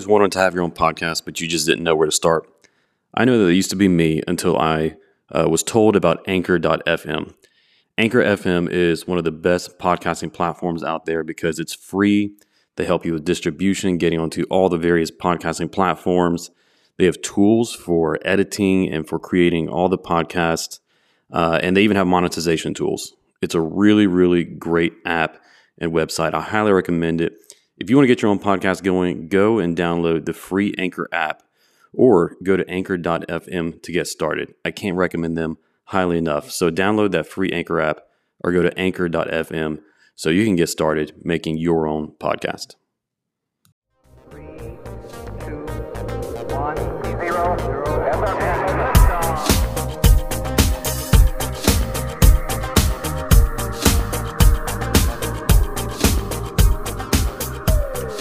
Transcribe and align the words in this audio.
just 0.00 0.08
wanted 0.08 0.32
to 0.32 0.38
have 0.38 0.54
your 0.54 0.62
own 0.62 0.72
podcast, 0.72 1.26
but 1.26 1.42
you 1.42 1.46
just 1.46 1.66
didn't 1.66 1.84
know 1.84 1.94
where 1.94 2.06
to 2.06 2.12
start. 2.12 2.48
I 3.12 3.26
know 3.26 3.38
that 3.38 3.50
it 3.50 3.54
used 3.54 3.68
to 3.68 3.76
be 3.76 3.86
me 3.86 4.22
until 4.26 4.56
I 4.56 4.96
uh, 5.30 5.46
was 5.46 5.62
told 5.62 5.94
about 5.94 6.24
Anchor.fm. 6.26 7.34
Anchor 7.98 8.22
FM 8.22 8.70
is 8.70 9.06
one 9.06 9.18
of 9.18 9.24
the 9.24 9.30
best 9.30 9.78
podcasting 9.78 10.32
platforms 10.32 10.82
out 10.82 11.04
there 11.04 11.22
because 11.22 11.58
it's 11.58 11.74
free. 11.74 12.32
They 12.76 12.86
help 12.86 13.04
you 13.04 13.12
with 13.12 13.26
distribution, 13.26 13.98
getting 13.98 14.18
onto 14.18 14.44
all 14.44 14.70
the 14.70 14.78
various 14.78 15.10
podcasting 15.10 15.70
platforms. 15.70 16.50
They 16.96 17.04
have 17.04 17.20
tools 17.20 17.74
for 17.74 18.18
editing 18.22 18.90
and 18.90 19.06
for 19.06 19.18
creating 19.18 19.68
all 19.68 19.90
the 19.90 19.98
podcasts, 19.98 20.80
uh, 21.30 21.60
and 21.62 21.76
they 21.76 21.82
even 21.82 21.98
have 21.98 22.06
monetization 22.06 22.72
tools. 22.72 23.12
It's 23.42 23.54
a 23.54 23.60
really, 23.60 24.06
really 24.06 24.44
great 24.44 24.94
app 25.04 25.42
and 25.76 25.92
website. 25.92 26.32
I 26.32 26.40
highly 26.40 26.72
recommend 26.72 27.20
it. 27.20 27.34
If 27.80 27.88
you 27.88 27.96
want 27.96 28.04
to 28.04 28.08
get 28.08 28.20
your 28.20 28.30
own 28.30 28.38
podcast 28.38 28.82
going, 28.82 29.28
go 29.28 29.58
and 29.58 29.74
download 29.74 30.26
the 30.26 30.34
free 30.34 30.74
Anchor 30.76 31.08
app 31.12 31.42
or 31.94 32.36
go 32.42 32.54
to 32.58 32.68
anchor.fm 32.68 33.82
to 33.82 33.92
get 33.92 34.06
started. 34.06 34.54
I 34.66 34.70
can't 34.70 34.98
recommend 34.98 35.38
them 35.38 35.56
highly 35.84 36.18
enough. 36.18 36.50
So 36.50 36.70
download 36.70 37.12
that 37.12 37.26
free 37.26 37.50
Anchor 37.50 37.80
app 37.80 38.02
or 38.44 38.52
go 38.52 38.60
to 38.60 38.78
anchor.fm 38.78 39.80
so 40.14 40.28
you 40.28 40.44
can 40.44 40.56
get 40.56 40.68
started 40.68 41.14
making 41.24 41.56
your 41.56 41.88
own 41.88 42.12
podcast. 42.20 42.74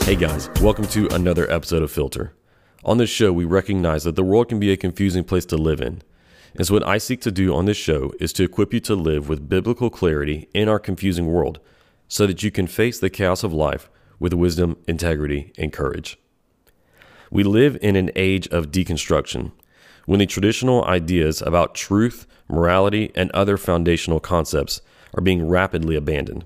Hey 0.09 0.15
guys, 0.15 0.49
welcome 0.59 0.87
to 0.87 1.07
another 1.13 1.47
episode 1.51 1.83
of 1.83 1.91
Filter. 1.91 2.33
On 2.83 2.97
this 2.97 3.11
show, 3.11 3.31
we 3.31 3.45
recognize 3.45 4.05
that 4.05 4.15
the 4.15 4.23
world 4.23 4.49
can 4.49 4.59
be 4.59 4.71
a 4.71 4.75
confusing 4.75 5.23
place 5.23 5.45
to 5.45 5.55
live 5.55 5.79
in. 5.81 6.01
And 6.55 6.66
so, 6.66 6.73
what 6.73 6.88
I 6.88 6.97
seek 6.97 7.21
to 7.21 7.31
do 7.31 7.53
on 7.53 7.66
this 7.66 7.77
show 7.77 8.11
is 8.19 8.33
to 8.33 8.43
equip 8.43 8.73
you 8.73 8.79
to 8.79 8.95
live 8.95 9.29
with 9.29 9.47
biblical 9.47 9.91
clarity 9.91 10.49
in 10.51 10.67
our 10.67 10.79
confusing 10.79 11.27
world 11.27 11.59
so 12.07 12.25
that 12.25 12.41
you 12.41 12.49
can 12.49 12.66
face 12.66 12.99
the 12.99 13.11
chaos 13.11 13.43
of 13.43 13.53
life 13.53 13.88
with 14.19 14.33
wisdom, 14.33 14.77
integrity, 14.88 15.53
and 15.59 15.71
courage. 15.71 16.17
We 17.29 17.44
live 17.44 17.77
in 17.79 17.95
an 17.95 18.09
age 18.16 18.47
of 18.47 18.71
deconstruction 18.71 19.51
when 20.07 20.17
the 20.17 20.25
traditional 20.25 20.83
ideas 20.85 21.44
about 21.44 21.75
truth, 21.75 22.25
morality, 22.47 23.11
and 23.13 23.29
other 23.29 23.57
foundational 23.57 24.19
concepts 24.19 24.81
are 25.13 25.21
being 25.21 25.47
rapidly 25.47 25.95
abandoned. 25.95 26.45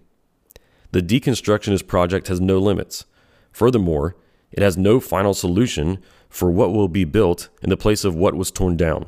The 0.91 1.01
deconstructionist 1.01 1.87
project 1.87 2.27
has 2.27 2.41
no 2.41 2.59
limits 2.59 3.05
Furthermore, 3.53 4.15
it 4.51 4.61
has 4.61 4.75
no 4.75 4.99
final 4.99 5.33
solution 5.33 5.99
for 6.29 6.51
what 6.51 6.73
will 6.73 6.87
be 6.87 7.05
built 7.05 7.49
in 7.61 7.69
the 7.69 7.77
place 7.77 8.03
of 8.03 8.15
what 8.15 8.35
was 8.35 8.51
torn 8.51 8.75
down. 8.75 9.05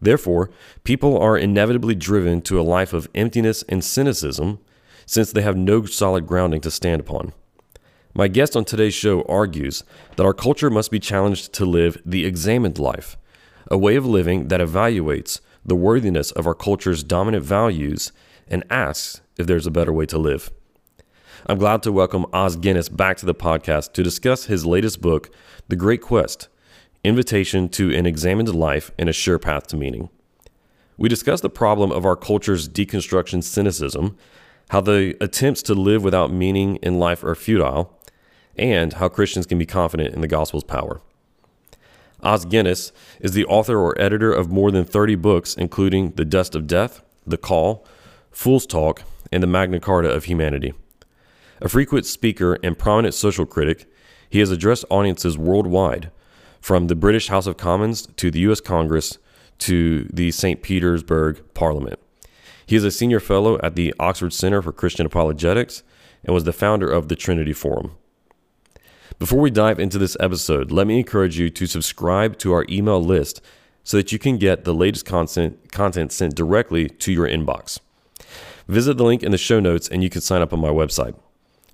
Therefore, 0.00 0.50
people 0.84 1.18
are 1.18 1.38
inevitably 1.38 1.94
driven 1.94 2.42
to 2.42 2.60
a 2.60 2.62
life 2.62 2.92
of 2.92 3.08
emptiness 3.14 3.64
and 3.68 3.82
cynicism 3.82 4.58
since 5.06 5.32
they 5.32 5.42
have 5.42 5.56
no 5.56 5.84
solid 5.84 6.26
grounding 6.26 6.60
to 6.60 6.70
stand 6.70 7.00
upon. 7.00 7.32
My 8.14 8.28
guest 8.28 8.56
on 8.56 8.64
today's 8.64 8.94
show 8.94 9.22
argues 9.22 9.84
that 10.16 10.24
our 10.24 10.34
culture 10.34 10.70
must 10.70 10.90
be 10.90 10.98
challenged 10.98 11.52
to 11.54 11.64
live 11.64 12.00
the 12.04 12.24
examined 12.24 12.78
life, 12.78 13.16
a 13.70 13.78
way 13.78 13.96
of 13.96 14.06
living 14.06 14.48
that 14.48 14.60
evaluates 14.60 15.40
the 15.64 15.76
worthiness 15.76 16.30
of 16.30 16.46
our 16.46 16.54
culture's 16.54 17.02
dominant 17.02 17.44
values 17.44 18.12
and 18.48 18.64
asks 18.70 19.20
if 19.36 19.46
there's 19.46 19.66
a 19.66 19.70
better 19.70 19.92
way 19.92 20.06
to 20.06 20.18
live. 20.18 20.50
I'm 21.48 21.58
glad 21.58 21.84
to 21.84 21.92
welcome 21.92 22.26
Os 22.32 22.56
Guinness 22.56 22.88
back 22.88 23.18
to 23.18 23.26
the 23.26 23.32
podcast 23.32 23.92
to 23.92 24.02
discuss 24.02 24.46
his 24.46 24.66
latest 24.66 25.00
book, 25.00 25.30
The 25.68 25.76
Great 25.76 26.02
Quest 26.02 26.48
Invitation 27.04 27.68
to 27.68 27.94
an 27.94 28.04
Examined 28.04 28.52
Life 28.52 28.90
and 28.98 29.08
a 29.08 29.12
Sure 29.12 29.38
Path 29.38 29.68
to 29.68 29.76
Meaning. 29.76 30.08
We 30.96 31.08
discuss 31.08 31.40
the 31.40 31.48
problem 31.48 31.92
of 31.92 32.04
our 32.04 32.16
culture's 32.16 32.68
deconstruction 32.68 33.44
cynicism, 33.44 34.16
how 34.70 34.80
the 34.80 35.16
attempts 35.20 35.62
to 35.62 35.74
live 35.74 36.02
without 36.02 36.32
meaning 36.32 36.76
in 36.82 36.98
life 36.98 37.22
are 37.22 37.36
futile, 37.36 37.96
and 38.56 38.94
how 38.94 39.08
Christians 39.08 39.46
can 39.46 39.56
be 39.56 39.66
confident 39.66 40.16
in 40.16 40.22
the 40.22 40.26
gospel's 40.26 40.64
power. 40.64 41.00
Os 42.24 42.44
Guinness 42.44 42.90
is 43.20 43.34
the 43.34 43.44
author 43.44 43.78
or 43.78 43.96
editor 44.00 44.32
of 44.32 44.50
more 44.50 44.72
than 44.72 44.84
30 44.84 45.14
books, 45.14 45.54
including 45.54 46.10
The 46.16 46.24
Dust 46.24 46.56
of 46.56 46.66
Death, 46.66 47.02
The 47.24 47.38
Call, 47.38 47.86
Fool's 48.32 48.66
Talk, 48.66 49.04
and 49.30 49.44
The 49.44 49.46
Magna 49.46 49.78
Carta 49.78 50.10
of 50.10 50.24
Humanity. 50.24 50.74
A 51.60 51.68
frequent 51.68 52.06
speaker 52.06 52.58
and 52.62 52.78
prominent 52.78 53.14
social 53.14 53.46
critic, 53.46 53.90
he 54.28 54.40
has 54.40 54.50
addressed 54.50 54.84
audiences 54.90 55.38
worldwide, 55.38 56.10
from 56.60 56.88
the 56.88 56.96
British 56.96 57.28
House 57.28 57.46
of 57.46 57.56
Commons 57.56 58.08
to 58.16 58.28
the 58.28 58.40
U.S. 58.40 58.60
Congress 58.60 59.18
to 59.58 60.08
the 60.12 60.32
St. 60.32 60.62
Petersburg 60.62 61.40
Parliament. 61.54 62.00
He 62.66 62.74
is 62.74 62.82
a 62.82 62.90
senior 62.90 63.20
fellow 63.20 63.60
at 63.62 63.76
the 63.76 63.94
Oxford 64.00 64.32
Center 64.32 64.60
for 64.60 64.72
Christian 64.72 65.06
Apologetics 65.06 65.84
and 66.24 66.34
was 66.34 66.42
the 66.42 66.52
founder 66.52 66.90
of 66.90 67.08
the 67.08 67.14
Trinity 67.14 67.52
Forum. 67.52 67.92
Before 69.20 69.38
we 69.38 69.50
dive 69.50 69.78
into 69.78 69.96
this 69.96 70.16
episode, 70.18 70.72
let 70.72 70.88
me 70.88 70.98
encourage 70.98 71.38
you 71.38 71.48
to 71.50 71.66
subscribe 71.66 72.36
to 72.38 72.52
our 72.52 72.66
email 72.68 73.00
list 73.00 73.40
so 73.84 73.96
that 73.96 74.10
you 74.10 74.18
can 74.18 74.36
get 74.36 74.64
the 74.64 74.74
latest 74.74 75.06
content, 75.06 75.70
content 75.70 76.10
sent 76.10 76.34
directly 76.34 76.88
to 76.88 77.12
your 77.12 77.28
inbox. 77.28 77.78
Visit 78.66 78.96
the 78.96 79.04
link 79.04 79.22
in 79.22 79.30
the 79.30 79.38
show 79.38 79.60
notes 79.60 79.88
and 79.88 80.02
you 80.02 80.10
can 80.10 80.20
sign 80.20 80.42
up 80.42 80.52
on 80.52 80.58
my 80.58 80.68
website. 80.70 81.14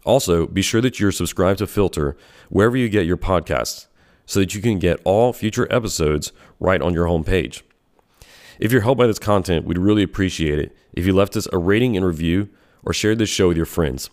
Also, 0.04 0.46
be 0.46 0.62
sure 0.62 0.80
that 0.80 0.98
you're 0.98 1.12
subscribed 1.12 1.58
to 1.58 1.66
Filter 1.66 2.16
wherever 2.48 2.76
you 2.76 2.88
get 2.88 3.06
your 3.06 3.16
podcasts 3.16 3.86
so 4.26 4.40
that 4.40 4.54
you 4.54 4.60
can 4.60 4.78
get 4.78 5.00
all 5.04 5.32
future 5.32 5.72
episodes 5.72 6.32
right 6.58 6.82
on 6.82 6.94
your 6.94 7.06
homepage. 7.06 7.62
If 8.58 8.72
you're 8.72 8.82
helped 8.82 8.98
by 8.98 9.06
this 9.06 9.18
content, 9.18 9.66
we'd 9.66 9.78
really 9.78 10.02
appreciate 10.02 10.58
it 10.58 10.76
if 10.92 11.06
you 11.06 11.12
left 11.12 11.36
us 11.36 11.48
a 11.52 11.58
rating 11.58 11.96
and 11.96 12.04
review 12.06 12.48
or 12.84 12.92
shared 12.92 13.18
this 13.18 13.28
show 13.28 13.48
with 13.48 13.56
your 13.56 13.66
friends. 13.66 14.10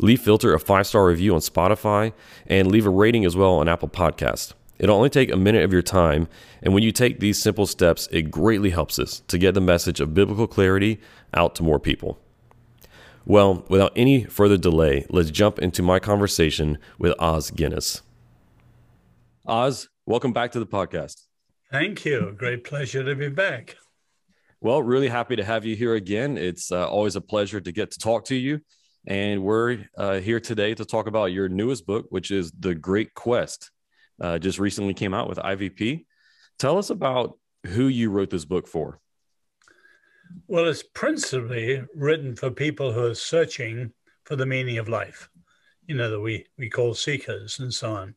Leave 0.00 0.20
Filter 0.20 0.54
a 0.54 0.60
five 0.60 0.86
star 0.86 1.06
review 1.06 1.34
on 1.34 1.40
Spotify 1.40 2.12
and 2.46 2.70
leave 2.70 2.86
a 2.86 2.90
rating 2.90 3.24
as 3.24 3.36
well 3.36 3.54
on 3.54 3.68
Apple 3.68 3.88
Podcast. 3.88 4.52
It'll 4.78 4.96
only 4.96 5.10
take 5.10 5.30
a 5.30 5.36
minute 5.36 5.62
of 5.62 5.72
your 5.72 5.82
time, 5.82 6.28
and 6.60 6.74
when 6.74 6.82
you 6.82 6.90
take 6.90 7.20
these 7.20 7.40
simple 7.40 7.66
steps, 7.66 8.08
it 8.10 8.30
greatly 8.30 8.70
helps 8.70 8.98
us 8.98 9.20
to 9.28 9.38
get 9.38 9.54
the 9.54 9.60
message 9.60 10.00
of 10.00 10.14
biblical 10.14 10.48
clarity 10.48 11.00
out 11.32 11.54
to 11.56 11.62
more 11.62 11.78
people. 11.78 12.18
Well, 13.26 13.64
without 13.70 13.92
any 13.96 14.24
further 14.24 14.58
delay, 14.58 15.06
let's 15.08 15.30
jump 15.30 15.58
into 15.58 15.82
my 15.82 15.98
conversation 15.98 16.76
with 16.98 17.14
Os 17.18 17.50
Guinness. 17.50 18.02
Os, 19.46 19.88
welcome 20.04 20.34
back 20.34 20.52
to 20.52 20.60
the 20.60 20.66
podcast. 20.66 21.22
Thank 21.72 22.04
you. 22.04 22.34
Great 22.36 22.64
pleasure 22.64 23.02
to 23.02 23.14
be 23.14 23.30
back. 23.30 23.76
Well, 24.60 24.82
really 24.82 25.08
happy 25.08 25.36
to 25.36 25.44
have 25.44 25.64
you 25.64 25.74
here 25.74 25.94
again. 25.94 26.36
It's 26.36 26.70
uh, 26.70 26.86
always 26.86 27.16
a 27.16 27.20
pleasure 27.22 27.62
to 27.62 27.72
get 27.72 27.92
to 27.92 27.98
talk 27.98 28.26
to 28.26 28.34
you. 28.34 28.60
And 29.06 29.42
we're 29.42 29.86
uh, 29.96 30.20
here 30.20 30.40
today 30.40 30.74
to 30.74 30.84
talk 30.84 31.06
about 31.06 31.26
your 31.26 31.48
newest 31.48 31.86
book, 31.86 32.06
which 32.10 32.30
is 32.30 32.52
The 32.58 32.74
Great 32.74 33.14
Quest. 33.14 33.70
Uh, 34.20 34.38
just 34.38 34.58
recently 34.58 34.92
came 34.92 35.14
out 35.14 35.30
with 35.30 35.38
IVP. 35.38 36.04
Tell 36.58 36.76
us 36.76 36.90
about 36.90 37.38
who 37.66 37.88
you 37.88 38.10
wrote 38.10 38.28
this 38.28 38.44
book 38.44 38.68
for. 38.68 39.00
Well, 40.46 40.66
it's 40.66 40.82
principally 40.82 41.82
written 41.94 42.36
for 42.36 42.50
people 42.50 42.92
who 42.92 43.06
are 43.06 43.14
searching 43.14 43.92
for 44.24 44.36
the 44.36 44.46
meaning 44.46 44.78
of 44.78 44.88
life, 44.88 45.28
you 45.86 45.94
know, 45.94 46.10
that 46.10 46.20
we, 46.20 46.46
we 46.58 46.68
call 46.68 46.94
seekers 46.94 47.58
and 47.58 47.72
so 47.72 47.94
on. 47.94 48.14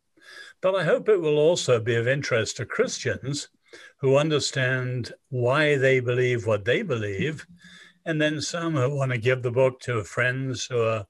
But 0.62 0.75
I 0.75 0.84
hope 0.84 1.09
it 1.09 1.22
will 1.22 1.38
also 1.38 1.79
be 1.79 1.96
of 1.96 2.07
interest 2.07 2.57
to 2.57 2.66
Christians 2.66 3.50
who 4.00 4.17
understand 4.17 5.13
why 5.29 5.78
they 5.78 6.00
believe 6.00 6.46
what 6.46 6.66
they 6.66 6.81
believe, 6.81 7.46
and 8.06 8.22
then 8.22 8.41
some 8.41 8.75
who 8.75 8.96
want 8.96 9.12
to 9.12 9.17
give 9.17 9.44
the 9.44 9.51
book 9.51 9.79
to 9.81 10.03
friends 10.03 10.66
who 10.66 10.81
are 10.81 11.06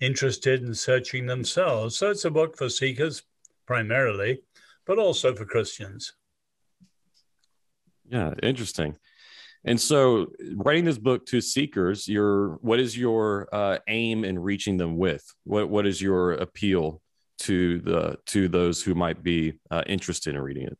interested 0.00 0.62
in 0.62 0.74
searching 0.74 1.26
themselves. 1.26 1.96
So 1.96 2.10
it's 2.10 2.24
a 2.24 2.30
book 2.30 2.56
for 2.56 2.68
seekers 2.68 3.22
primarily, 3.66 4.42
but 4.86 4.98
also 4.98 5.34
for 5.34 5.44
Christians. 5.44 6.12
Yeah, 8.08 8.34
interesting. 8.42 8.96
And 9.64 9.78
so, 9.78 10.28
writing 10.54 10.86
this 10.86 10.98
book 10.98 11.26
to 11.26 11.40
seekers, 11.40 12.08
your 12.08 12.54
what 12.62 12.80
is 12.80 12.96
your 12.96 13.48
uh, 13.52 13.78
aim 13.88 14.24
in 14.24 14.38
reaching 14.38 14.78
them 14.78 14.96
with? 14.96 15.22
What 15.44 15.68
what 15.68 15.86
is 15.86 16.00
your 16.00 16.32
appeal 16.32 17.02
to 17.40 17.78
the 17.80 18.16
to 18.26 18.48
those 18.48 18.82
who 18.82 18.94
might 18.94 19.22
be 19.22 19.58
uh, 19.70 19.82
interested 19.86 20.34
in 20.34 20.40
reading 20.40 20.66
it? 20.66 20.78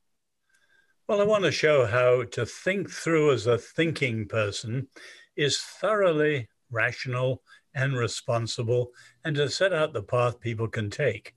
Well, 1.09 1.21
I 1.21 1.25
want 1.25 1.45
to 1.45 1.53
show 1.53 1.87
how 1.87 2.25
to 2.33 2.47
think 2.47 2.89
through 2.89 3.33
as 3.33 3.47
a 3.47 3.59
thinking 3.59 4.29
person 4.29 4.89
is 5.37 5.59
thoroughly 5.59 6.49
rational 6.71 7.43
and 7.75 7.97
responsible, 7.97 8.93
and 9.25 9.37
to 9.37 9.51
set 9.51 9.73
out 9.73 9.93
the 9.93 10.03
path 10.03 10.41
people 10.41 10.69
can 10.69 10.89
take. 10.89 11.35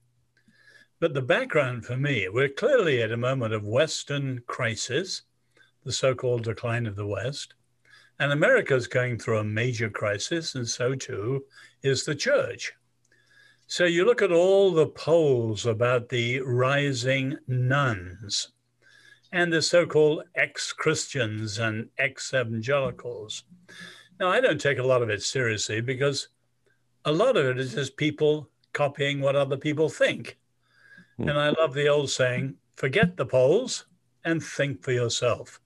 But 0.99 1.13
the 1.13 1.21
background 1.21 1.85
for 1.85 1.97
me, 1.97 2.29
we're 2.29 2.49
clearly 2.49 3.01
at 3.01 3.11
a 3.11 3.17
moment 3.17 3.53
of 3.53 3.67
Western 3.67 4.41
crisis 4.47 5.23
the 5.83 5.91
so 5.91 6.15
called 6.15 6.43
decline 6.43 6.85
of 6.85 6.95
the 6.95 7.07
West. 7.07 7.53
And 8.19 8.31
America 8.31 8.75
is 8.75 8.87
going 8.87 9.17
through 9.17 9.39
a 9.39 9.43
major 9.43 9.89
crisis, 9.89 10.55
and 10.55 10.67
so 10.67 10.95
too 10.95 11.43
is 11.81 12.05
the 12.05 12.15
church. 12.15 12.73
So 13.67 13.85
you 13.85 14.05
look 14.05 14.21
at 14.21 14.31
all 14.31 14.71
the 14.71 14.87
polls 14.87 15.65
about 15.65 16.09
the 16.09 16.41
rising 16.41 17.37
nones 17.47 18.49
and 19.31 19.51
the 19.51 19.61
so 19.61 19.85
called 19.85 20.23
ex 20.35 20.71
Christians 20.71 21.57
and 21.57 21.89
ex 21.97 22.33
evangelicals. 22.33 23.43
Now, 24.19 24.29
I 24.29 24.39
don't 24.41 24.61
take 24.61 24.77
a 24.77 24.83
lot 24.83 25.01
of 25.01 25.09
it 25.09 25.23
seriously 25.23 25.81
because 25.81 26.27
a 27.05 27.11
lot 27.11 27.35
of 27.35 27.45
it 27.45 27.59
is 27.59 27.73
just 27.73 27.97
people 27.97 28.49
copying 28.73 29.21
what 29.21 29.35
other 29.35 29.57
people 29.57 29.89
think. 29.89 30.37
Hmm. 31.17 31.29
And 31.29 31.39
I 31.39 31.49
love 31.49 31.73
the 31.73 31.87
old 31.87 32.09
saying 32.09 32.55
forget 32.75 33.17
the 33.17 33.25
polls 33.25 33.85
and 34.23 34.41
think 34.41 34.83
for 34.83 34.91
yourself. 34.91 35.59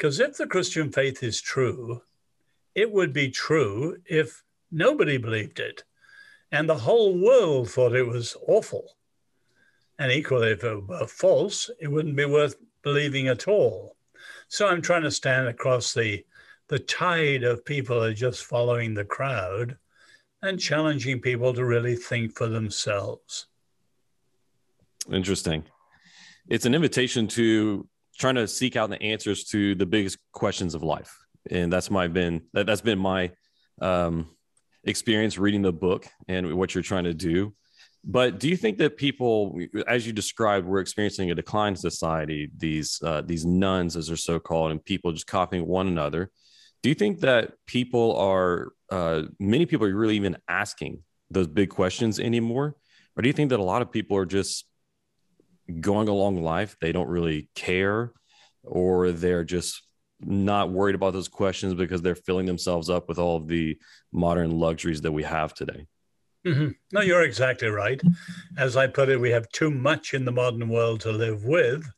Because 0.00 0.18
if 0.18 0.38
the 0.38 0.46
Christian 0.46 0.90
faith 0.90 1.22
is 1.22 1.42
true, 1.42 2.00
it 2.74 2.90
would 2.90 3.12
be 3.12 3.28
true 3.28 3.98
if 4.06 4.42
nobody 4.72 5.18
believed 5.18 5.60
it 5.60 5.84
and 6.50 6.66
the 6.66 6.78
whole 6.78 7.18
world 7.22 7.70
thought 7.70 7.94
it 7.94 8.06
was 8.06 8.34
awful. 8.48 8.96
And 9.98 10.10
equally, 10.10 10.52
if 10.52 10.64
it 10.64 10.88
were 10.88 11.06
false, 11.06 11.68
it 11.78 11.88
wouldn't 11.88 12.16
be 12.16 12.24
worth 12.24 12.56
believing 12.82 13.28
at 13.28 13.46
all. 13.46 13.94
So 14.48 14.66
I'm 14.66 14.80
trying 14.80 15.02
to 15.02 15.10
stand 15.10 15.48
across 15.48 15.92
the, 15.92 16.24
the 16.68 16.78
tide 16.78 17.42
of 17.42 17.62
people 17.66 17.96
who 17.96 18.06
are 18.06 18.14
just 18.14 18.46
following 18.46 18.94
the 18.94 19.04
crowd 19.04 19.76
and 20.40 20.58
challenging 20.58 21.20
people 21.20 21.52
to 21.52 21.62
really 21.66 21.94
think 21.94 22.34
for 22.34 22.48
themselves. 22.48 23.48
Interesting. 25.12 25.64
It's 26.48 26.64
an 26.64 26.74
invitation 26.74 27.28
to 27.28 27.86
trying 28.20 28.34
to 28.36 28.46
seek 28.46 28.76
out 28.76 28.90
the 28.90 29.02
answers 29.02 29.44
to 29.44 29.74
the 29.74 29.86
biggest 29.86 30.18
questions 30.32 30.74
of 30.74 30.82
life. 30.82 31.16
And 31.50 31.72
that's 31.72 31.90
my 31.90 32.06
been 32.06 32.42
that, 32.52 32.66
that's 32.66 32.82
been 32.82 32.98
my 32.98 33.32
um, 33.80 34.28
experience 34.84 35.38
reading 35.38 35.62
the 35.62 35.72
book 35.72 36.06
and 36.28 36.54
what 36.54 36.74
you're 36.74 36.82
trying 36.82 37.04
to 37.04 37.14
do. 37.14 37.54
But 38.04 38.38
do 38.38 38.48
you 38.48 38.56
think 38.56 38.78
that 38.78 38.96
people, 38.96 39.58
as 39.86 40.06
you 40.06 40.12
described, 40.12 40.66
we're 40.66 40.80
experiencing 40.80 41.30
a 41.30 41.34
decline 41.34 41.76
society? 41.76 42.50
These 42.56 43.00
uh, 43.04 43.22
these 43.22 43.44
nones, 43.44 43.96
as 43.96 44.06
they're 44.06 44.16
so 44.16 44.38
called, 44.38 44.70
and 44.70 44.84
people 44.84 45.12
just 45.12 45.26
copying 45.26 45.66
one 45.66 45.86
another. 45.86 46.30
Do 46.82 46.88
you 46.88 46.94
think 46.94 47.20
that 47.20 47.52
people 47.66 48.16
are 48.16 48.72
uh, 48.90 49.22
many 49.38 49.66
people 49.66 49.86
are 49.86 49.94
really 49.94 50.16
even 50.16 50.36
asking 50.48 51.02
those 51.30 51.46
big 51.46 51.68
questions 51.68 52.18
anymore, 52.18 52.74
or 53.16 53.22
do 53.22 53.28
you 53.28 53.34
think 53.34 53.50
that 53.50 53.60
a 53.60 53.62
lot 53.72 53.82
of 53.82 53.92
people 53.92 54.16
are 54.16 54.26
just 54.26 54.64
going 55.70 56.08
along 56.08 56.42
life? 56.42 56.76
They 56.80 56.92
don't 56.92 57.08
really 57.08 57.48
care, 57.54 58.12
or 58.62 59.12
they're 59.12 59.44
just 59.44 59.82
not 60.20 60.70
worried 60.70 60.94
about 60.94 61.12
those 61.12 61.28
questions 61.28 61.74
because 61.74 62.02
they're 62.02 62.14
filling 62.14 62.46
themselves 62.46 62.90
up 62.90 63.08
with 63.08 63.18
all 63.18 63.36
of 63.36 63.48
the 63.48 63.78
modern 64.12 64.50
luxuries 64.50 65.00
that 65.02 65.12
we 65.12 65.22
have 65.22 65.54
today. 65.54 65.86
Mm-hmm. 66.46 66.68
No, 66.92 67.00
you're 67.00 67.22
exactly 67.22 67.68
right. 67.68 68.00
As 68.56 68.76
I 68.76 68.86
put 68.86 69.08
it, 69.08 69.20
we 69.20 69.30
have 69.30 69.48
too 69.50 69.70
much 69.70 70.14
in 70.14 70.24
the 70.24 70.32
modern 70.32 70.68
world 70.68 71.00
to 71.02 71.12
live 71.12 71.44
with 71.44 71.90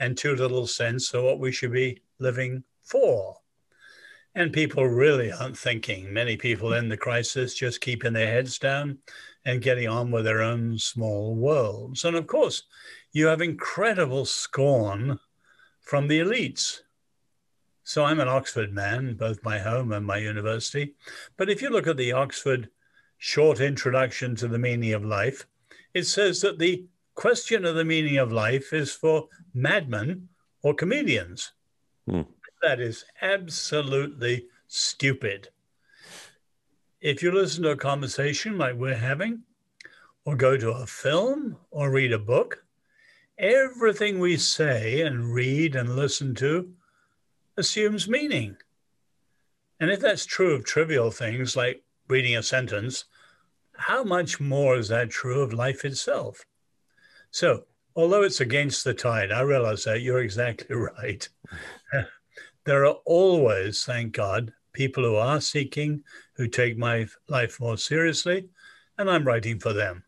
and 0.00 0.16
too 0.16 0.34
little 0.34 0.66
sense 0.66 1.12
of 1.12 1.24
what 1.24 1.38
we 1.38 1.52
should 1.52 1.72
be 1.72 2.02
living 2.18 2.64
for. 2.82 3.36
And 4.34 4.52
people 4.52 4.86
really 4.86 5.30
aren't 5.30 5.56
thinking. 5.56 6.12
Many 6.12 6.36
people 6.36 6.72
in 6.72 6.88
the 6.88 6.96
crisis 6.96 7.54
just 7.54 7.80
keeping 7.80 8.12
their 8.12 8.26
heads 8.26 8.58
down 8.58 8.98
and 9.44 9.62
getting 9.62 9.88
on 9.88 10.10
with 10.10 10.24
their 10.24 10.42
own 10.42 10.78
small 10.78 11.36
worlds. 11.36 12.04
And 12.04 12.16
of 12.16 12.26
course, 12.26 12.64
you 13.14 13.28
have 13.28 13.40
incredible 13.40 14.26
scorn 14.26 15.18
from 15.80 16.08
the 16.08 16.18
elites. 16.18 16.80
So 17.84 18.04
I'm 18.04 18.18
an 18.18 18.28
Oxford 18.28 18.72
man, 18.72 19.14
both 19.14 19.44
my 19.44 19.60
home 19.60 19.92
and 19.92 20.04
my 20.04 20.16
university. 20.16 20.94
But 21.36 21.48
if 21.48 21.62
you 21.62 21.70
look 21.70 21.86
at 21.86 21.96
the 21.96 22.12
Oxford 22.12 22.70
short 23.18 23.60
introduction 23.60 24.34
to 24.36 24.48
the 24.48 24.58
meaning 24.58 24.92
of 24.94 25.04
life, 25.04 25.46
it 25.94 26.04
says 26.04 26.40
that 26.40 26.58
the 26.58 26.86
question 27.14 27.64
of 27.64 27.76
the 27.76 27.84
meaning 27.84 28.18
of 28.18 28.32
life 28.32 28.72
is 28.72 28.92
for 28.92 29.28
madmen 29.54 30.28
or 30.62 30.74
comedians. 30.74 31.52
Hmm. 32.08 32.22
That 32.62 32.80
is 32.80 33.04
absolutely 33.22 34.46
stupid. 34.66 35.50
If 37.00 37.22
you 37.22 37.30
listen 37.30 37.62
to 37.62 37.70
a 37.70 37.76
conversation 37.76 38.58
like 38.58 38.74
we're 38.74 38.96
having, 38.96 39.42
or 40.24 40.34
go 40.34 40.56
to 40.56 40.70
a 40.70 40.86
film, 40.86 41.58
or 41.70 41.90
read 41.90 42.12
a 42.12 42.18
book, 42.18 42.63
everything 43.38 44.18
we 44.18 44.36
say 44.36 45.00
and 45.02 45.34
read 45.34 45.74
and 45.74 45.96
listen 45.96 46.34
to 46.36 46.72
assumes 47.56 48.08
meaning. 48.08 48.56
And 49.80 49.90
if 49.90 50.00
that's 50.00 50.26
true 50.26 50.54
of 50.54 50.64
trivial 50.64 51.10
things 51.10 51.56
like 51.56 51.82
reading 52.08 52.36
a 52.36 52.42
sentence, 52.42 53.04
how 53.76 54.04
much 54.04 54.40
more 54.40 54.76
is 54.76 54.88
that 54.88 55.10
true 55.10 55.40
of 55.40 55.52
life 55.52 55.84
itself? 55.84 56.44
So, 57.30 57.64
although 57.96 58.22
it's 58.22 58.40
against 58.40 58.84
the 58.84 58.94
tide, 58.94 59.32
I 59.32 59.40
realize 59.40 59.84
that 59.84 60.02
you're 60.02 60.22
exactly 60.22 60.76
right. 61.00 61.28
there 62.64 62.86
are 62.86 62.96
always, 63.04 63.84
thank 63.84 64.12
God, 64.12 64.52
people 64.72 65.04
who 65.04 65.16
are 65.16 65.40
seeking, 65.40 66.02
who 66.36 66.48
take 66.48 66.78
my 66.78 67.06
life 67.28 67.60
more 67.60 67.76
seriously, 67.76 68.48
and 68.98 69.10
I'm 69.10 69.26
writing 69.26 69.58
for 69.58 69.72
them. 69.72 70.04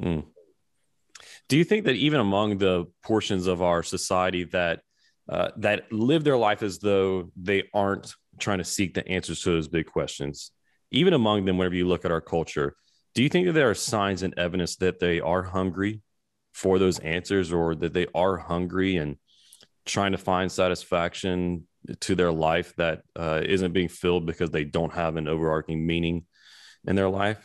Mm. 0.00 0.24
Do 1.48 1.56
you 1.56 1.64
think 1.64 1.84
that 1.84 1.94
even 1.94 2.20
among 2.20 2.58
the 2.58 2.86
portions 3.02 3.46
of 3.46 3.62
our 3.62 3.82
society 3.82 4.44
that 4.44 4.80
uh, 5.28 5.50
that 5.56 5.92
live 5.92 6.22
their 6.22 6.36
life 6.36 6.62
as 6.62 6.78
though 6.78 7.30
they 7.36 7.64
aren't 7.74 8.14
trying 8.38 8.58
to 8.58 8.64
seek 8.64 8.94
the 8.94 9.06
answers 9.08 9.42
to 9.42 9.50
those 9.50 9.66
big 9.66 9.86
questions, 9.86 10.52
even 10.92 11.14
among 11.14 11.44
them, 11.44 11.58
whenever 11.58 11.74
you 11.74 11.86
look 11.86 12.04
at 12.04 12.12
our 12.12 12.20
culture, 12.20 12.76
do 13.14 13.22
you 13.22 13.28
think 13.28 13.46
that 13.46 13.52
there 13.52 13.70
are 13.70 13.74
signs 13.74 14.22
and 14.22 14.34
evidence 14.38 14.76
that 14.76 15.00
they 15.00 15.20
are 15.20 15.42
hungry 15.42 16.00
for 16.52 16.78
those 16.78 16.98
answers 17.00 17.52
or 17.52 17.74
that 17.74 17.92
they 17.92 18.06
are 18.14 18.36
hungry 18.36 18.96
and 18.96 19.16
trying 19.84 20.12
to 20.12 20.18
find 20.18 20.50
satisfaction 20.50 21.66
to 22.00 22.14
their 22.14 22.32
life 22.32 22.74
that 22.76 23.02
uh, 23.14 23.40
not 23.46 23.72
being 23.72 23.88
filled 23.88 24.26
because 24.26 24.50
they 24.50 24.64
don't 24.64 24.92
have 24.92 25.16
an 25.16 25.28
overarching 25.28 25.86
meaning 25.86 26.24
in 26.86 26.96
their 26.96 27.08
life? 27.08 27.44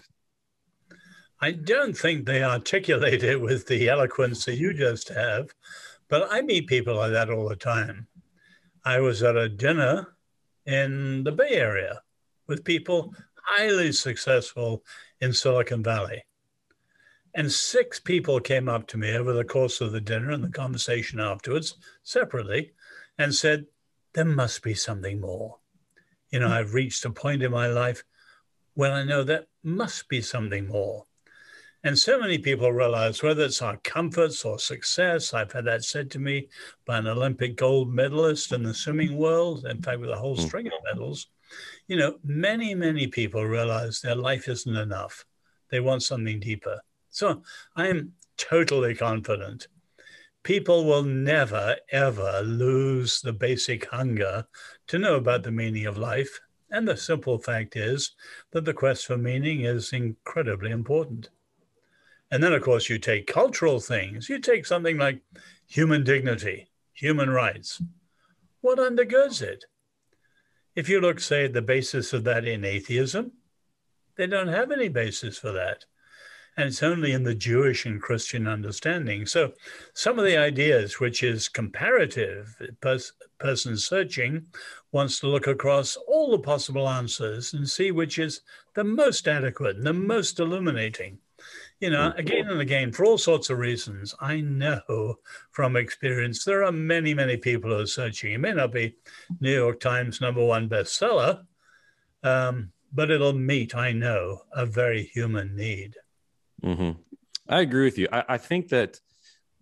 I 1.44 1.54
don't 1.54 1.98
think 1.98 2.26
they 2.26 2.44
articulate 2.44 3.24
it 3.24 3.42
with 3.42 3.66
the 3.66 3.90
eloquence 3.90 4.46
that 4.46 4.58
you 4.58 4.76
just 4.76 5.10
have, 5.10 5.50
but 6.08 6.28
I 6.32 6.42
meet 6.42 6.68
people 6.68 6.96
like 6.96 7.14
that 7.14 7.32
all 7.32 7.50
the 7.50 7.56
time. 7.56 8.06
I 8.86 9.00
was 9.00 9.24
at 9.24 9.36
a 9.36 9.50
dinner 9.50 10.16
in 10.68 11.24
the 11.24 11.32
Bay 11.32 11.54
Area 11.54 12.04
with 12.46 12.64
people 12.64 13.16
highly 13.44 13.92
successful 13.92 14.84
in 15.20 15.34
Silicon 15.34 15.82
Valley. 15.82 16.24
And 17.34 17.52
six 17.52 18.00
people 18.00 18.40
came 18.40 18.70
up 18.70 18.86
to 18.88 18.98
me 19.00 19.16
over 19.16 19.34
the 19.34 19.44
course 19.44 19.82
of 19.82 19.94
the 19.94 20.02
dinner 20.02 20.30
and 20.30 20.44
the 20.44 20.50
conversation 20.50 21.20
afterwards, 21.20 21.76
separately, 22.04 22.74
and 23.18 23.34
said, 23.34 23.66
There 24.14 24.26
must 24.26 24.62
be 24.62 24.76
something 24.76 25.20
more. 25.20 25.58
You 26.30 26.40
know, 26.40 26.50
I've 26.50 26.76
reached 26.76 27.04
a 27.06 27.10
point 27.10 27.42
in 27.42 27.52
my 27.52 27.66
life 27.66 28.04
when 28.76 28.92
I 28.92 29.04
know 29.04 29.24
there 29.24 29.46
must 29.64 30.08
be 30.08 30.22
something 30.22 30.68
more. 30.68 31.06
And 31.84 31.98
so 31.98 32.20
many 32.20 32.38
people 32.38 32.72
realize 32.72 33.24
whether 33.24 33.44
it's 33.44 33.62
our 33.62 33.78
comforts 33.78 34.46
or 34.46 34.60
success, 34.60 35.34
I've 35.34 35.52
had 35.52 35.66
that 35.66 35.84
said 35.84 36.12
to 36.12 36.20
me 36.20 36.48
by 36.86 37.00
an 37.00 37.08
Olympic 37.08 37.56
gold 37.56 37.92
medalist 37.92 38.52
in 38.52 38.62
the 38.62 38.74
swimming 38.74 39.18
world, 39.18 39.66
in 39.66 39.82
fact, 39.82 40.00
with 40.00 40.12
a 40.12 40.16
whole 40.16 40.36
hmm. 40.36 40.46
string 40.46 40.68
of 40.68 40.74
medals, 40.84 41.28
you 41.88 41.98
know, 41.98 42.20
many, 42.24 42.76
many 42.76 43.08
people 43.08 43.44
realize 43.44 44.00
their 44.00 44.16
life 44.16 44.48
isn't 44.48 44.76
enough. 44.76 45.26
They 45.70 45.80
want 45.80 46.04
something 46.04 46.40
deeper. 46.40 46.82
So 47.10 47.42
I 47.76 47.88
am 47.88 48.14
totally 48.38 48.94
confident. 48.94 49.68
People 50.44 50.86
will 50.86 51.04
never, 51.04 51.78
ever 51.92 52.42
lose 52.44 53.22
the 53.22 53.34
basic 53.34 53.90
hunger 53.90 54.46
to 54.88 55.00
know 55.00 55.16
about 55.16 55.44
the 55.44 55.52
meaning 55.52 55.88
of 55.88 55.98
life. 55.98 56.40
And 56.70 56.88
the 56.88 56.96
simple 56.96 57.40
fact 57.40 57.76
is 57.76 58.12
that 58.52 58.66
the 58.66 58.74
quest 58.74 59.08
for 59.08 59.18
meaning 59.18 59.62
is 59.62 59.94
incredibly 59.94 60.72
important. 60.72 61.30
And 62.32 62.42
then, 62.42 62.54
of 62.54 62.62
course, 62.64 62.90
you 62.90 62.98
take 62.98 63.28
cultural 63.28 63.80
things. 63.80 64.30
You 64.30 64.40
take 64.40 64.66
something 64.66 64.98
like 64.98 65.22
human 65.68 66.04
dignity, 66.04 66.70
human 66.94 67.30
rights. 67.30 67.82
What 68.62 68.80
undergirds 68.80 69.42
it? 69.42 69.66
If 70.74 70.88
you 70.88 71.02
look, 71.02 71.20
say, 71.20 71.46
at 71.46 71.54
the 71.54 71.62
basis 71.62 72.14
of 72.14 72.24
that 72.24 72.46
in 72.46 72.64
atheism, 72.64 73.34
they 74.16 74.28
don't 74.28 74.48
have 74.48 74.72
any 74.72 74.88
basis 74.88 75.38
for 75.38 75.52
that. 75.52 75.86
And 76.56 76.68
it's 76.68 76.84
only 76.84 77.12
in 77.12 77.24
the 77.24 77.36
Jewish 77.36 77.86
and 77.86 78.02
Christian 78.02 78.48
understanding. 78.48 79.26
So, 79.26 79.54
some 79.94 80.20
of 80.20 80.26
the 80.26 80.38
ideas, 80.38 81.00
which 81.00 81.24
is 81.24 81.50
comparative, 81.50 82.56
pers- 82.82 83.14
person 83.40 83.78
searching 83.78 84.46
wants 84.92 85.20
to 85.20 85.28
look 85.28 85.48
across 85.48 85.96
all 85.96 86.32
the 86.32 86.40
possible 86.40 86.88
answers 86.88 87.54
and 87.54 87.70
see 87.70 87.92
which 87.92 88.20
is 88.20 88.42
the 88.74 88.84
most 88.84 89.28
adequate 89.28 89.78
and 89.78 89.86
the 89.86 89.94
most 89.94 90.40
illuminating. 90.40 91.18
You 91.82 91.90
know, 91.90 92.14
again 92.16 92.48
and 92.48 92.62
again, 92.62 92.92
for 92.92 93.06
all 93.06 93.18
sorts 93.18 93.50
of 93.50 93.58
reasons, 93.58 94.14
I 94.22 94.40
know 94.40 95.16
from 95.50 95.76
experience 95.76 96.46
there 96.46 96.64
are 96.64 96.72
many, 96.72 97.16
many 97.16 97.38
people 97.38 97.72
who 97.72 97.80
are 97.80 97.88
searching. 97.88 98.34
It 98.34 98.38
may 98.38 98.54
not 98.54 98.72
be 98.72 98.96
New 99.40 99.52
York 99.54 99.80
Times 99.80 100.22
number 100.22 100.46
one 100.46 100.70
bestseller, 100.70 101.42
um, 102.22 102.72
but 102.94 103.10
it'll 103.10 103.34
meet, 103.34 103.76
I 103.76 103.94
know, 103.94 104.44
a 104.54 104.68
very 104.68 105.04
human 105.04 105.56
need. 105.56 105.96
Mm-hmm. 106.64 107.02
I 107.50 107.62
agree 107.62 107.86
with 107.86 107.98
you. 107.98 108.08
I, 108.12 108.26
I 108.30 108.38
think 108.38 108.70
that 108.70 109.00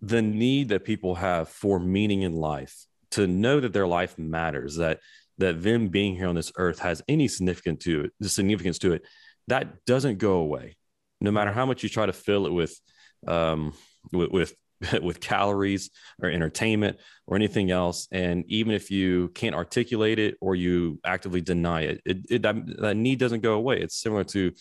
the 0.02 0.20
need 0.20 0.68
that 0.68 0.84
people 0.84 1.14
have 1.14 1.48
for 1.48 1.80
meaning 1.80 2.20
in 2.20 2.34
life, 2.34 2.84
to 3.12 3.26
know 3.26 3.60
that 3.60 3.72
their 3.72 3.86
life 3.86 4.18
matters, 4.18 4.76
that 4.76 5.00
that 5.38 5.62
them 5.62 5.88
being 5.88 6.16
here 6.16 6.28
on 6.28 6.34
this 6.34 6.52
earth 6.56 6.80
has 6.80 7.02
any 7.08 7.28
significance 7.28 7.82
to 7.84 8.04
it, 8.04 8.12
the 8.20 8.28
significance 8.28 8.78
to 8.80 8.92
it, 8.92 9.02
that 9.48 9.86
doesn't 9.86 10.18
go 10.18 10.34
away, 10.34 10.76
no 11.20 11.30
matter 11.30 11.52
how 11.52 11.66
much 11.66 11.82
you 11.82 11.88
try 11.88 12.06
to 12.06 12.12
fill 12.12 12.46
it 12.46 12.52
with, 12.52 12.78
um, 13.26 13.74
with, 14.12 14.30
with 14.30 14.54
with 15.02 15.20
calories 15.20 15.90
or 16.22 16.30
entertainment 16.30 16.98
or 17.26 17.36
anything 17.36 17.70
else. 17.70 18.08
And 18.10 18.44
even 18.48 18.72
if 18.72 18.90
you 18.90 19.28
can't 19.28 19.54
articulate 19.54 20.18
it 20.18 20.36
or 20.40 20.54
you 20.54 20.98
actively 21.04 21.40
deny 21.40 21.82
it, 21.82 22.00
it, 22.04 22.18
it 22.30 22.42
that, 22.42 22.56
that, 22.78 22.96
need 22.96 23.18
doesn't 23.18 23.42
go 23.42 23.54
away. 23.54 23.80
It's 23.80 24.00
similar 24.00 24.24
to 24.24 24.52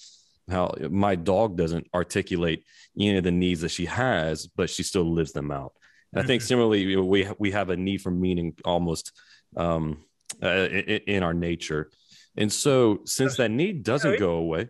how 0.50 0.74
my 0.90 1.16
dog 1.16 1.58
doesn't 1.58 1.88
articulate 1.94 2.64
any 3.00 3.18
of 3.18 3.24
the 3.24 3.32
needs 3.32 3.62
that 3.62 3.70
she 3.70 3.86
has, 3.86 4.48
but 4.48 4.70
she 4.70 4.84
still 4.84 5.04
lives 5.04 5.32
them 5.32 5.52
out. 5.52 5.74
And 6.12 6.24
I 6.24 6.26
think 6.26 6.42
mm-hmm. 6.42 6.48
similarly, 6.48 6.96
we 6.98 7.30
we 7.38 7.52
have 7.52 7.70
a 7.70 7.78
need 7.78 8.02
for 8.02 8.10
meaning 8.10 8.56
almost 8.66 9.12
um, 9.56 10.04
uh, 10.42 10.48
in, 10.48 11.02
in 11.08 11.24
our 11.24 11.36
nature. 11.36 11.92
And 12.36 12.52
so, 12.52 13.02
since 13.06 13.38
that 13.38 13.52
need 13.52 13.84
doesn't 13.84 14.20
go 14.20 14.32
away, 14.32 14.70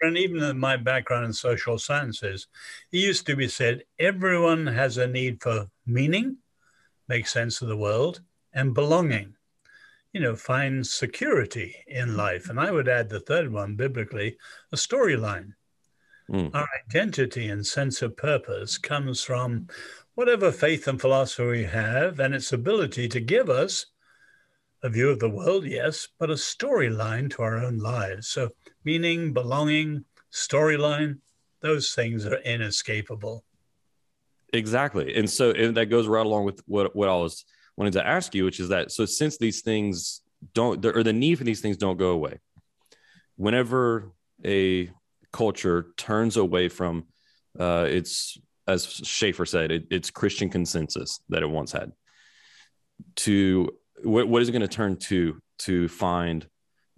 and 0.00 0.16
even 0.16 0.42
in 0.42 0.58
my 0.58 0.76
background 0.76 1.26
in 1.26 1.32
social 1.32 1.78
sciences, 1.78 2.46
it 2.92 2.98
used 2.98 3.26
to 3.26 3.36
be 3.36 3.48
said 3.48 3.84
everyone 3.98 4.66
has 4.66 4.96
a 4.96 5.06
need 5.06 5.42
for 5.42 5.66
meaning, 5.86 6.38
make 7.08 7.26
sense 7.26 7.62
of 7.62 7.68
the 7.68 7.76
world, 7.76 8.20
and 8.52 8.74
belonging. 8.74 9.34
You 10.12 10.20
know, 10.20 10.36
find 10.36 10.86
security 10.86 11.76
in 11.86 12.16
life. 12.16 12.48
And 12.48 12.58
I 12.58 12.70
would 12.70 12.88
add 12.88 13.08
the 13.08 13.20
third 13.20 13.52
one, 13.52 13.76
biblically, 13.76 14.36
a 14.72 14.76
storyline. 14.76 15.52
Mm. 16.30 16.54
Our 16.54 16.68
identity 16.86 17.48
and 17.48 17.66
sense 17.66 18.02
of 18.02 18.16
purpose 18.16 18.78
comes 18.78 19.22
from 19.22 19.68
whatever 20.14 20.50
faith 20.50 20.88
and 20.88 21.00
philosophy 21.00 21.46
we 21.46 21.64
have 21.64 22.20
and 22.20 22.34
its 22.34 22.52
ability 22.52 23.08
to 23.08 23.20
give 23.20 23.48
us 23.48 23.86
a 24.82 24.88
view 24.88 25.10
of 25.10 25.18
the 25.18 25.28
world, 25.28 25.64
yes, 25.64 26.08
but 26.18 26.30
a 26.30 26.34
storyline 26.34 27.30
to 27.30 27.42
our 27.42 27.58
own 27.58 27.78
lives. 27.78 28.28
So 28.28 28.50
meaning, 28.88 29.34
belonging, 29.34 30.02
storyline, 30.32 31.18
those 31.60 31.92
things 31.92 32.24
are 32.24 32.38
inescapable. 32.54 33.44
Exactly. 34.54 35.14
And 35.14 35.28
so 35.28 35.50
and 35.50 35.76
that 35.76 35.86
goes 35.86 36.06
right 36.06 36.24
along 36.24 36.44
with 36.46 36.62
what, 36.66 36.96
what 36.96 37.10
I 37.10 37.16
was 37.16 37.44
wanting 37.76 37.92
to 37.92 38.06
ask 38.06 38.34
you, 38.34 38.46
which 38.46 38.60
is 38.60 38.70
that 38.70 38.90
so 38.90 39.04
since 39.04 39.36
these 39.36 39.60
things 39.60 40.22
don't 40.54 40.84
or 40.86 41.02
the 41.02 41.12
need 41.12 41.36
for 41.36 41.44
these 41.44 41.60
things 41.60 41.76
don't 41.76 41.98
go 41.98 42.12
away, 42.12 42.38
whenever 43.36 44.10
a 44.42 44.90
culture 45.32 45.88
turns 45.98 46.38
away 46.38 46.70
from 46.70 47.04
uh, 47.60 47.86
its 47.88 48.38
as 48.66 48.86
Schaeffer 48.86 49.44
said, 49.44 49.70
it, 49.70 49.84
it's 49.90 50.10
Christian 50.10 50.48
consensus 50.48 51.20
that 51.28 51.42
it 51.42 51.50
once 51.50 51.72
had. 51.72 51.92
To 53.16 53.68
what 54.02 54.40
is 54.40 54.48
it 54.48 54.52
going 54.52 54.62
to 54.62 54.76
turn 54.80 54.96
to 55.08 55.42
to 55.66 55.88
find 55.88 56.46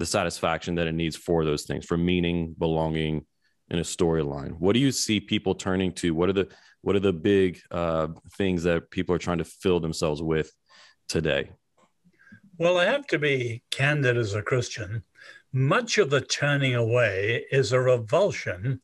the 0.01 0.07
satisfaction 0.07 0.77
that 0.77 0.87
it 0.87 0.95
needs 0.95 1.15
for 1.15 1.45
those 1.45 1.65
things 1.65 1.85
for 1.85 1.99
meaning 1.99 2.55
belonging 2.59 3.27
in 3.69 3.79
a 3.79 3.83
storyline. 3.83 4.53
What 4.59 4.73
do 4.73 4.81
you 4.81 4.93
see 4.93 5.21
people 5.21 5.55
turning 5.55 5.93
to? 5.97 6.15
What 6.15 6.31
are 6.31 6.33
the 6.33 6.49
what 6.81 6.97
are 6.97 7.01
the 7.01 7.13
big 7.13 7.61
uh, 7.71 8.09
things 8.39 8.63
that 8.63 8.91
people 8.91 9.15
are 9.15 9.19
trying 9.19 9.39
to 9.39 9.45
fill 9.45 9.79
themselves 9.79 10.23
with 10.23 10.51
today? 11.07 11.51
Well 12.57 12.79
i 12.79 12.87
have 12.87 13.07
to 13.09 13.19
be 13.19 13.63
candid 13.71 14.17
as 14.17 14.35
a 14.35 14.43
christian. 14.43 15.05
Much 15.53 15.99
of 15.99 16.09
the 16.09 16.23
turning 16.23 16.75
away 16.75 17.45
is 17.53 17.73
a 17.73 17.81
revulsion 17.81 18.81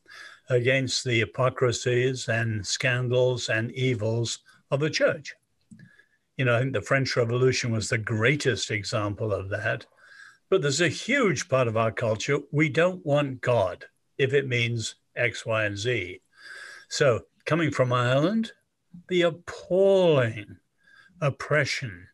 against 0.49 1.03
the 1.03 1.19
hypocrisies 1.19 2.29
and 2.29 2.65
scandals 2.65 3.49
and 3.49 3.71
evils 3.71 4.39
of 4.69 4.81
the 4.81 4.91
church. 4.91 5.33
You 6.37 6.45
know 6.45 6.55
i 6.55 6.59
think 6.59 6.73
the 6.73 6.81
french 6.81 7.17
revolution 7.17 7.71
was 7.71 7.89
the 7.89 7.97
greatest 7.97 8.69
example 8.69 9.33
of 9.33 9.49
that 9.49 9.87
but 10.49 10.61
there's 10.61 10.81
a 10.81 10.89
huge 10.89 11.49
part 11.49 11.67
of 11.67 11.77
our 11.77 11.91
culture, 11.91 12.39
we 12.51 12.69
don't 12.69 13.05
want 13.05 13.41
God 13.41 13.85
if 14.17 14.33
it 14.33 14.47
means 14.47 14.95
X, 15.15 15.45
Y, 15.45 15.65
and 15.65 15.77
Z. 15.77 16.21
So, 16.89 17.21
coming 17.45 17.71
from 17.71 17.91
Ireland, 17.91 18.51
the 19.09 19.23
appalling 19.23 20.57
oppression 21.21 22.07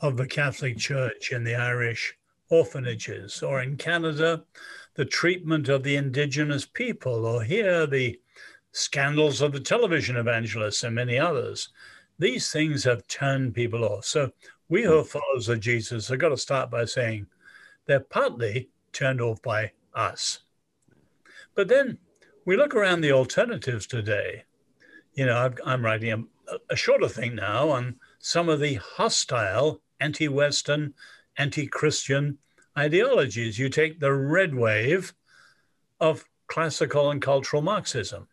of 0.00 0.16
the 0.16 0.26
Catholic 0.26 0.76
Church 0.76 1.32
in 1.32 1.44
the 1.44 1.54
Irish 1.54 2.14
orphanages, 2.50 3.42
or 3.42 3.62
in 3.62 3.76
Canada, 3.76 4.44
the 4.94 5.04
treatment 5.04 5.68
of 5.68 5.82
the 5.82 5.96
indigenous 5.96 6.66
people, 6.66 7.24
or 7.24 7.42
here, 7.42 7.86
the 7.86 8.20
scandals 8.72 9.40
of 9.40 9.52
the 9.52 9.60
television 9.60 10.16
evangelists 10.16 10.82
and 10.82 10.94
many 10.94 11.18
others. 11.18 11.70
These 12.18 12.50
things 12.50 12.84
have 12.84 13.06
turned 13.06 13.54
people 13.54 13.84
off. 13.84 14.04
So, 14.04 14.32
we 14.68 14.82
who 14.82 14.98
are 14.98 15.04
followers 15.04 15.48
of 15.48 15.60
Jesus 15.60 16.08
have 16.08 16.18
got 16.18 16.30
to 16.30 16.36
start 16.36 16.70
by 16.70 16.84
saying, 16.84 17.26
they're 17.86 18.00
partly 18.00 18.68
turned 18.92 19.20
off 19.20 19.42
by 19.42 19.72
us. 19.94 20.40
But 21.54 21.68
then 21.68 21.98
we 22.44 22.56
look 22.56 22.74
around 22.74 23.00
the 23.00 23.12
alternatives 23.12 23.86
today. 23.86 24.44
You 25.14 25.26
know, 25.26 25.52
i 25.64 25.72
am 25.72 25.84
writing 25.84 26.28
a, 26.48 26.58
a 26.70 26.76
shorter 26.76 27.08
thing 27.08 27.34
now 27.34 27.68
on 27.70 27.96
some 28.18 28.48
of 28.48 28.60
the 28.60 28.74
hostile 28.74 29.82
anti 30.00 30.28
Western, 30.28 30.94
anti 31.36 31.66
Christian 31.66 32.38
ideologies. 32.78 33.58
You 33.58 33.68
take 33.68 34.00
the 34.00 34.12
red 34.12 34.54
wave 34.54 35.14
of 36.00 36.24
classical 36.46 37.10
and 37.10 37.20
cultural 37.20 37.62
Marxism, 37.62 38.26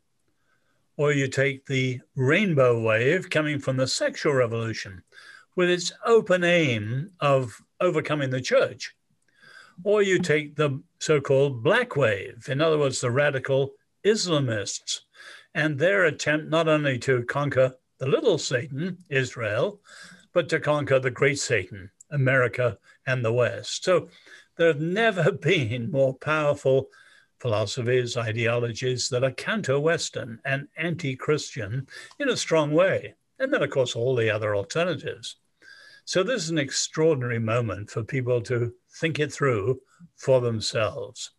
or 0.98 1.12
you 1.12 1.28
take 1.28 1.66
the 1.66 2.02
rainbow 2.16 2.82
wave 2.82 3.30
coming 3.30 3.60
from 3.60 3.78
the 3.78 3.88
sexual 3.88 4.34
revolution 4.34 5.04
with 5.56 5.70
its 5.70 5.92
open 6.06 6.44
aim 6.44 7.12
of 7.20 7.62
overcoming 7.82 8.30
the 8.30 8.42
church 8.42 8.96
or 9.84 10.02
you 10.02 10.20
take 10.20 10.56
the 10.56 10.82
so 11.00 11.22
called 11.22 11.64
black 11.64 11.96
wave, 11.96 12.48
in 12.50 12.62
other 12.62 12.78
words, 12.78 13.02
the 13.02 13.12
radical 13.12 13.72
Islamists, 14.06 15.02
and 15.54 15.80
their 15.80 16.06
attempt 16.06 16.50
not 16.50 16.68
only 16.68 16.98
to 17.00 17.24
conquer 17.24 17.76
the 18.00 18.08
little 18.08 18.38
Satan, 18.38 18.98
Israel, 19.10 19.82
but 20.34 20.50
to 20.50 20.60
conquer 20.60 21.00
the 21.00 21.12
great 21.12 21.40
Satan, 21.40 21.92
America 22.12 22.78
and 23.06 23.24
the 23.24 23.34
West. 23.34 23.84
So 23.84 24.10
there 24.58 24.68
have 24.68 24.82
never 24.82 25.32
been 25.50 25.92
more 25.92 26.14
powerful 26.16 26.88
philosophies, 27.40 28.18
ideologies 28.18 29.10
that 29.10 29.24
are 29.24 29.32
counter 29.32 29.80
Western 29.80 30.40
and 30.46 30.68
anti 30.78 31.16
Christian 31.16 31.88
in 32.20 32.30
a 32.30 32.38
strong 32.38 32.72
way. 32.72 33.16
And 33.40 33.54
then, 33.54 33.64
of 33.64 33.70
course, 33.70 33.96
all 33.96 34.16
the 34.16 34.30
other 34.30 34.56
alternatives. 34.56 35.38
So 36.10 36.24
this 36.24 36.44
is 36.44 36.50
an 36.50 36.58
extraordinary 36.58 37.38
moment 37.38 37.92
for 37.92 38.04
people 38.04 38.42
to 38.42 38.74
think 39.00 39.20
it 39.20 39.32
through 39.32 39.80
for 40.18 40.42
themselves. 40.42 41.30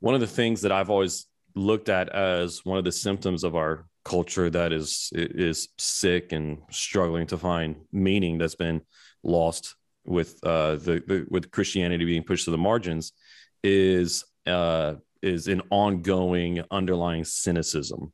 One 0.00 0.14
of 0.14 0.20
the 0.20 0.26
things 0.26 0.60
that 0.60 0.70
I've 0.70 0.90
always 0.90 1.24
looked 1.54 1.88
at 1.88 2.10
as 2.10 2.62
one 2.62 2.76
of 2.76 2.84
the 2.84 2.92
symptoms 2.92 3.42
of 3.42 3.56
our 3.56 3.86
culture 4.04 4.50
that 4.50 4.74
is 4.74 5.08
is 5.14 5.70
sick 5.78 6.32
and 6.32 6.58
struggling 6.70 7.26
to 7.28 7.38
find 7.38 7.76
meaning 7.90 8.36
that's 8.36 8.54
been 8.54 8.82
lost 9.22 9.76
with 10.04 10.38
uh, 10.44 10.72
the, 10.72 11.02
the, 11.06 11.26
with 11.30 11.50
Christianity 11.50 12.04
being 12.04 12.22
pushed 12.22 12.44
to 12.44 12.50
the 12.50 12.58
margins 12.58 13.12
is 13.64 14.26
uh, 14.46 14.96
is 15.22 15.48
an 15.48 15.62
ongoing 15.70 16.64
underlying 16.70 17.24
cynicism, 17.24 18.12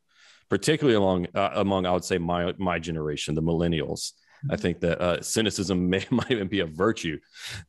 particularly 0.48 0.94
along 0.94 1.26
uh, 1.34 1.50
among 1.54 1.86
I 1.86 1.90
would 1.90 2.04
say 2.04 2.18
my 2.18 2.54
my 2.56 2.78
generation, 2.78 3.34
the 3.34 3.42
millennials. 3.42 4.12
I 4.50 4.56
think 4.56 4.80
that 4.80 5.00
uh, 5.00 5.22
cynicism 5.22 5.88
may 5.90 6.04
might 6.10 6.30
even 6.30 6.48
be 6.48 6.60
a 6.60 6.66
virtue 6.66 7.18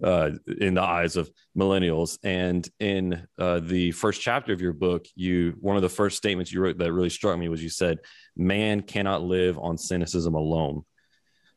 uh, 0.04 0.32
in 0.60 0.76
the 0.76 0.82
eyes 0.82 1.16
of 1.16 1.30
millennials. 1.58 2.18
And 2.24 2.68
in 2.80 3.28
uh, 3.38 3.60
the 3.60 3.92
first 3.92 4.22
chapter 4.22 4.54
of 4.54 4.62
your 4.62 4.74
book, 4.74 5.06
you 5.16 5.56
one 5.60 5.76
of 5.76 5.82
the 5.82 5.90
first 5.90 6.18
statements 6.18 6.52
you 6.52 6.62
wrote 6.62 6.78
that 6.78 6.94
really 6.94 7.10
struck 7.10 7.38
me 7.38 7.50
was 7.50 7.64
you 7.64 7.70
said, 7.70 8.00
"Man 8.36 8.82
cannot 8.82 9.24
live 9.24 9.58
on 9.58 9.78
cynicism 9.78 10.36
alone." 10.36 10.84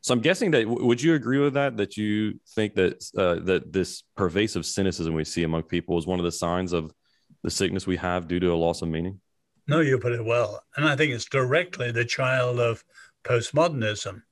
So 0.01 0.15
I'm 0.15 0.21
guessing 0.21 0.51
that 0.51 0.67
would 0.67 1.01
you 1.01 1.13
agree 1.13 1.37
with 1.37 1.53
that? 1.53 1.77
That 1.77 1.95
you 1.95 2.39
think 2.55 2.75
that 2.75 3.03
uh, 3.15 3.45
that 3.45 3.71
this 3.71 4.03
pervasive 4.15 4.65
cynicism 4.65 5.13
we 5.13 5.23
see 5.23 5.43
among 5.43 5.63
people 5.63 5.97
is 5.97 6.07
one 6.07 6.19
of 6.19 6.25
the 6.25 6.31
signs 6.31 6.73
of 6.73 6.91
the 7.43 7.51
sickness 7.51 7.87
we 7.87 7.97
have 7.97 8.27
due 8.27 8.39
to 8.39 8.53
a 8.53 8.55
loss 8.55 8.81
of 8.81 8.89
meaning. 8.89 9.19
No, 9.67 9.79
you 9.79 9.99
put 9.99 10.11
it 10.11 10.25
well, 10.25 10.63
and 10.75 10.85
I 10.87 10.95
think 10.95 11.13
it's 11.13 11.25
directly 11.25 11.91
the 11.91 12.03
child 12.03 12.59
of 12.59 12.83
postmodernism 13.23 14.23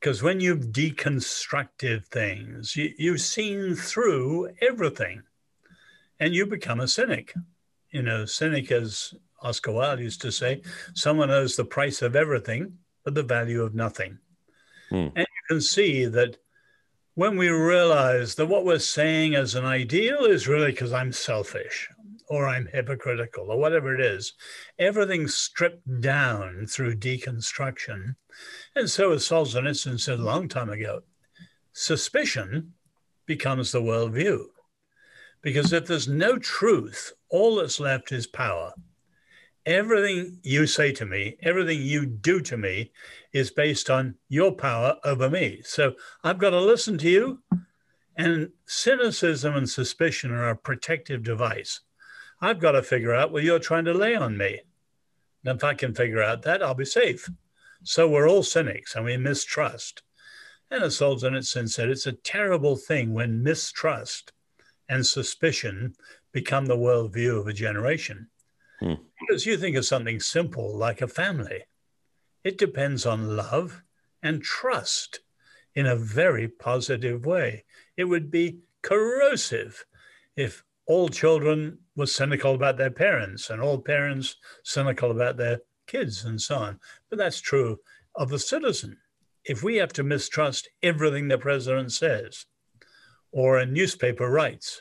because 0.00 0.22
when 0.22 0.40
you've 0.40 0.66
deconstructed 0.68 2.06
things, 2.06 2.76
you, 2.76 2.92
you've 2.98 3.20
seen 3.20 3.74
through 3.74 4.50
everything 4.60 5.22
and 6.20 6.34
you 6.34 6.46
become 6.46 6.80
a 6.80 6.88
cynic. 6.88 7.34
You 7.90 8.02
know, 8.02 8.24
cynic, 8.24 8.70
as 8.70 9.14
Oscar 9.42 9.72
Wilde 9.72 10.00
used 10.00 10.22
to 10.22 10.32
say, 10.32 10.62
someone 10.94 11.28
knows 11.28 11.56
the 11.56 11.64
price 11.64 12.02
of 12.02 12.14
everything, 12.14 12.74
but 13.04 13.14
the 13.14 13.22
value 13.22 13.62
of 13.62 13.74
nothing. 13.74 14.18
Hmm. 14.90 15.08
And 15.16 15.18
you 15.18 15.42
can 15.48 15.60
see 15.60 16.06
that 16.06 16.36
when 17.14 17.36
we 17.36 17.48
realize 17.48 18.36
that 18.36 18.46
what 18.46 18.64
we're 18.64 18.78
saying 18.78 19.34
as 19.34 19.54
an 19.54 19.64
ideal 19.64 20.24
is 20.24 20.46
really 20.46 20.70
because 20.70 20.92
I'm 20.92 21.12
selfish, 21.12 21.88
or 22.28 22.46
I'm 22.46 22.68
hypocritical 22.72 23.50
or 23.50 23.58
whatever 23.58 23.94
it 23.94 24.00
is. 24.00 24.34
Everything's 24.78 25.34
stripped 25.34 26.00
down 26.00 26.66
through 26.66 26.96
deconstruction. 26.96 28.16
And 28.76 28.90
so, 28.90 29.12
as 29.12 29.24
Solzhenitsyn 29.24 29.98
said 29.98 30.18
a 30.18 30.24
long 30.24 30.48
time 30.48 30.70
ago, 30.70 31.00
suspicion 31.72 32.74
becomes 33.26 33.72
the 33.72 33.80
worldview. 33.80 34.46
Because 35.40 35.72
if 35.72 35.86
there's 35.86 36.08
no 36.08 36.38
truth, 36.38 37.12
all 37.28 37.56
that's 37.56 37.78
left 37.78 38.10
is 38.12 38.26
power. 38.26 38.72
Everything 39.64 40.38
you 40.42 40.66
say 40.66 40.92
to 40.92 41.04
me, 41.04 41.36
everything 41.42 41.82
you 41.82 42.06
do 42.06 42.40
to 42.40 42.56
me 42.56 42.90
is 43.32 43.50
based 43.50 43.90
on 43.90 44.14
your 44.28 44.52
power 44.52 44.96
over 45.04 45.28
me. 45.28 45.60
So 45.62 45.94
I've 46.24 46.38
got 46.38 46.50
to 46.50 46.60
listen 46.60 46.98
to 46.98 47.08
you. 47.08 47.42
And 48.16 48.50
cynicism 48.66 49.54
and 49.54 49.70
suspicion 49.70 50.32
are 50.32 50.48
a 50.48 50.56
protective 50.56 51.22
device. 51.22 51.80
I've 52.40 52.60
got 52.60 52.72
to 52.72 52.82
figure 52.82 53.14
out 53.14 53.32
what 53.32 53.42
you're 53.42 53.58
trying 53.58 53.84
to 53.86 53.94
lay 53.94 54.14
on 54.14 54.36
me. 54.36 54.60
And 55.44 55.56
if 55.56 55.64
I 55.64 55.74
can 55.74 55.94
figure 55.94 56.22
out 56.22 56.42
that, 56.42 56.62
I'll 56.62 56.74
be 56.74 56.84
safe. 56.84 57.28
So 57.82 58.08
we're 58.08 58.28
all 58.28 58.42
cynics 58.42 58.94
and 58.94 59.04
we 59.04 59.16
mistrust. 59.16 60.02
And 60.70 60.84
as 60.84 60.98
Solzhenitsyn 60.98 61.68
said, 61.68 61.88
it's 61.88 62.06
a 62.06 62.12
terrible 62.12 62.76
thing 62.76 63.14
when 63.14 63.42
mistrust 63.42 64.32
and 64.88 65.06
suspicion 65.06 65.94
become 66.32 66.66
the 66.66 66.76
worldview 66.76 67.40
of 67.40 67.46
a 67.46 67.52
generation. 67.52 68.28
Hmm. 68.80 68.94
Because 69.20 69.46
you 69.46 69.56
think 69.56 69.76
of 69.76 69.84
something 69.84 70.20
simple 70.20 70.76
like 70.76 71.00
a 71.00 71.08
family, 71.08 71.64
it 72.44 72.58
depends 72.58 73.06
on 73.06 73.36
love 73.36 73.82
and 74.22 74.42
trust 74.42 75.20
in 75.74 75.86
a 75.86 75.96
very 75.96 76.48
positive 76.48 77.24
way. 77.24 77.64
It 77.96 78.04
would 78.04 78.30
be 78.30 78.58
corrosive 78.82 79.84
if 80.36 80.64
all 80.88 81.08
children 81.08 81.78
were 81.96 82.06
cynical 82.06 82.54
about 82.54 82.78
their 82.78 82.90
parents 82.90 83.50
and 83.50 83.60
all 83.60 83.78
parents 83.78 84.36
cynical 84.64 85.10
about 85.10 85.36
their 85.36 85.60
kids 85.86 86.24
and 86.24 86.40
so 86.40 86.56
on. 86.56 86.80
But 87.10 87.18
that's 87.18 87.40
true 87.40 87.78
of 88.14 88.30
the 88.30 88.38
citizen. 88.38 88.96
If 89.44 89.62
we 89.62 89.76
have 89.76 89.92
to 89.94 90.02
mistrust 90.02 90.68
everything 90.82 91.28
the 91.28 91.38
president 91.38 91.92
says 91.92 92.46
or 93.32 93.58
a 93.58 93.66
newspaper 93.66 94.30
writes, 94.30 94.80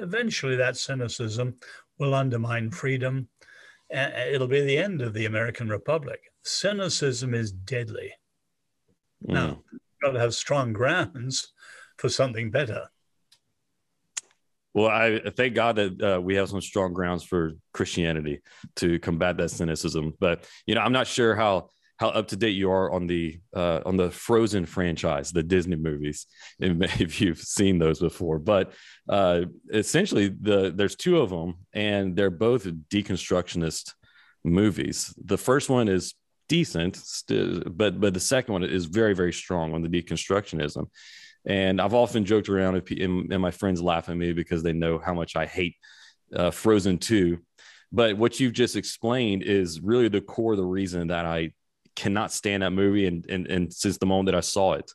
eventually 0.00 0.56
that 0.56 0.76
cynicism 0.76 1.56
will 1.98 2.14
undermine 2.14 2.70
freedom. 2.70 3.28
It'll 3.90 4.48
be 4.48 4.62
the 4.62 4.78
end 4.78 5.02
of 5.02 5.12
the 5.12 5.26
American 5.26 5.68
Republic. 5.68 6.20
Cynicism 6.42 7.34
is 7.34 7.52
deadly. 7.52 8.12
Mm. 9.28 9.34
Now, 9.34 9.62
you've 9.70 9.80
got 10.02 10.12
to 10.12 10.20
have 10.20 10.34
strong 10.34 10.72
grounds 10.72 11.52
for 11.98 12.08
something 12.08 12.50
better. 12.50 12.88
Well, 14.74 14.88
I 14.88 15.20
thank 15.36 15.54
God 15.54 15.76
that 15.76 16.02
uh, 16.02 16.20
we 16.20 16.36
have 16.36 16.48
some 16.48 16.60
strong 16.60 16.92
grounds 16.92 17.24
for 17.24 17.52
Christianity 17.74 18.40
to 18.76 18.98
combat 19.00 19.36
that 19.36 19.50
cynicism. 19.50 20.14
But 20.18 20.48
you 20.66 20.74
know, 20.74 20.80
I'm 20.80 20.92
not 20.92 21.06
sure 21.06 21.34
how 21.34 21.68
how 21.98 22.08
up 22.08 22.26
to 22.28 22.36
date 22.36 22.56
you 22.56 22.70
are 22.70 22.90
on 22.90 23.06
the 23.06 23.38
uh, 23.54 23.80
on 23.84 23.96
the 23.96 24.10
Frozen 24.10 24.66
franchise, 24.66 25.30
the 25.30 25.42
Disney 25.42 25.76
movies, 25.76 26.26
if 26.58 27.20
you've 27.20 27.38
seen 27.38 27.78
those 27.78 28.00
before. 28.00 28.38
But 28.38 28.72
uh, 29.08 29.42
essentially, 29.72 30.28
the 30.28 30.72
there's 30.74 30.96
two 30.96 31.20
of 31.20 31.30
them, 31.30 31.58
and 31.72 32.16
they're 32.16 32.30
both 32.30 32.64
deconstructionist 32.64 33.92
movies. 34.42 35.14
The 35.22 35.38
first 35.38 35.68
one 35.68 35.88
is 35.88 36.14
decent, 36.48 36.98
but 37.28 38.00
but 38.00 38.14
the 38.14 38.20
second 38.20 38.52
one 38.52 38.64
is 38.64 38.86
very 38.86 39.14
very 39.14 39.32
strong 39.32 39.74
on 39.74 39.82
the 39.82 39.88
deconstructionism. 39.88 40.88
And 41.44 41.80
I've 41.80 41.94
often 41.94 42.24
joked 42.24 42.48
around, 42.48 42.88
and, 42.90 43.28
my 43.40 43.50
friends 43.50 43.82
laugh 43.82 44.08
at 44.08 44.16
me 44.16 44.32
because 44.32 44.62
they 44.62 44.72
know 44.72 44.98
how 44.98 45.14
much 45.14 45.34
I 45.34 45.46
hate 45.46 45.76
uh, 46.34 46.50
Frozen 46.50 46.98
2. 46.98 47.38
But 47.90 48.16
what 48.16 48.38
you've 48.40 48.52
just 48.52 48.76
explained 48.76 49.42
is 49.42 49.80
really 49.80 50.08
the 50.08 50.20
core 50.20 50.52
of 50.52 50.58
the 50.58 50.64
reason 50.64 51.08
that 51.08 51.26
I 51.26 51.52
cannot 51.96 52.32
stand 52.32 52.62
that 52.62 52.70
movie. 52.70 53.06
And, 53.06 53.26
and, 53.28 53.46
and 53.48 53.72
since 53.72 53.98
the 53.98 54.06
moment 54.06 54.26
that 54.26 54.36
I 54.36 54.40
saw 54.40 54.74
it, 54.74 54.90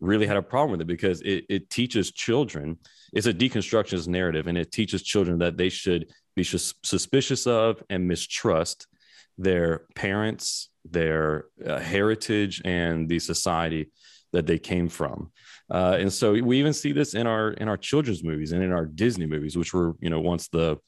really 0.00 0.26
had 0.26 0.36
a 0.36 0.42
problem 0.42 0.72
with 0.72 0.80
it 0.80 0.86
because 0.86 1.20
it, 1.22 1.44
it 1.48 1.70
teaches 1.70 2.10
children, 2.10 2.76
it's 3.12 3.28
a 3.28 3.32
deconstructionist 3.32 4.08
narrative, 4.08 4.48
and 4.48 4.58
it 4.58 4.72
teaches 4.72 5.02
children 5.02 5.38
that 5.38 5.56
they 5.56 5.68
should 5.68 6.10
be 6.34 6.42
suspicious 6.42 7.46
of 7.46 7.82
and 7.88 8.08
mistrust 8.08 8.88
their 9.38 9.84
parents, 9.94 10.70
their 10.84 11.46
uh, 11.64 11.78
heritage, 11.78 12.60
and 12.64 13.08
the 13.08 13.18
society 13.18 13.90
that 14.32 14.46
they 14.46 14.58
came 14.58 14.88
from. 14.88 15.30
Uh, 15.70 15.96
and 16.00 16.12
so 16.12 16.32
we 16.32 16.58
even 16.58 16.72
see 16.72 16.92
this 16.92 17.14
in 17.14 17.26
our 17.26 17.52
in 17.52 17.68
our 17.68 17.76
children's 17.76 18.24
movies 18.24 18.52
and 18.52 18.62
in 18.62 18.72
our 18.72 18.86
Disney 18.86 19.26
movies, 19.26 19.56
which 19.56 19.72
were 19.72 19.94
you 20.00 20.10
know 20.10 20.20
once 20.20 20.48
the 20.48 20.78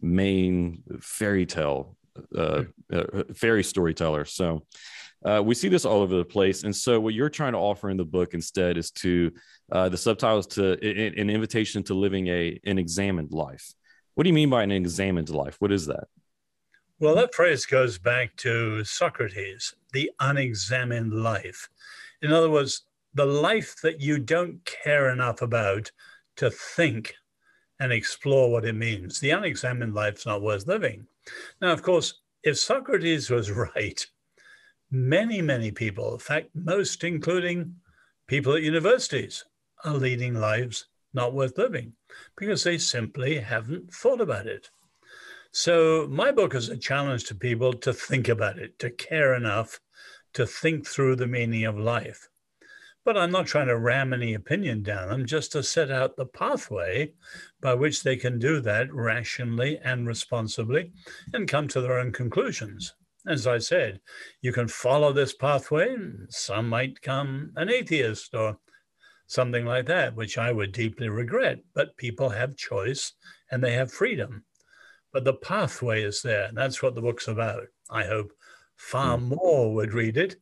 main 0.00 0.82
fairy 1.00 1.46
tale 1.46 1.96
uh, 2.36 2.64
uh, 2.92 3.22
fairy 3.34 3.62
storyteller. 3.62 4.24
So 4.24 4.64
uh, 5.24 5.42
we 5.44 5.54
see 5.54 5.68
this 5.68 5.84
all 5.84 6.00
over 6.00 6.16
the 6.16 6.24
place. 6.24 6.64
And 6.64 6.74
so 6.74 7.00
what 7.00 7.14
you're 7.14 7.30
trying 7.30 7.52
to 7.52 7.58
offer 7.58 7.90
in 7.90 7.96
the 7.96 8.04
book 8.04 8.34
instead 8.34 8.76
is 8.76 8.90
to 8.92 9.32
uh, 9.72 9.88
the 9.88 9.96
subtitles 9.96 10.46
to 10.48 10.72
an 10.72 11.30
invitation 11.30 11.82
to 11.84 11.94
living 11.94 12.28
a 12.28 12.58
an 12.64 12.78
examined 12.78 13.32
life. 13.32 13.72
What 14.14 14.24
do 14.24 14.28
you 14.28 14.34
mean 14.34 14.50
by 14.50 14.62
an 14.62 14.72
examined 14.72 15.30
life? 15.30 15.56
What 15.58 15.72
is 15.72 15.86
that? 15.86 16.04
Well, 17.00 17.14
that 17.14 17.34
phrase 17.34 17.64
goes 17.64 17.98
back 17.98 18.34
to 18.38 18.82
Socrates, 18.82 19.74
the 19.92 20.10
unexamined 20.18 21.12
life. 21.12 21.68
In 22.22 22.32
other 22.32 22.50
words, 22.50 22.82
the 23.14 23.26
life 23.26 23.76
that 23.82 24.00
you 24.00 24.18
don't 24.18 24.64
care 24.64 25.10
enough 25.10 25.42
about 25.42 25.90
to 26.36 26.50
think 26.50 27.14
and 27.80 27.92
explore 27.92 28.50
what 28.50 28.64
it 28.64 28.74
means. 28.74 29.20
The 29.20 29.30
unexamined 29.30 29.94
life's 29.94 30.26
not 30.26 30.42
worth 30.42 30.66
living. 30.66 31.06
Now, 31.60 31.72
of 31.72 31.82
course, 31.82 32.20
if 32.42 32.58
Socrates 32.58 33.30
was 33.30 33.50
right, 33.76 34.04
many, 34.90 35.42
many 35.42 35.70
people, 35.70 36.14
in 36.14 36.18
fact, 36.18 36.50
most, 36.54 37.04
including 37.04 37.76
people 38.26 38.54
at 38.54 38.62
universities, 38.62 39.44
are 39.84 39.94
leading 39.94 40.34
lives 40.34 40.86
not 41.14 41.34
worth 41.34 41.56
living 41.56 41.92
because 42.36 42.64
they 42.64 42.78
simply 42.78 43.38
haven't 43.38 43.92
thought 43.92 44.20
about 44.20 44.46
it. 44.46 44.70
So, 45.50 46.06
my 46.10 46.30
book 46.30 46.54
is 46.54 46.68
a 46.68 46.76
challenge 46.76 47.24
to 47.24 47.34
people 47.34 47.72
to 47.72 47.92
think 47.92 48.28
about 48.28 48.58
it, 48.58 48.78
to 48.80 48.90
care 48.90 49.34
enough 49.34 49.80
to 50.38 50.46
think 50.46 50.86
through 50.86 51.16
the 51.16 51.26
meaning 51.26 51.64
of 51.64 51.76
life. 51.76 52.28
But 53.04 53.16
I'm 53.16 53.32
not 53.32 53.48
trying 53.48 53.66
to 53.66 53.76
ram 53.76 54.12
any 54.12 54.34
opinion 54.34 54.84
down 54.84 55.08
them, 55.08 55.26
just 55.26 55.50
to 55.50 55.64
set 55.64 55.90
out 55.90 56.16
the 56.16 56.26
pathway 56.26 57.12
by 57.60 57.74
which 57.74 58.04
they 58.04 58.14
can 58.14 58.38
do 58.38 58.60
that 58.60 58.94
rationally 58.94 59.80
and 59.82 60.06
responsibly 60.06 60.92
and 61.32 61.48
come 61.48 61.66
to 61.68 61.80
their 61.80 61.98
own 61.98 62.12
conclusions. 62.12 62.94
As 63.26 63.48
I 63.48 63.58
said, 63.58 64.00
you 64.40 64.52
can 64.52 64.68
follow 64.68 65.12
this 65.12 65.34
pathway. 65.34 65.96
Some 66.28 66.68
might 66.68 67.02
come 67.02 67.50
an 67.56 67.68
atheist 67.68 68.32
or 68.32 68.58
something 69.26 69.64
like 69.64 69.86
that, 69.86 70.14
which 70.14 70.38
I 70.38 70.52
would 70.52 70.70
deeply 70.70 71.08
regret. 71.08 71.58
But 71.74 71.96
people 71.96 72.28
have 72.28 72.56
choice 72.56 73.12
and 73.50 73.60
they 73.60 73.72
have 73.72 73.90
freedom. 73.90 74.44
But 75.12 75.24
the 75.24 75.34
pathway 75.34 76.04
is 76.04 76.22
there. 76.22 76.44
And 76.44 76.56
that's 76.56 76.80
what 76.80 76.94
the 76.94 77.02
book's 77.02 77.26
about. 77.26 77.64
I 77.90 78.04
hope 78.04 78.30
far 78.78 79.18
mm. 79.18 79.36
more 79.36 79.74
would 79.74 79.92
read 79.92 80.16
it 80.16 80.36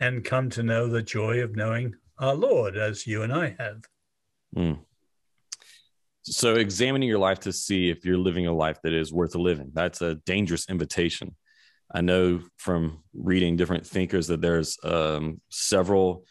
and 0.00 0.24
come 0.24 0.48
to 0.50 0.62
know 0.62 0.88
the 0.88 1.02
joy 1.02 1.40
of 1.40 1.54
knowing 1.54 1.94
our 2.18 2.34
Lord, 2.34 2.76
as 2.76 3.06
you 3.06 3.22
and 3.22 3.32
I 3.32 3.56
have. 3.58 3.82
Mm. 4.56 4.78
So, 6.22 6.54
examining 6.54 7.08
your 7.08 7.18
life 7.18 7.40
to 7.40 7.52
see 7.52 7.90
if 7.90 8.04
you're 8.04 8.18
living 8.18 8.46
a 8.46 8.52
life 8.52 8.78
that 8.82 8.92
is 8.92 9.12
worth 9.12 9.34
living, 9.34 9.70
that's 9.74 10.02
a 10.02 10.16
dangerous 10.26 10.68
invitation. 10.68 11.34
I 11.92 12.02
know 12.02 12.40
from 12.56 13.02
reading 13.14 13.56
different 13.56 13.86
thinkers 13.86 14.28
that 14.28 14.40
there's 14.40 14.78
um, 14.84 15.40
several, 15.48 16.24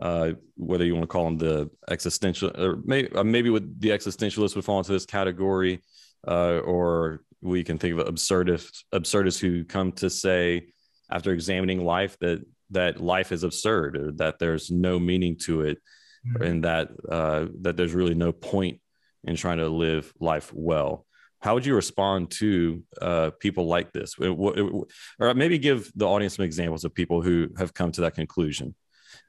uh, 0.00 0.32
whether 0.56 0.84
you 0.84 0.94
want 0.94 1.04
to 1.04 1.08
call 1.08 1.24
them 1.24 1.38
the 1.38 1.70
existential, 1.88 2.50
or 2.60 2.80
maybe, 2.84 3.10
uh, 3.12 3.24
maybe 3.24 3.50
with 3.50 3.80
the 3.80 3.90
existentialists 3.90 4.56
would 4.56 4.64
fall 4.64 4.78
into 4.78 4.92
this 4.92 5.06
category, 5.06 5.82
uh, 6.28 6.58
or 6.58 7.22
we 7.40 7.64
can 7.64 7.78
think 7.78 7.98
of 7.98 8.06
absurdists, 8.06 8.84
absurdists 8.92 9.40
who 9.40 9.64
come 9.64 9.92
to 9.92 10.10
say, 10.10 10.66
after 11.10 11.32
examining 11.32 11.84
life, 11.84 12.18
that 12.20 12.44
that 12.70 13.00
life 13.00 13.32
is 13.32 13.44
absurd 13.44 13.96
or 13.96 14.12
that 14.12 14.38
there's 14.38 14.70
no 14.70 14.98
meaning 14.98 15.36
to 15.36 15.62
it 15.62 15.78
mm-hmm. 16.26 16.42
and 16.42 16.64
that 16.64 16.88
uh, 17.08 17.46
that 17.60 17.76
there's 17.76 17.94
really 17.94 18.14
no 18.14 18.32
point 18.32 18.80
in 19.24 19.36
trying 19.36 19.58
to 19.58 19.68
live 19.68 20.12
life 20.20 20.52
well. 20.54 21.06
How 21.40 21.54
would 21.54 21.66
you 21.66 21.74
respond 21.74 22.30
to 22.32 22.82
uh, 23.00 23.30
people 23.38 23.66
like 23.66 23.92
this? 23.92 24.16
Or 24.18 24.86
maybe 25.34 25.58
give 25.58 25.92
the 25.94 26.06
audience 26.06 26.36
some 26.36 26.44
examples 26.44 26.84
of 26.84 26.94
people 26.94 27.22
who 27.22 27.50
have 27.58 27.74
come 27.74 27.92
to 27.92 28.00
that 28.02 28.14
conclusion 28.14 28.74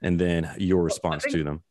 and 0.02 0.18
then 0.18 0.50
your 0.58 0.82
response 0.82 1.24
to 1.24 1.44
them. 1.44 1.62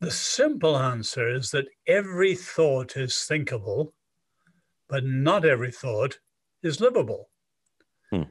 the 0.00 0.10
simple 0.10 0.78
answer 0.78 1.28
is 1.28 1.50
that 1.50 1.66
every 1.86 2.34
thought 2.34 2.96
is 2.96 3.24
thinkable 3.24 3.92
but 4.88 5.04
not 5.04 5.44
every 5.44 5.70
thought 5.70 6.18
is 6.62 6.80
livable. 6.80 7.28
Hmm 8.10 8.22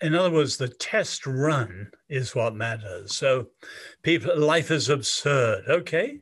in 0.00 0.14
other 0.14 0.30
words, 0.30 0.56
the 0.56 0.68
test 0.68 1.26
run 1.26 1.90
is 2.08 2.34
what 2.34 2.54
matters. 2.54 3.14
So, 3.14 3.48
people, 4.02 4.38
life 4.38 4.70
is 4.70 4.88
absurd. 4.88 5.64
Okay, 5.68 6.20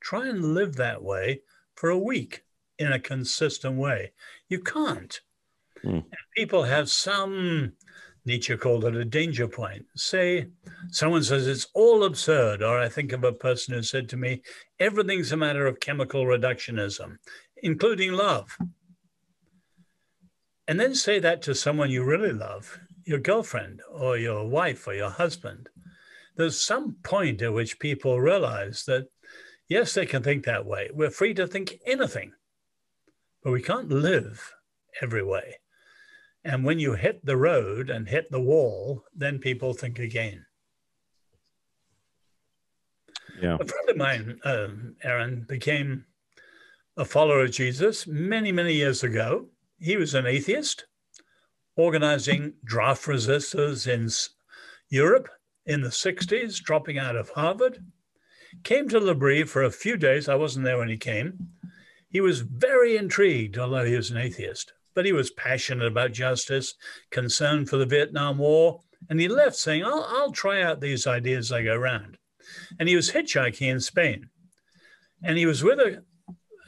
try 0.00 0.28
and 0.28 0.54
live 0.54 0.76
that 0.76 1.02
way 1.02 1.42
for 1.74 1.90
a 1.90 1.98
week 1.98 2.42
in 2.78 2.92
a 2.92 2.98
consistent 2.98 3.76
way. 3.76 4.12
You 4.48 4.60
can't. 4.60 5.20
Mm. 5.84 6.04
people 6.36 6.62
have 6.62 6.88
some, 6.88 7.72
Nietzsche 8.24 8.56
called 8.56 8.84
it 8.84 8.94
a 8.94 9.04
danger 9.04 9.48
point. 9.48 9.84
Say, 9.96 10.46
someone 10.90 11.24
says 11.24 11.48
it's 11.48 11.66
all 11.74 12.04
absurd, 12.04 12.62
or 12.62 12.78
I 12.78 12.88
think 12.88 13.12
of 13.12 13.24
a 13.24 13.32
person 13.32 13.74
who 13.74 13.82
said 13.82 14.08
to 14.10 14.16
me, 14.16 14.42
everything's 14.78 15.32
a 15.32 15.36
matter 15.36 15.66
of 15.66 15.80
chemical 15.80 16.24
reductionism, 16.24 17.18
including 17.62 18.12
love. 18.12 18.56
And 20.68 20.78
then 20.78 20.94
say 20.94 21.18
that 21.18 21.42
to 21.42 21.54
someone 21.54 21.90
you 21.90 22.04
really 22.04 22.32
love, 22.32 22.78
your 23.04 23.18
girlfriend 23.18 23.80
or 23.92 24.16
your 24.16 24.46
wife 24.48 24.86
or 24.86 24.94
your 24.94 25.10
husband. 25.10 25.68
There's 26.36 26.58
some 26.58 26.96
point 27.02 27.42
at 27.42 27.52
which 27.52 27.78
people 27.78 28.20
realize 28.20 28.84
that, 28.86 29.08
yes, 29.68 29.94
they 29.94 30.06
can 30.06 30.22
think 30.22 30.44
that 30.44 30.66
way. 30.66 30.90
We're 30.92 31.10
free 31.10 31.34
to 31.34 31.46
think 31.46 31.74
anything, 31.86 32.32
but 33.42 33.52
we 33.52 33.62
can't 33.62 33.88
live 33.88 34.54
every 35.00 35.22
way. 35.22 35.58
And 36.44 36.64
when 36.64 36.78
you 36.78 36.94
hit 36.94 37.24
the 37.24 37.36
road 37.36 37.90
and 37.90 38.08
hit 38.08 38.30
the 38.30 38.40
wall, 38.40 39.04
then 39.14 39.38
people 39.38 39.74
think 39.74 39.98
again. 39.98 40.44
Yeah. 43.40 43.56
A 43.60 43.64
friend 43.64 43.88
of 43.88 43.96
mine, 43.96 44.40
um, 44.44 44.96
Aaron, 45.02 45.44
became 45.48 46.04
a 46.96 47.04
follower 47.04 47.44
of 47.44 47.52
Jesus 47.52 48.06
many, 48.06 48.52
many 48.52 48.74
years 48.74 49.02
ago. 49.02 49.46
He 49.78 49.96
was 49.96 50.14
an 50.14 50.26
atheist, 50.26 50.86
organizing 51.76 52.54
draft 52.64 53.04
resistors 53.06 53.86
in 53.86 54.10
Europe 54.88 55.28
in 55.64 55.80
the 55.80 55.88
60s, 55.88 56.60
dropping 56.62 56.98
out 56.98 57.16
of 57.16 57.30
Harvard. 57.30 57.84
Came 58.64 58.88
to 58.88 59.00
L'Abri 59.00 59.44
for 59.44 59.62
a 59.62 59.70
few 59.70 59.96
days. 59.96 60.28
I 60.28 60.34
wasn't 60.34 60.64
there 60.64 60.78
when 60.78 60.88
he 60.88 60.98
came. 60.98 61.48
He 62.08 62.20
was 62.20 62.40
very 62.40 62.96
intrigued, 62.96 63.56
although 63.56 63.84
he 63.84 63.96
was 63.96 64.10
an 64.10 64.18
atheist 64.18 64.72
but 64.94 65.06
he 65.06 65.12
was 65.12 65.30
passionate 65.30 65.86
about 65.86 66.12
justice, 66.12 66.74
concerned 67.10 67.68
for 67.68 67.76
the 67.76 67.86
Vietnam 67.86 68.38
War, 68.38 68.80
and 69.08 69.20
he 69.20 69.28
left 69.28 69.56
saying, 69.56 69.84
I'll, 69.84 70.06
I'll 70.08 70.32
try 70.32 70.62
out 70.62 70.80
these 70.80 71.06
ideas 71.06 71.46
as 71.46 71.52
I 71.52 71.62
go 71.62 71.74
around. 71.74 72.18
And 72.78 72.88
he 72.88 72.96
was 72.96 73.12
hitchhiking 73.12 73.68
in 73.68 73.80
Spain. 73.80 74.28
And 75.22 75.38
he 75.38 75.46
was 75.46 75.62
with 75.62 75.78
a, 75.78 76.04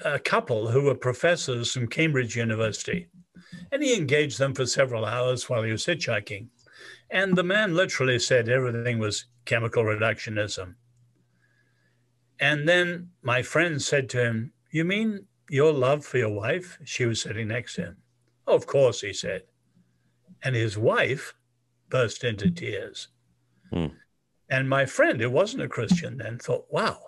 a 0.05 0.19
couple 0.19 0.69
who 0.69 0.83
were 0.83 0.95
professors 0.95 1.73
from 1.73 1.89
Cambridge 1.89 2.37
University. 2.37 3.09
And 3.73 3.83
he 3.83 3.97
engaged 3.97 4.39
them 4.39 4.55
for 4.55 4.67
several 4.67 5.05
hours 5.05 5.49
while 5.49 5.63
he 5.63 5.73
was 5.73 5.87
hitchhiking. 5.87 6.49
And 7.11 7.37
the 7.37 7.43
man 7.43 7.75
literally 7.75 8.19
said 8.19 8.49
everything 8.49 8.99
was 8.99 9.27
chemical 9.45 9.85
reductionism. 9.85 10.75
And 12.41 12.69
then 12.69 13.11
my 13.23 13.43
friend 13.43 13.81
said 13.81 14.09
to 14.11 14.25
him, 14.25 14.53
You 14.71 14.85
mean 14.85 15.27
your 15.49 15.73
love 15.73 16.05
for 16.05 16.19
your 16.19 16.33
wife? 16.33 16.79
She 16.85 17.07
was 17.07 17.21
sitting 17.21 17.49
next 17.49 17.77
to 17.77 17.83
him. 17.83 17.97
Of 18.47 18.67
course, 18.67 19.01
he 19.01 19.13
said. 19.13 19.43
And 20.43 20.55
his 20.55 20.77
wife 20.77 21.35
burst 21.89 22.25
into 22.25 22.51
tears. 22.51 23.09
Hmm. 23.73 23.87
And 24.51 24.69
my 24.69 24.85
friend, 24.85 25.21
who 25.21 25.31
wasn't 25.31 25.63
a 25.63 25.69
Christian 25.69 26.19
then, 26.19 26.39
thought, 26.39 26.67
wow. 26.71 26.99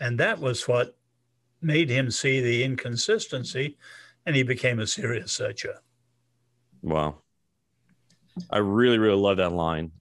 And 0.00 0.18
that 0.20 0.38
was 0.38 0.68
what 0.68 0.96
made 1.62 1.88
him 1.88 2.10
see 2.10 2.40
the 2.40 2.62
inconsistency, 2.62 3.78
and 4.26 4.34
he 4.34 4.42
became 4.42 4.80
a 4.80 4.86
serious 4.86 5.32
searcher. 5.32 5.80
Wow. 6.82 7.16
I 8.50 8.58
really, 8.58 8.98
really 8.98 9.20
love 9.20 9.36
that 9.38 9.52
line. 9.52 9.92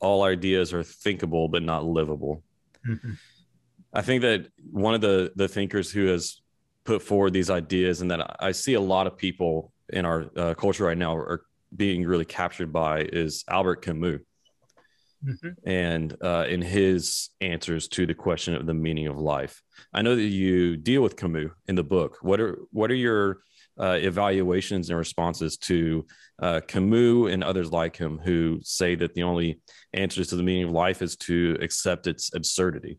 All 0.00 0.22
ideas 0.22 0.72
are 0.72 0.82
thinkable, 0.82 1.48
but 1.48 1.62
not 1.62 1.84
livable. 1.84 2.42
Mm-hmm. 2.86 3.12
I 3.92 4.02
think 4.02 4.22
that 4.22 4.48
one 4.70 4.94
of 4.94 5.00
the 5.00 5.32
the 5.36 5.48
thinkers 5.48 5.90
who 5.90 6.06
has 6.06 6.40
put 6.84 7.02
forward 7.02 7.32
these 7.32 7.50
ideas 7.50 8.00
and 8.00 8.10
that 8.10 8.36
I 8.38 8.52
see 8.52 8.74
a 8.74 8.80
lot 8.80 9.06
of 9.06 9.16
people 9.16 9.72
in 9.88 10.04
our 10.04 10.26
uh, 10.36 10.54
culture 10.54 10.84
right 10.84 10.98
now 10.98 11.16
are 11.16 11.46
being 11.74 12.04
really 12.04 12.24
captured 12.24 12.72
by 12.72 13.00
is 13.00 13.44
Albert 13.48 13.82
Camus. 13.82 14.20
Mm-hmm. 15.24 15.68
And 15.68 16.16
uh, 16.22 16.46
in 16.48 16.62
his 16.62 17.30
answers 17.40 17.88
to 17.88 18.06
the 18.06 18.14
question 18.14 18.54
of 18.54 18.66
the 18.66 18.74
meaning 18.74 19.06
of 19.06 19.18
life, 19.18 19.62
I 19.92 20.02
know 20.02 20.14
that 20.14 20.22
you 20.22 20.76
deal 20.76 21.02
with 21.02 21.16
Camus 21.16 21.50
in 21.66 21.74
the 21.74 21.84
book. 21.84 22.18
What 22.20 22.40
are 22.40 22.58
what 22.70 22.90
are 22.90 22.94
your 22.94 23.38
uh, 23.78 23.98
evaluations 24.00 24.88
and 24.88 24.98
responses 24.98 25.56
to 25.58 26.06
uh, 26.40 26.60
Camus 26.66 27.32
and 27.32 27.42
others 27.42 27.70
like 27.72 27.96
him 27.96 28.18
who 28.18 28.60
say 28.62 28.94
that 28.94 29.14
the 29.14 29.22
only 29.22 29.60
answers 29.92 30.28
to 30.28 30.36
the 30.36 30.42
meaning 30.42 30.64
of 30.64 30.70
life 30.70 31.02
is 31.02 31.16
to 31.16 31.56
accept 31.60 32.06
its 32.06 32.32
absurdity? 32.34 32.98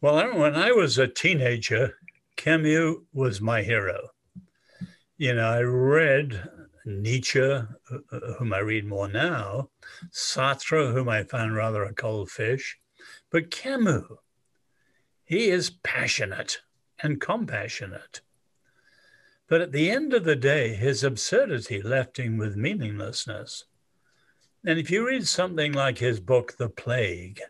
Well, 0.00 0.38
when 0.38 0.54
I 0.54 0.72
was 0.72 0.96
a 0.96 1.06
teenager, 1.06 1.94
Camus 2.36 2.96
was 3.12 3.40
my 3.40 3.62
hero. 3.62 4.08
You 5.18 5.34
know, 5.34 5.46
I 5.46 5.60
read 5.60 6.48
Nietzsche, 6.84 7.40
uh, 7.40 7.64
uh, 7.90 8.20
whom 8.38 8.52
I 8.52 8.58
read 8.58 8.84
more 8.84 9.08
now, 9.08 9.70
Sartre, 10.12 10.92
whom 10.92 11.08
I 11.08 11.24
found 11.24 11.54
rather 11.54 11.84
a 11.84 11.92
cold 11.92 12.30
fish, 12.30 12.78
but 13.30 13.50
Camus, 13.50 14.04
he 15.24 15.50
is 15.50 15.70
passionate 15.70 16.60
and 17.02 17.20
compassionate. 17.20 18.20
But 19.48 19.60
at 19.60 19.72
the 19.72 19.90
end 19.90 20.14
of 20.14 20.24
the 20.24 20.36
day, 20.36 20.74
his 20.74 21.02
absurdity 21.02 21.82
left 21.82 22.18
him 22.18 22.36
with 22.36 22.56
meaninglessness. 22.56 23.64
And 24.64 24.78
if 24.78 24.90
you 24.90 25.06
read 25.06 25.26
something 25.26 25.72
like 25.72 25.98
his 25.98 26.20
book, 26.20 26.56
The 26.56 26.68
Plague, 26.68 27.40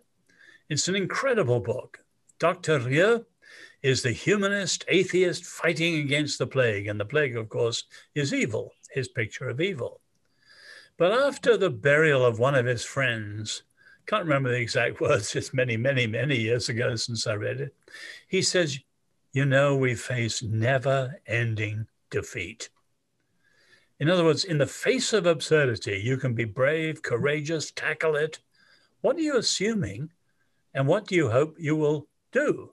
it's 0.69 0.88
an 0.88 0.95
incredible 0.95 1.61
book. 1.61 2.05
Dr. 2.38 2.79
Rieux 2.79 3.27
is 3.83 4.03
the 4.03 4.12
humanist 4.12 4.85
atheist 4.88 5.45
fighting 5.45 5.97
against 5.97 6.38
the 6.38 6.47
plague. 6.47 6.87
And 6.87 6.99
the 6.99 7.05
plague, 7.05 7.37
of 7.37 7.49
course, 7.49 7.85
is 8.14 8.33
evil, 8.33 8.73
his 8.92 9.09
picture 9.09 9.48
of 9.48 9.61
evil. 9.61 10.00
But 10.96 11.12
after 11.12 11.57
the 11.57 11.70
burial 11.70 12.24
of 12.24 12.38
one 12.38 12.55
of 12.55 12.66
his 12.66 12.85
friends, 12.85 13.62
can't 14.11 14.24
remember 14.24 14.50
the 14.50 14.61
exact 14.61 15.00
words, 15.00 15.37
it's 15.37 15.55
many, 15.55 15.76
many, 15.76 16.07
many 16.07 16.37
years 16.37 16.68
ago 16.68 16.96
since 16.96 17.29
I 17.29 17.35
read 17.35 17.61
it, 17.61 17.74
he 18.26 18.42
says, 18.42 18.81
You 19.33 19.46
know, 19.46 19.76
we 19.76 19.94
face 19.94 20.42
never 20.42 21.20
ending 21.29 21.87
defeat. 22.11 22.70
In 24.00 24.11
other 24.11 24.24
words, 24.24 24.44
in 24.44 24.59
the 24.59 24.66
face 24.66 25.12
of 25.12 25.26
absurdity, 25.26 26.00
you 26.03 26.16
can 26.16 26.35
be 26.35 26.44
brave, 26.44 27.03
courageous, 27.03 27.70
tackle 27.70 28.16
it. 28.16 28.40
What 29.00 29.16
are 29.16 29.20
you 29.20 29.37
assuming? 29.37 30.11
And 30.74 30.88
what 30.88 31.07
do 31.07 31.14
you 31.14 31.31
hope 31.31 31.55
you 31.59 31.76
will 31.76 32.09
do? 32.33 32.72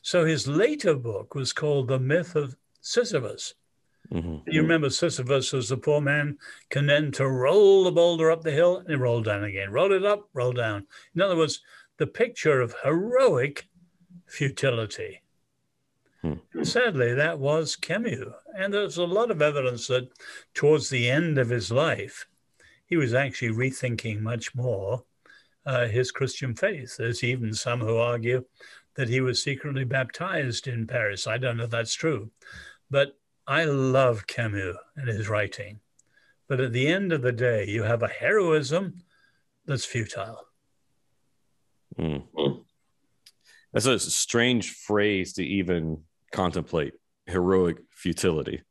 So 0.00 0.24
his 0.24 0.48
later 0.48 0.94
book 0.94 1.34
was 1.34 1.52
called 1.52 1.88
The 1.88 1.98
Myth 1.98 2.36
of 2.36 2.56
Sisyphus. 2.80 3.54
Mm-hmm. 4.12 4.50
You 4.50 4.62
remember 4.62 4.90
Sisyphus 4.90 5.52
was 5.52 5.68
the 5.68 5.76
poor 5.76 6.00
man 6.00 6.38
condemned 6.68 7.14
to 7.14 7.28
roll 7.28 7.84
the 7.84 7.92
boulder 7.92 8.30
up 8.30 8.42
the 8.42 8.50
hill 8.50 8.78
and 8.78 8.90
it 8.90 8.98
rolled 8.98 9.24
down 9.24 9.44
again. 9.44 9.70
Roll 9.70 9.92
it 9.92 10.04
up, 10.04 10.28
roll 10.34 10.52
down. 10.52 10.86
In 11.14 11.22
other 11.22 11.36
words, 11.36 11.60
the 11.98 12.06
picture 12.06 12.60
of 12.60 12.74
heroic 12.82 13.68
futility. 14.26 15.22
Hmm. 16.22 16.34
Sadly, 16.62 17.14
that 17.14 17.38
was 17.38 17.76
Camus. 17.76 18.24
And 18.56 18.74
there's 18.74 18.98
a 18.98 19.04
lot 19.04 19.30
of 19.30 19.40
evidence 19.40 19.86
that 19.86 20.10
towards 20.54 20.90
the 20.90 21.08
end 21.08 21.38
of 21.38 21.48
his 21.48 21.70
life, 21.70 22.26
he 22.86 22.96
was 22.96 23.14
actually 23.14 23.50
rethinking 23.50 24.20
much 24.20 24.54
more 24.54 25.04
uh, 25.64 25.86
his 25.86 26.10
Christian 26.10 26.54
faith. 26.54 26.96
There's 26.96 27.22
even 27.22 27.54
some 27.54 27.80
who 27.80 27.96
argue 27.96 28.44
that 28.96 29.08
he 29.08 29.20
was 29.20 29.42
secretly 29.42 29.84
baptized 29.84 30.66
in 30.66 30.86
Paris. 30.86 31.26
I 31.26 31.38
don't 31.38 31.56
know 31.56 31.64
if 31.64 31.70
that's 31.70 31.94
true, 31.94 32.30
but 32.90 33.19
I 33.50 33.64
love 33.64 34.28
Camus 34.28 34.76
and 34.94 35.08
his 35.08 35.28
writing. 35.28 35.80
But 36.48 36.60
at 36.60 36.72
the 36.72 36.86
end 36.86 37.12
of 37.12 37.20
the 37.20 37.32
day, 37.32 37.66
you 37.66 37.82
have 37.82 38.04
a 38.04 38.08
heroism 38.08 39.02
that's 39.66 39.84
futile. 39.84 40.46
Mm. 41.98 42.62
That's 43.72 43.86
a 43.86 43.98
strange 43.98 44.70
phrase 44.70 45.32
to 45.32 45.44
even 45.44 46.04
contemplate 46.30 46.92
heroic 47.26 47.78
futility. 47.92 48.62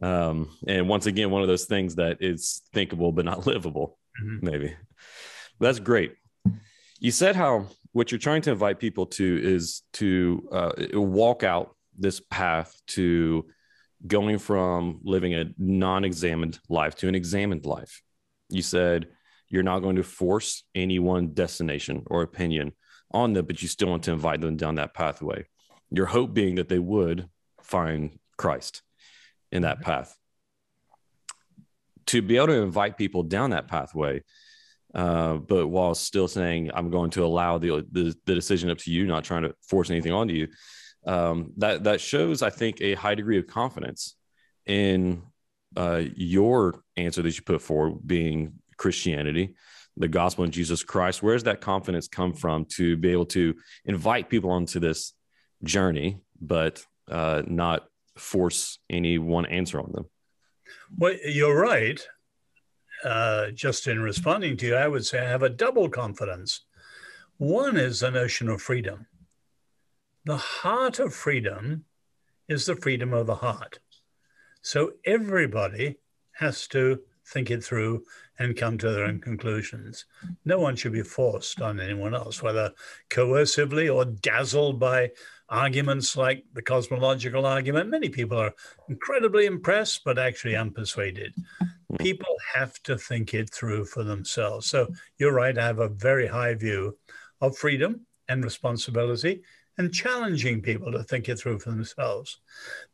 Um, 0.00 0.48
and 0.66 0.88
once 0.88 1.04
again, 1.04 1.30
one 1.30 1.42
of 1.42 1.48
those 1.48 1.66
things 1.66 1.96
that 1.96 2.18
is 2.20 2.62
thinkable 2.72 3.12
but 3.12 3.26
not 3.26 3.46
livable, 3.46 3.98
mm-hmm. 4.18 4.46
maybe. 4.46 4.76
But 5.58 5.66
that's 5.66 5.78
great. 5.78 6.14
You 7.00 7.10
said 7.10 7.36
how 7.36 7.66
what 7.92 8.10
you're 8.10 8.18
trying 8.18 8.42
to 8.42 8.50
invite 8.50 8.78
people 8.78 9.04
to 9.06 9.40
is 9.42 9.82
to 9.94 10.48
uh, 10.50 10.72
walk 10.94 11.42
out 11.42 11.76
this 11.98 12.20
path 12.30 12.74
to 12.86 13.44
going 14.06 14.38
from 14.38 15.00
living 15.02 15.34
a 15.34 15.46
non-examined 15.58 16.58
life 16.68 16.94
to 16.96 17.08
an 17.08 17.14
examined 17.14 17.64
life. 17.64 18.02
You 18.48 18.62
said 18.62 19.08
you're 19.48 19.62
not 19.62 19.80
going 19.80 19.96
to 19.96 20.02
force 20.02 20.64
any 20.74 20.98
one 20.98 21.32
destination 21.32 22.02
or 22.06 22.22
opinion 22.22 22.72
on 23.10 23.32
them 23.32 23.46
but 23.46 23.62
you 23.62 23.68
still 23.68 23.88
want 23.88 24.02
to 24.04 24.12
invite 24.12 24.40
them 24.40 24.56
down 24.56 24.76
that 24.76 24.94
pathway. 24.94 25.46
Your 25.90 26.06
hope 26.06 26.34
being 26.34 26.56
that 26.56 26.68
they 26.68 26.78
would 26.78 27.28
find 27.62 28.18
christ 28.36 28.82
in 29.52 29.62
that 29.62 29.80
path. 29.80 30.16
To 32.06 32.20
be 32.20 32.36
able 32.36 32.48
to 32.48 32.62
invite 32.62 32.98
people 32.98 33.22
down 33.22 33.50
that 33.50 33.68
pathway 33.68 34.22
uh, 34.94 35.34
but 35.34 35.66
while 35.66 35.94
still 35.94 36.28
saying 36.28 36.70
I'm 36.72 36.90
going 36.90 37.10
to 37.10 37.24
allow 37.24 37.58
the, 37.58 37.84
the, 37.90 38.14
the 38.26 38.34
decision 38.34 38.70
up 38.70 38.78
to 38.78 38.92
you, 38.92 39.06
not 39.06 39.24
trying 39.24 39.42
to 39.42 39.54
force 39.68 39.90
anything 39.90 40.12
onto 40.12 40.34
you. 40.34 40.48
Um, 41.06 41.52
that 41.58 41.84
that 41.84 42.00
shows, 42.00 42.42
I 42.42 42.50
think, 42.50 42.80
a 42.80 42.94
high 42.94 43.14
degree 43.14 43.38
of 43.38 43.46
confidence 43.46 44.16
in 44.66 45.22
uh, 45.76 46.02
your 46.14 46.82
answer 46.96 47.22
that 47.22 47.36
you 47.36 47.42
put 47.42 47.60
forward, 47.60 47.98
being 48.06 48.54
Christianity, 48.76 49.54
the 49.96 50.08
gospel 50.08 50.44
in 50.44 50.50
Jesus 50.50 50.82
Christ. 50.82 51.22
Where 51.22 51.34
does 51.34 51.44
that 51.44 51.60
confidence 51.60 52.08
come 52.08 52.32
from 52.32 52.64
to 52.76 52.96
be 52.96 53.10
able 53.10 53.26
to 53.26 53.54
invite 53.84 54.28
people 54.28 54.50
onto 54.50 54.80
this 54.80 55.12
journey, 55.62 56.20
but 56.40 56.84
uh, 57.10 57.42
not 57.46 57.86
force 58.16 58.78
any 58.88 59.18
one 59.18 59.46
answer 59.46 59.80
on 59.80 59.92
them? 59.92 60.06
Well, 60.96 61.14
you're 61.24 61.58
right. 61.58 62.00
Uh, 63.04 63.50
just 63.50 63.86
in 63.86 64.00
responding 64.00 64.56
to 64.56 64.66
you, 64.66 64.74
I 64.76 64.88
would 64.88 65.04
say 65.04 65.18
I 65.18 65.28
have 65.28 65.42
a 65.42 65.50
double 65.50 65.88
confidence. 65.88 66.64
One 67.36 67.76
is 67.76 68.00
the 68.00 68.10
notion 68.10 68.48
of 68.48 68.62
freedom. 68.62 69.06
The 70.26 70.36
heart 70.38 71.00
of 71.00 71.14
freedom 71.14 71.84
is 72.48 72.64
the 72.64 72.76
freedom 72.76 73.12
of 73.12 73.26
the 73.26 73.34
heart. 73.34 73.78
So 74.62 74.92
everybody 75.04 75.96
has 76.32 76.66
to 76.68 77.00
think 77.26 77.50
it 77.50 77.62
through 77.62 78.04
and 78.38 78.56
come 78.56 78.78
to 78.78 78.90
their 78.90 79.04
own 79.04 79.20
conclusions. 79.20 80.06
No 80.44 80.58
one 80.58 80.76
should 80.76 80.92
be 80.92 81.02
forced 81.02 81.60
on 81.60 81.78
anyone 81.78 82.14
else, 82.14 82.42
whether 82.42 82.72
coercively 83.10 83.94
or 83.94 84.06
dazzled 84.06 84.80
by 84.80 85.10
arguments 85.50 86.16
like 86.16 86.44
the 86.54 86.62
cosmological 86.62 87.44
argument. 87.44 87.90
Many 87.90 88.08
people 88.08 88.38
are 88.38 88.54
incredibly 88.88 89.44
impressed, 89.44 90.04
but 90.04 90.18
actually 90.18 90.54
unpersuaded. 90.54 91.34
People 91.98 92.34
have 92.54 92.82
to 92.84 92.96
think 92.96 93.34
it 93.34 93.50
through 93.50 93.84
for 93.84 94.04
themselves. 94.04 94.66
So 94.66 94.88
you're 95.18 95.34
right. 95.34 95.56
I 95.56 95.66
have 95.66 95.80
a 95.80 95.88
very 95.88 96.26
high 96.26 96.54
view 96.54 96.96
of 97.42 97.58
freedom 97.58 98.06
and 98.26 98.42
responsibility 98.42 99.42
and 99.76 99.92
challenging 99.92 100.60
people 100.62 100.92
to 100.92 101.02
think 101.02 101.28
it 101.28 101.38
through 101.38 101.58
for 101.58 101.70
themselves. 101.70 102.40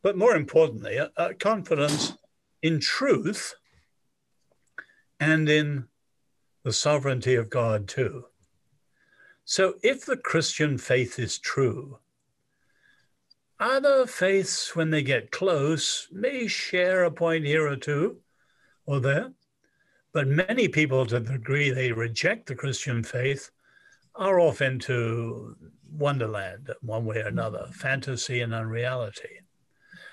But 0.03 0.17
more 0.17 0.35
importantly, 0.35 0.97
a, 0.97 1.11
a 1.17 1.35
confidence 1.35 2.15
in 2.63 2.81
truth 2.81 3.55
and 5.19 5.49
in 5.49 5.87
the 6.65 6.73
sovereignty 6.73 7.35
of 7.35 7.51
God, 7.51 7.89
too. 7.89 8.27
So 9.45 9.75
if 9.83 10.07
the 10.07 10.17
Christian 10.17 10.79
faith 10.79 11.19
is 11.19 11.39
true, 11.39 11.99
other 13.59 14.07
faiths, 14.07 14.75
when 14.75 14.91
they 14.91 15.03
get 15.03 15.31
close, 15.31 16.09
may 16.11 16.47
share 16.47 17.05
a 17.05 17.11
point 17.11 17.45
here 17.45 17.69
or 17.69 17.77
two 17.77 18.19
or 18.87 19.01
there. 19.01 19.33
But 20.13 20.29
many 20.29 20.67
people, 20.67 21.05
to 21.07 21.21
the 21.21 21.33
degree 21.33 21.71
they 21.71 21.93
reject 21.93 22.47
the 22.47 22.55
Christian 22.55 23.03
faith, 23.03 23.51
are 24.15 24.41
off 24.41 24.61
into 24.61 25.57
wonderland 25.91 26.71
one 26.81 27.05
way 27.05 27.19
or 27.19 27.29
another, 27.29 27.61
mm-hmm. 27.65 27.73
fantasy 27.73 28.41
and 28.41 28.55
unreality. 28.55 29.41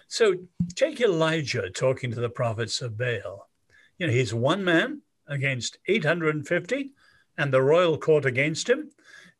So 0.07 0.35
take 0.75 1.01
Elijah 1.01 1.69
talking 1.69 2.11
to 2.11 2.19
the 2.19 2.29
prophets 2.29 2.81
of 2.81 2.97
Baal. 2.97 3.49
You 3.97 4.07
know, 4.07 4.13
he's 4.13 4.33
one 4.33 4.63
man 4.63 5.01
against 5.27 5.79
850 5.87 6.91
and 7.37 7.53
the 7.53 7.61
royal 7.61 7.97
court 7.97 8.25
against 8.25 8.69
him 8.69 8.91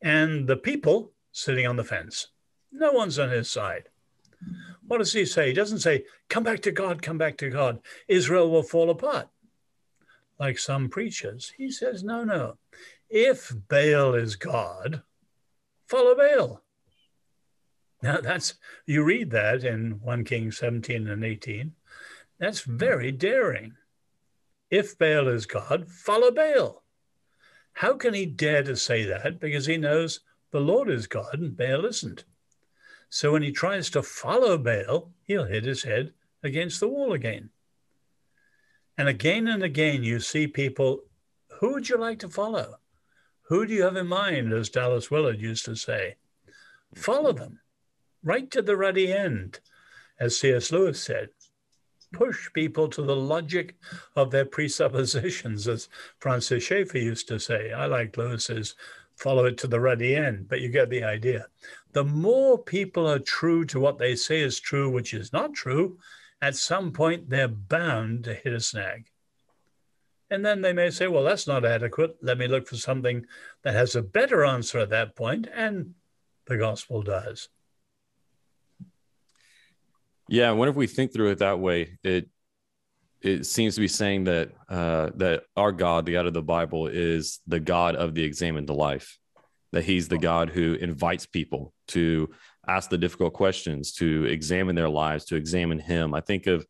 and 0.02 0.48
the 0.48 0.58
people 0.58 1.12
sitting 1.32 1.66
on 1.66 1.78
the 1.78 1.84
fence. 1.84 2.28
No 2.72 2.92
one's 2.92 3.18
on 3.18 3.30
his 3.30 3.50
side. 3.50 3.90
What 4.88 5.00
does 5.00 5.14
he 5.14 5.26
say? 5.26 5.48
He 5.48 5.54
doesn't 5.54 5.80
say, 5.80 6.06
Come 6.30 6.44
back 6.44 6.62
to 6.62 6.72
God, 6.72 7.02
come 7.02 7.18
back 7.18 7.38
to 7.38 7.50
God. 7.50 7.80
Israel 8.08 8.50
will 8.50 8.64
fall 8.64 8.90
apart, 8.90 9.28
like 10.40 10.60
some 10.60 10.90
preachers. 10.90 11.54
He 11.58 11.72
says, 11.72 12.04
No, 12.04 12.24
no. 12.24 12.58
If 13.10 13.54
Baal 13.70 14.16
is 14.16 14.36
God, 14.36 15.02
follow 15.88 16.16
Baal. 16.16 16.62
Now, 18.04 18.18
that's, 18.22 18.56
you 18.86 19.04
read 19.04 19.32
that 19.32 19.64
in 19.64 20.00
1 20.04 20.24
Kings 20.26 20.58
17 20.58 21.08
and 21.08 21.24
18. 21.24 21.72
That's 22.40 22.62
very 22.62 23.12
daring. 23.12 23.74
If 24.70 24.98
Baal 24.98 25.30
is 25.30 25.46
God, 25.46 25.90
follow 25.90 26.32
Baal. 26.32 26.84
How 27.74 27.94
can 27.94 28.14
he 28.14 28.26
dare 28.26 28.64
to 28.64 28.76
say 28.76 29.06
that? 29.06 29.40
Because 29.40 29.66
he 29.66 29.78
knows 29.78 30.20
the 30.52 30.60
Lord 30.60 30.90
is 30.90 31.08
God 31.08 31.40
and 31.40 31.56
Baal 31.56 31.86
isn't. 31.86 32.26
So 33.10 33.32
when 33.32 33.42
he 33.42 33.52
tries 33.52 33.90
to 33.92 34.04
follow 34.04 34.58
Baal, 34.58 35.12
he'll 35.24 35.46
hit 35.46 35.64
his 35.64 35.84
head 35.84 36.14
against 36.44 36.80
the 36.80 36.88
wall 36.88 37.14
again. 37.14 37.50
And 38.98 39.08
again 39.08 39.48
and 39.48 39.64
again, 39.64 40.04
you 40.04 40.20
see 40.20 40.48
people, 40.48 41.04
who 41.60 41.74
would 41.74 41.88
you 41.88 41.98
like 41.98 42.20
to 42.20 42.30
follow? 42.30 42.76
Who 43.48 43.66
do 43.66 43.74
you 43.74 43.84
have 43.84 43.96
in 43.96 44.08
mind, 44.08 44.52
as 44.52 44.70
Dallas 44.70 45.10
Willard 45.10 45.40
used 45.40 45.66
to 45.66 45.76
say? 45.76 46.16
Follow 46.94 47.32
them 47.32 47.60
right 48.24 48.50
to 48.52 48.62
the 48.62 48.76
ruddy 48.76 49.14
end, 49.14 49.60
as 50.20 50.38
C.S. 50.38 50.72
Lewis 50.72 51.02
said. 51.02 51.30
Push 52.12 52.52
people 52.54 52.88
to 52.90 53.02
the 53.02 53.16
logic 53.16 53.76
of 54.16 54.32
their 54.32 54.46
presuppositions, 54.46 55.68
as 55.68 55.90
Francis 56.20 56.64
Schaeffer 56.64 56.98
used 56.98 57.28
to 57.30 57.40
say. 57.40 57.72
I 57.72 57.86
like 57.86 58.18
Lewis's 58.18 58.76
follow 59.16 59.46
it 59.46 59.58
to 59.58 59.68
the 59.68 59.80
ruddy 59.80 60.16
end, 60.16 60.48
but 60.48 60.62
you 60.62 60.70
get 60.70 60.90
the 60.90 61.04
idea. 61.04 61.48
The 61.94 62.04
more 62.04 62.58
people 62.58 63.08
are 63.08 63.20
true 63.20 63.66
to 63.66 63.80
what 63.80 63.98
they 63.98 64.16
say 64.16 64.42
is 64.42 64.60
true, 64.60 64.90
which 64.90 65.14
is 65.14 65.34
not 65.34 65.54
true, 65.54 65.98
at 66.42 66.56
some 66.56 66.92
point 66.92 67.30
they're 67.30 67.48
bound 67.48 68.26
to 68.26 68.34
hit 68.34 68.54
a 68.54 68.60
snag. 68.60 69.08
And 70.30 70.46
then 70.46 70.62
they 70.62 70.74
may 70.74 70.90
say, 70.90 71.08
well, 71.08 71.24
that's 71.24 71.48
not 71.48 71.64
adequate. 71.66 72.18
Let 72.22 72.38
me 72.38 72.48
look 72.48 72.68
for 72.68 72.76
something 72.76 73.26
that 73.64 73.74
has 73.74 73.96
a 73.96 74.02
better 74.02 74.44
answer 74.44 74.80
at 74.80 74.90
that 74.90 75.16
point, 75.16 75.48
and 75.54 75.94
the 76.48 76.58
gospel 76.58 77.02
does. 77.02 77.50
Yeah, 80.30 80.52
what 80.52 80.68
if 80.68 80.76
we 80.76 80.88
think 80.88 81.14
through 81.14 81.32
it 81.32 81.40
that 81.40 81.60
way? 81.60 81.98
It 82.04 82.30
it 83.22 83.46
seems 83.46 83.76
to 83.76 83.82
be 83.82 83.88
saying 83.88 84.26
that 84.26 84.52
uh, 84.70 85.10
that 85.16 85.44
our 85.56 85.72
God, 85.72 86.06
the 86.06 86.14
God 86.14 86.28
of 86.28 86.34
the 86.34 86.42
Bible, 86.42 86.88
is 86.88 87.40
the 87.48 87.60
God 87.60 87.96
of 87.96 88.14
the 88.14 88.24
examined 88.24 88.70
life. 88.70 89.18
That 89.72 89.86
He's 89.86 90.08
the 90.08 90.18
God 90.18 90.50
who 90.50 90.74
invites 90.74 91.26
people 91.26 91.74
to 91.90 92.30
ask 92.68 92.90
the 92.90 92.98
difficult 92.98 93.34
questions, 93.34 93.94
to 93.94 94.26
examine 94.26 94.76
their 94.76 94.90
lives, 94.90 95.26
to 95.26 95.36
examine 95.36 95.80
Him. 95.80 96.14
I 96.14 96.22
think 96.22 96.48
of 96.48 96.66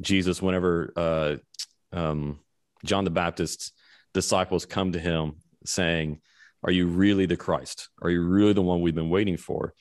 Jesus 0.00 0.42
whenever 0.42 0.92
uh, 0.96 1.36
um, 1.92 2.40
John 2.84 3.04
the 3.04 3.10
Baptist's 3.10 3.72
disciples 4.12 4.66
come 4.66 4.92
to 4.92 5.00
him 5.00 5.36
saying, 5.64 6.20
Are 6.62 6.70
you 6.70 6.86
really 6.86 7.26
the 7.26 7.36
Christ? 7.36 7.88
Are 8.02 8.10
you 8.10 8.22
really 8.22 8.52
the 8.52 8.62
one 8.62 8.80
we've 8.80 8.94
been 8.94 9.10
waiting 9.10 9.36
for? 9.36 9.74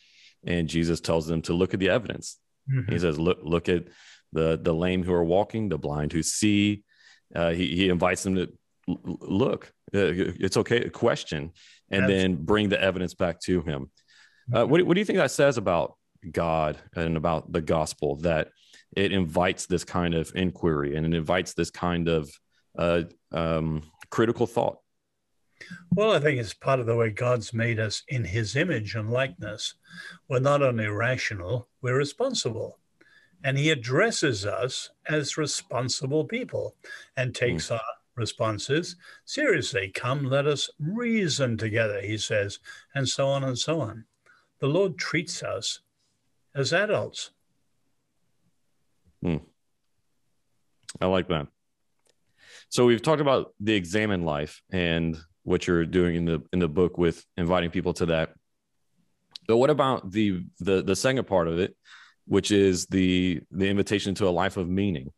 And 0.45 0.67
Jesus 0.67 0.99
tells 0.99 1.27
them 1.27 1.41
to 1.43 1.53
look 1.53 1.73
at 1.73 1.79
the 1.79 1.89
evidence. 1.89 2.37
Mm-hmm. 2.71 2.91
He 2.91 2.99
says, 2.99 3.19
Look, 3.19 3.39
look 3.43 3.69
at 3.69 3.85
the 4.31 4.59
the 4.61 4.73
lame 4.73 5.03
who 5.03 5.13
are 5.13 5.23
walking, 5.23 5.69
the 5.69 5.77
blind 5.77 6.11
who 6.11 6.23
see. 6.23 6.83
Uh, 7.35 7.51
he, 7.51 7.75
he 7.75 7.89
invites 7.89 8.23
them 8.23 8.35
to 8.35 8.51
look. 8.87 9.71
Uh, 9.93 10.11
it's 10.39 10.57
okay, 10.57 10.79
to 10.79 10.89
question, 10.89 11.51
and 11.89 12.09
then 12.09 12.35
bring 12.35 12.69
the 12.69 12.81
evidence 12.81 13.13
back 13.13 13.39
to 13.41 13.61
him. 13.61 13.91
Uh, 14.51 14.59
mm-hmm. 14.59 14.71
what, 14.71 14.83
what 14.83 14.93
do 14.95 14.99
you 14.99 15.05
think 15.05 15.17
that 15.17 15.31
says 15.31 15.57
about 15.57 15.95
God 16.31 16.77
and 16.95 17.17
about 17.17 17.51
the 17.51 17.61
gospel 17.61 18.17
that 18.17 18.49
it 18.95 19.11
invites 19.11 19.65
this 19.65 19.83
kind 19.83 20.13
of 20.13 20.31
inquiry 20.35 20.95
and 20.95 21.05
it 21.05 21.17
invites 21.17 21.53
this 21.53 21.69
kind 21.69 22.07
of 22.07 22.31
uh, 22.77 23.03
um, 23.31 23.83
critical 24.09 24.47
thought? 24.47 24.79
Well, 25.93 26.11
I 26.11 26.19
think 26.19 26.39
it's 26.39 26.53
part 26.53 26.79
of 26.79 26.85
the 26.85 26.95
way 26.95 27.09
God's 27.09 27.53
made 27.53 27.79
us 27.79 28.03
in 28.07 28.25
his 28.25 28.55
image 28.55 28.95
and 28.95 29.09
likeness. 29.09 29.75
We're 30.27 30.39
not 30.39 30.61
only 30.61 30.87
rational, 30.87 31.67
we're 31.81 31.97
responsible. 31.97 32.79
And 33.43 33.57
he 33.57 33.71
addresses 33.71 34.45
us 34.45 34.89
as 35.05 35.37
responsible 35.37 36.25
people 36.25 36.75
and 37.17 37.35
takes 37.35 37.69
mm. 37.69 37.75
our 37.75 37.81
responses 38.15 38.95
seriously. 39.25 39.91
Come, 39.93 40.25
let 40.25 40.47
us 40.47 40.69
reason 40.79 41.57
together, 41.57 42.01
he 42.01 42.17
says, 42.17 42.59
and 42.95 43.07
so 43.07 43.27
on 43.27 43.43
and 43.43 43.57
so 43.57 43.81
on. 43.81 44.05
The 44.59 44.67
Lord 44.67 44.97
treats 44.97 45.43
us 45.43 45.79
as 46.55 46.71
adults. 46.71 47.31
Mm. 49.23 49.41
I 51.01 51.05
like 51.07 51.27
that. 51.27 51.47
So 52.73 52.87
we've 52.87 53.03
talked 53.03 53.21
about 53.21 53.53
the 53.59 53.75
examine 53.75 54.25
life 54.25 54.63
and 54.71 55.15
what 55.43 55.67
you're 55.67 55.85
doing 55.85 56.15
in 56.15 56.25
the 56.25 56.41
in 56.51 56.57
the 56.57 56.67
book 56.67 56.97
with 56.97 57.23
inviting 57.37 57.69
people 57.69 57.93
to 57.93 58.07
that. 58.07 58.33
But 59.47 59.57
what 59.57 59.69
about 59.69 60.09
the 60.09 60.43
the 60.59 60.81
the 60.81 60.95
second 60.95 61.27
part 61.27 61.47
of 61.47 61.59
it, 61.59 61.75
which 62.25 62.49
is 62.49 62.87
the 62.87 63.41
the 63.51 63.69
invitation 63.69 64.15
to 64.15 64.27
a 64.27 64.31
life 64.31 64.57
of 64.57 64.67
meaning. 64.67 65.11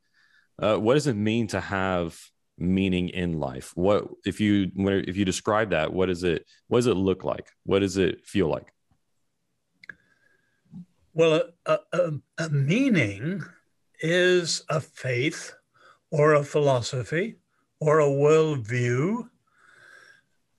Uh, 0.62 0.76
what 0.76 0.96
does 0.96 1.08
it 1.08 1.16
mean 1.16 1.48
to 1.48 1.62
have 1.62 2.20
meaning 2.58 3.08
in 3.08 3.40
life? 3.40 3.72
What 3.74 4.10
if 4.26 4.42
you 4.42 4.70
if 4.76 5.16
you 5.16 5.24
describe 5.24 5.70
that? 5.70 5.94
What 5.94 6.08
does 6.08 6.26
it 6.26 6.46
what 6.68 6.80
does 6.80 6.88
it 6.88 6.98
look 6.98 7.24
like? 7.24 7.48
What 7.64 7.80
does 7.80 7.96
it 7.96 8.26
feel 8.26 8.50
like? 8.50 8.68
Well, 11.14 11.42
a, 11.66 11.80
a, 11.94 12.12
a 12.38 12.50
meaning 12.50 13.46
is 14.02 14.66
a 14.68 14.82
faith 14.82 15.54
or 16.12 16.34
a 16.34 16.44
philosophy 16.44 17.38
or 17.86 18.00
a 18.00 18.06
worldview 18.06 19.30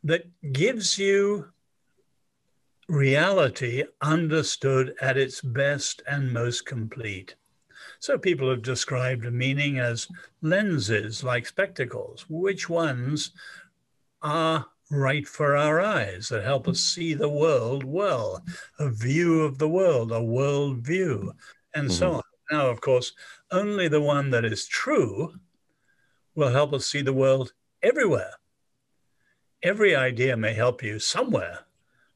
that 0.04 0.24
gives 0.52 0.96
you 0.96 1.48
reality 2.88 3.82
understood 4.00 4.94
at 5.00 5.16
its 5.16 5.40
best 5.40 6.02
and 6.06 6.32
most 6.32 6.64
complete. 6.66 7.34
So 7.98 8.16
people 8.16 8.48
have 8.48 8.62
described 8.62 9.24
meaning 9.32 9.80
as 9.80 10.06
lenses 10.40 11.24
like 11.24 11.46
spectacles. 11.46 12.26
Which 12.28 12.68
ones 12.68 13.32
are 14.22 14.66
right 14.88 15.26
for 15.26 15.56
our 15.56 15.80
eyes 15.80 16.28
that 16.28 16.44
help 16.44 16.68
us 16.68 16.78
see 16.78 17.12
the 17.12 17.28
world 17.28 17.82
well, 17.82 18.40
a 18.78 18.88
view 18.88 19.42
of 19.42 19.58
the 19.58 19.68
world, 19.68 20.12
a 20.12 20.22
world 20.22 20.78
view, 20.78 21.32
and 21.74 21.88
mm-hmm. 21.88 21.98
so 21.98 22.12
on. 22.12 22.22
Now, 22.52 22.68
of 22.68 22.80
course, 22.80 23.10
only 23.50 23.88
the 23.88 24.00
one 24.00 24.30
that 24.30 24.44
is 24.44 24.68
true 24.68 25.34
will 26.36 26.50
help 26.50 26.72
us 26.72 26.86
see 26.86 27.02
the 27.02 27.12
world 27.12 27.52
everywhere. 27.82 28.34
Every 29.62 29.96
idea 29.96 30.36
may 30.36 30.54
help 30.54 30.82
you 30.82 31.00
somewhere, 31.00 31.60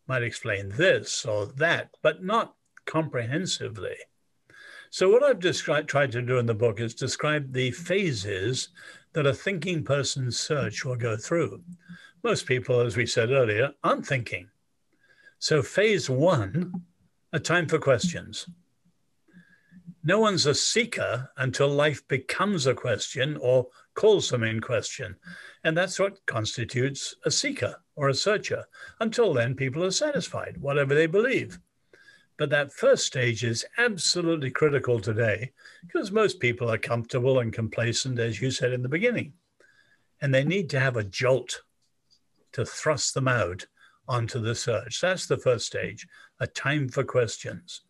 might 0.07 0.23
explain 0.23 0.69
this 0.69 1.25
or 1.25 1.47
that, 1.47 1.97
but 2.03 2.23
not 2.23 2.55
comprehensively. 2.85 3.97
So, 4.91 5.09
what 5.09 5.23
I've 5.23 5.41
described, 5.41 5.89
tried 5.89 6.13
to 6.13 6.23
do 6.23 6.39
in 6.39 6.47
the 6.47 6.55
book 6.55 6.81
is 6.81 6.95
describe 6.95 7.53
the 7.53 7.71
phases 7.71 8.69
that 9.13 9.27
a 9.27 9.35
thinking 9.35 9.85
person's 9.85 10.39
search 10.39 10.85
will 10.85 10.97
go 10.97 11.17
through. 11.17 11.63
Most 12.23 12.47
people, 12.47 12.81
as 12.81 12.97
we 12.97 13.07
said 13.07 13.31
earlier, 13.31 13.73
aren't 13.83 14.07
thinking. 14.07 14.49
So, 15.39 15.63
phase 15.63 16.11
one, 16.11 16.83
a 17.33 17.41
time 17.41 17.69
for 17.69 17.79
questions. 17.79 18.47
No 20.03 20.19
one's 20.19 20.47
a 20.47 20.55
seeker 20.55 21.31
until 21.37 21.69
life 21.69 22.07
becomes 22.09 22.67
a 22.67 22.75
question 22.75 23.37
or 23.37 23.69
calls 23.95 24.31
them 24.31 24.43
in 24.43 24.61
question. 24.61 25.17
And 25.63 25.77
that's 25.77 25.99
what 25.99 26.25
constitutes 26.25 27.15
a 27.27 27.31
seeker 27.31 27.77
or 27.97 28.09
a 28.09 28.15
searcher. 28.15 28.65
Until 29.01 29.35
then, 29.35 29.55
people 29.55 29.85
are 29.85 29.91
satisfied, 29.91 30.57
whatever 30.59 30.95
they 30.95 31.07
believe. 31.07 31.59
But 32.39 32.49
that 32.49 32.73
first 32.73 33.05
stage 33.05 33.45
is 33.45 33.67
absolutely 33.77 34.51
critical 34.51 35.01
today 35.01 35.53
because 35.87 36.11
most 36.11 36.41
people 36.41 36.73
are 36.73 36.79
comfortable 36.79 37.39
and 37.39 37.53
complacent, 37.53 38.19
as 38.19 38.41
you 38.41 38.51
said 38.51 38.73
in 38.73 38.83
the 38.83 38.89
beginning. 38.89 39.35
And 40.23 40.33
they 40.33 40.45
need 40.45 40.71
to 40.71 40.81
have 40.81 40.97
a 40.97 41.05
jolt 41.05 41.61
to 42.53 42.65
thrust 42.65 43.13
them 43.13 43.29
out 43.29 43.67
onto 44.09 44.41
the 44.41 44.55
search. 44.55 45.03
That's 45.03 45.27
the 45.27 45.37
first 45.37 45.67
stage, 45.67 46.07
a 46.41 46.47
time 46.47 46.89
for 46.89 47.05
questions. 47.05 47.83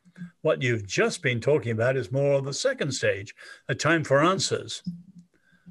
What 0.43 0.63
you've 0.63 0.87
just 0.87 1.23
been 1.23 1.41
talking 1.41 1.73
about 1.73 1.97
is 1.97 2.13
more 2.13 2.35
of 2.35 2.45
the 2.45 2.53
second 2.53 2.93
stage, 2.93 3.35
a 3.69 3.75
time 3.75 4.05
for 4.05 4.23
answers, 4.23 4.83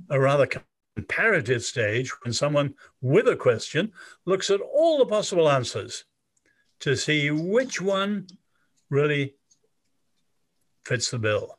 a 0.10 0.20
rather 0.20 0.48
comparative 0.96 1.64
stage 1.64 2.12
when 2.24 2.34
someone 2.34 2.74
with 3.02 3.28
a 3.28 3.36
question 3.36 3.92
looks 4.26 4.50
at 4.50 4.62
all 4.62 4.98
the 4.98 5.06
possible 5.06 5.50
answers 5.50 6.06
to 6.80 6.96
see 6.96 7.30
which 7.32 7.82
one 7.82 8.28
really 8.90 9.36
fits 10.86 11.12
the 11.12 11.20
bill. 11.20 11.58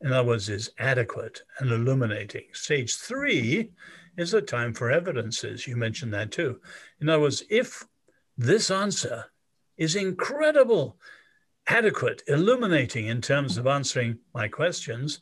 In 0.00 0.12
other 0.12 0.28
words, 0.28 0.48
is 0.48 0.70
adequate 0.78 1.42
and 1.58 1.70
illuminating. 1.70 2.44
Stage 2.52 2.94
three 2.96 3.70
is 4.16 4.34
a 4.34 4.42
time 4.42 4.72
for 4.72 4.90
evidences. 4.90 5.66
You 5.66 5.76
mentioned 5.76 6.14
that 6.14 6.30
too. 6.30 6.60
In 7.00 7.08
other 7.08 7.22
words, 7.22 7.42
if 7.50 7.84
this 8.36 8.70
answer 8.70 9.26
is 9.76 9.96
incredible, 9.96 10.98
adequate, 11.68 12.22
illuminating 12.26 13.06
in 13.06 13.20
terms 13.20 13.58
of 13.58 13.66
answering 13.66 14.18
my 14.34 14.48
questions, 14.48 15.20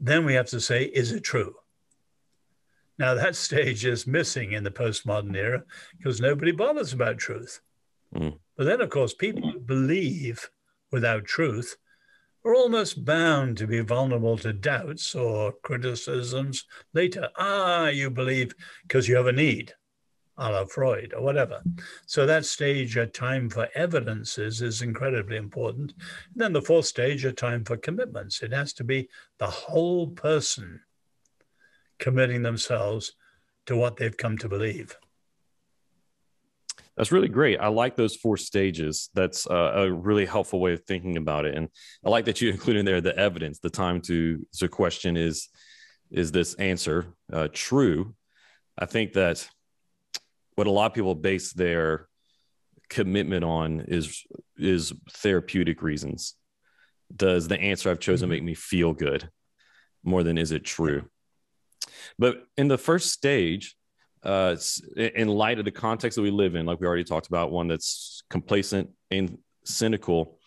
then 0.00 0.24
we 0.24 0.34
have 0.34 0.48
to 0.48 0.60
say, 0.60 0.84
is 0.84 1.12
it 1.12 1.22
true? 1.22 1.54
Now, 2.98 3.14
that 3.14 3.36
stage 3.46 3.84
is 3.84 4.06
missing 4.06 4.52
in 4.52 4.64
the 4.64 4.70
postmodern 4.70 5.36
era 5.36 5.62
because 5.96 6.20
nobody 6.20 6.52
bothers 6.52 6.92
about 6.92 7.18
truth. 7.18 7.60
Mm. 8.14 8.38
But 8.56 8.64
then, 8.64 8.80
of 8.80 8.90
course, 8.90 9.14
people 9.14 9.50
who 9.50 9.60
believe 9.60 10.50
without 10.90 11.24
truth 11.24 11.76
are 12.44 12.54
almost 12.54 13.04
bound 13.04 13.58
to 13.58 13.66
be 13.66 13.80
vulnerable 13.80 14.38
to 14.38 14.52
doubts 14.52 15.14
or 15.14 15.52
criticisms 15.62 16.64
later. 16.94 17.28
Ah, 17.36 17.88
you 17.88 18.10
believe 18.10 18.54
because 18.82 19.06
you 19.06 19.16
have 19.16 19.26
a 19.26 19.32
need, 19.32 19.74
a 20.38 20.50
la 20.50 20.64
Freud 20.64 21.12
or 21.14 21.22
whatever. 21.22 21.62
So 22.06 22.24
that 22.24 22.46
stage, 22.46 22.96
a 22.96 23.06
time 23.06 23.50
for 23.50 23.68
evidences, 23.74 24.62
is 24.62 24.82
incredibly 24.82 25.36
important. 25.36 25.92
And 26.32 26.36
then 26.36 26.52
the 26.52 26.62
fourth 26.62 26.86
stage, 26.86 27.24
a 27.24 27.32
time 27.32 27.64
for 27.64 27.76
commitments. 27.76 28.42
It 28.42 28.52
has 28.52 28.72
to 28.74 28.84
be 28.84 29.08
the 29.38 29.46
whole 29.46 30.08
person 30.08 30.80
committing 31.98 32.42
themselves 32.42 33.12
to 33.66 33.76
what 33.76 33.96
they've 33.96 34.16
come 34.16 34.38
to 34.38 34.48
believe. 34.48 34.96
That's 36.96 37.12
really 37.12 37.28
great. 37.28 37.60
I 37.60 37.68
like 37.68 37.94
those 37.94 38.16
four 38.16 38.36
stages. 38.36 39.08
That's 39.14 39.46
uh, 39.46 39.72
a 39.74 39.92
really 39.92 40.26
helpful 40.26 40.60
way 40.60 40.72
of 40.72 40.82
thinking 40.84 41.16
about 41.16 41.44
it, 41.44 41.54
and 41.54 41.68
I 42.04 42.10
like 42.10 42.24
that 42.24 42.40
you 42.40 42.50
include 42.50 42.76
in 42.76 42.84
there 42.84 43.00
the 43.00 43.16
evidence. 43.16 43.60
The 43.60 43.70
time 43.70 44.00
to 44.02 44.44
the 44.60 44.68
question 44.68 45.16
is, 45.16 45.48
is 46.10 46.32
this 46.32 46.54
answer 46.54 47.14
uh, 47.32 47.48
true? 47.52 48.14
I 48.76 48.86
think 48.86 49.12
that 49.12 49.48
what 50.58 50.66
a 50.66 50.72
lot 50.72 50.86
of 50.86 50.94
people 50.94 51.14
base 51.14 51.52
their 51.52 52.08
commitment 52.90 53.44
on 53.44 53.84
is 53.86 54.24
is 54.56 54.92
therapeutic 55.12 55.82
reasons. 55.82 56.34
Does 57.14 57.46
the 57.46 57.60
answer 57.60 57.88
I've 57.90 58.00
chosen 58.00 58.26
mm-hmm. 58.26 58.34
make 58.34 58.42
me 58.42 58.54
feel 58.54 58.92
good 58.92 59.30
more 60.02 60.24
than 60.24 60.36
is 60.36 60.50
it 60.50 60.64
true? 60.64 61.08
But 62.18 62.42
in 62.56 62.66
the 62.66 62.76
first 62.76 63.12
stage, 63.12 63.76
uh, 64.24 64.56
in 64.96 65.28
light 65.28 65.60
of 65.60 65.64
the 65.64 65.70
context 65.70 66.16
that 66.16 66.22
we 66.22 66.32
live 66.32 66.56
in, 66.56 66.66
like 66.66 66.80
we 66.80 66.88
already 66.88 67.04
talked 67.04 67.28
about, 67.28 67.52
one 67.52 67.68
that's 67.68 68.24
complacent 68.28 68.90
and 69.12 69.38
cynical. 69.64 70.40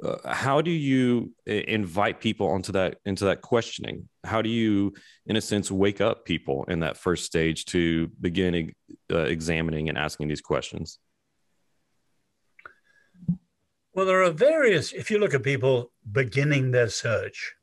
Uh, 0.00 0.32
how 0.32 0.60
do 0.60 0.70
you 0.70 1.32
invite 1.46 2.20
people 2.20 2.48
onto 2.48 2.70
that 2.72 2.98
into 3.04 3.24
that 3.24 3.40
questioning? 3.40 4.08
How 4.24 4.42
do 4.42 4.48
you, 4.48 4.94
in 5.26 5.36
a 5.36 5.40
sense, 5.40 5.70
wake 5.70 6.00
up 6.00 6.24
people 6.24 6.64
in 6.68 6.80
that 6.80 6.96
first 6.96 7.24
stage 7.24 7.64
to 7.66 8.08
begin 8.20 8.72
uh, 9.12 9.18
examining 9.18 9.88
and 9.88 9.96
asking 9.96 10.28
these 10.28 10.40
questions? 10.40 10.98
Well, 13.94 14.06
there 14.06 14.22
are 14.22 14.30
various. 14.30 14.92
If 14.92 15.10
you 15.10 15.18
look 15.18 15.34
at 15.34 15.42
people 15.42 15.92
beginning 16.10 16.70
their 16.70 16.88
search, 16.88 17.54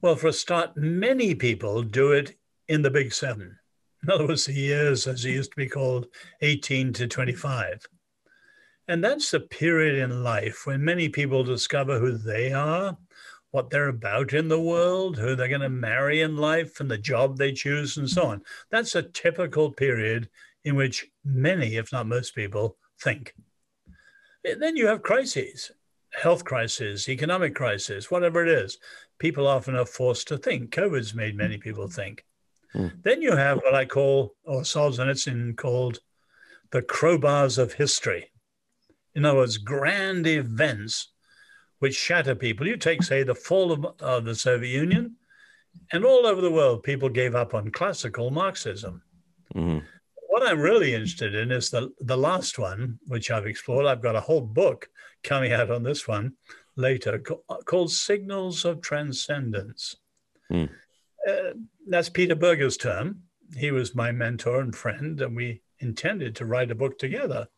well, 0.00 0.16
for 0.16 0.28
a 0.28 0.32
start, 0.32 0.76
many 0.76 1.34
people 1.34 1.82
do 1.82 2.12
it 2.12 2.36
in 2.68 2.82
the 2.82 2.90
big 2.90 3.12
seven 3.12 3.58
in 4.06 4.12
other 4.12 4.26
words, 4.26 4.44
the 4.44 4.52
years, 4.52 5.06
as 5.08 5.24
it 5.24 5.30
used 5.30 5.50
to 5.50 5.56
be 5.56 5.68
called, 5.68 6.06
18 6.40 6.92
to 6.92 7.08
25. 7.08 7.86
And 8.86 9.02
that's 9.02 9.32
the 9.32 9.40
period 9.40 9.96
in 9.98 10.22
life 10.22 10.62
when 10.64 10.84
many 10.84 11.08
people 11.08 11.42
discover 11.42 11.98
who 11.98 12.16
they 12.16 12.52
are, 12.52 12.96
what 13.50 13.70
they're 13.70 13.88
about 13.88 14.32
in 14.32 14.48
the 14.48 14.60
world, 14.60 15.16
who 15.16 15.34
they're 15.34 15.48
going 15.48 15.60
to 15.60 15.68
marry 15.68 16.20
in 16.20 16.36
life, 16.36 16.80
and 16.80 16.90
the 16.90 16.98
job 16.98 17.38
they 17.38 17.52
choose, 17.52 17.96
and 17.96 18.08
so 18.08 18.26
on. 18.26 18.42
That's 18.70 18.94
a 18.94 19.02
typical 19.02 19.70
period 19.70 20.28
in 20.64 20.74
which 20.76 21.06
many, 21.24 21.76
if 21.76 21.92
not 21.92 22.06
most 22.06 22.34
people, 22.34 22.76
think. 23.00 23.34
Then 24.44 24.76
you 24.76 24.86
have 24.86 25.02
crises, 25.02 25.70
health 26.12 26.44
crisis, 26.44 27.08
economic 27.08 27.54
crisis, 27.54 28.10
whatever 28.10 28.42
it 28.42 28.48
is. 28.48 28.78
People 29.18 29.46
often 29.46 29.74
are 29.76 29.86
forced 29.86 30.28
to 30.28 30.38
think. 30.38 30.70
COVID's 30.70 31.14
made 31.14 31.36
many 31.36 31.58
people 31.58 31.88
think. 31.88 32.24
Mm. 32.74 33.02
Then 33.02 33.22
you 33.22 33.34
have 33.34 33.58
what 33.58 33.74
I 33.74 33.84
call, 33.84 34.34
or 34.44 34.62
Solzhenitsyn 34.62 35.56
called, 35.56 36.00
the 36.72 36.82
crowbars 36.82 37.58
of 37.58 37.74
history. 37.74 38.30
In 39.14 39.24
other 39.24 39.38
words, 39.38 39.56
grand 39.56 40.26
events 40.26 41.12
which 41.78 41.94
shatter 41.94 42.34
people. 42.34 42.66
You 42.66 42.76
take, 42.76 43.02
say, 43.02 43.22
the 43.22 43.34
fall 43.34 43.72
of, 43.72 43.86
of 44.00 44.24
the 44.24 44.34
Soviet 44.34 44.70
Union, 44.70 45.16
and 45.92 46.04
all 46.04 46.26
over 46.26 46.40
the 46.40 46.50
world, 46.50 46.82
people 46.82 47.08
gave 47.08 47.34
up 47.34 47.54
on 47.54 47.70
classical 47.70 48.30
Marxism. 48.30 49.02
Mm-hmm. 49.54 49.78
What 50.28 50.46
I'm 50.46 50.60
really 50.60 50.94
interested 50.94 51.34
in 51.34 51.50
is 51.50 51.70
the, 51.70 51.92
the 52.00 52.16
last 52.16 52.58
one, 52.58 52.98
which 53.06 53.30
I've 53.30 53.46
explored. 53.46 53.86
I've 53.86 54.02
got 54.02 54.16
a 54.16 54.20
whole 54.20 54.40
book 54.40 54.88
coming 55.22 55.52
out 55.52 55.70
on 55.70 55.82
this 55.82 56.06
one 56.06 56.34
later 56.76 57.18
called 57.64 57.90
Signals 57.90 58.64
of 58.64 58.80
Transcendence. 58.80 59.96
Mm. 60.52 60.68
Uh, 61.26 61.52
that's 61.88 62.08
Peter 62.08 62.34
Berger's 62.34 62.76
term. 62.76 63.22
He 63.56 63.70
was 63.70 63.94
my 63.94 64.12
mentor 64.12 64.60
and 64.60 64.74
friend, 64.74 65.20
and 65.20 65.34
we 65.34 65.62
intended 65.78 66.36
to 66.36 66.44
write 66.44 66.70
a 66.70 66.74
book 66.74 66.98
together. 66.98 67.48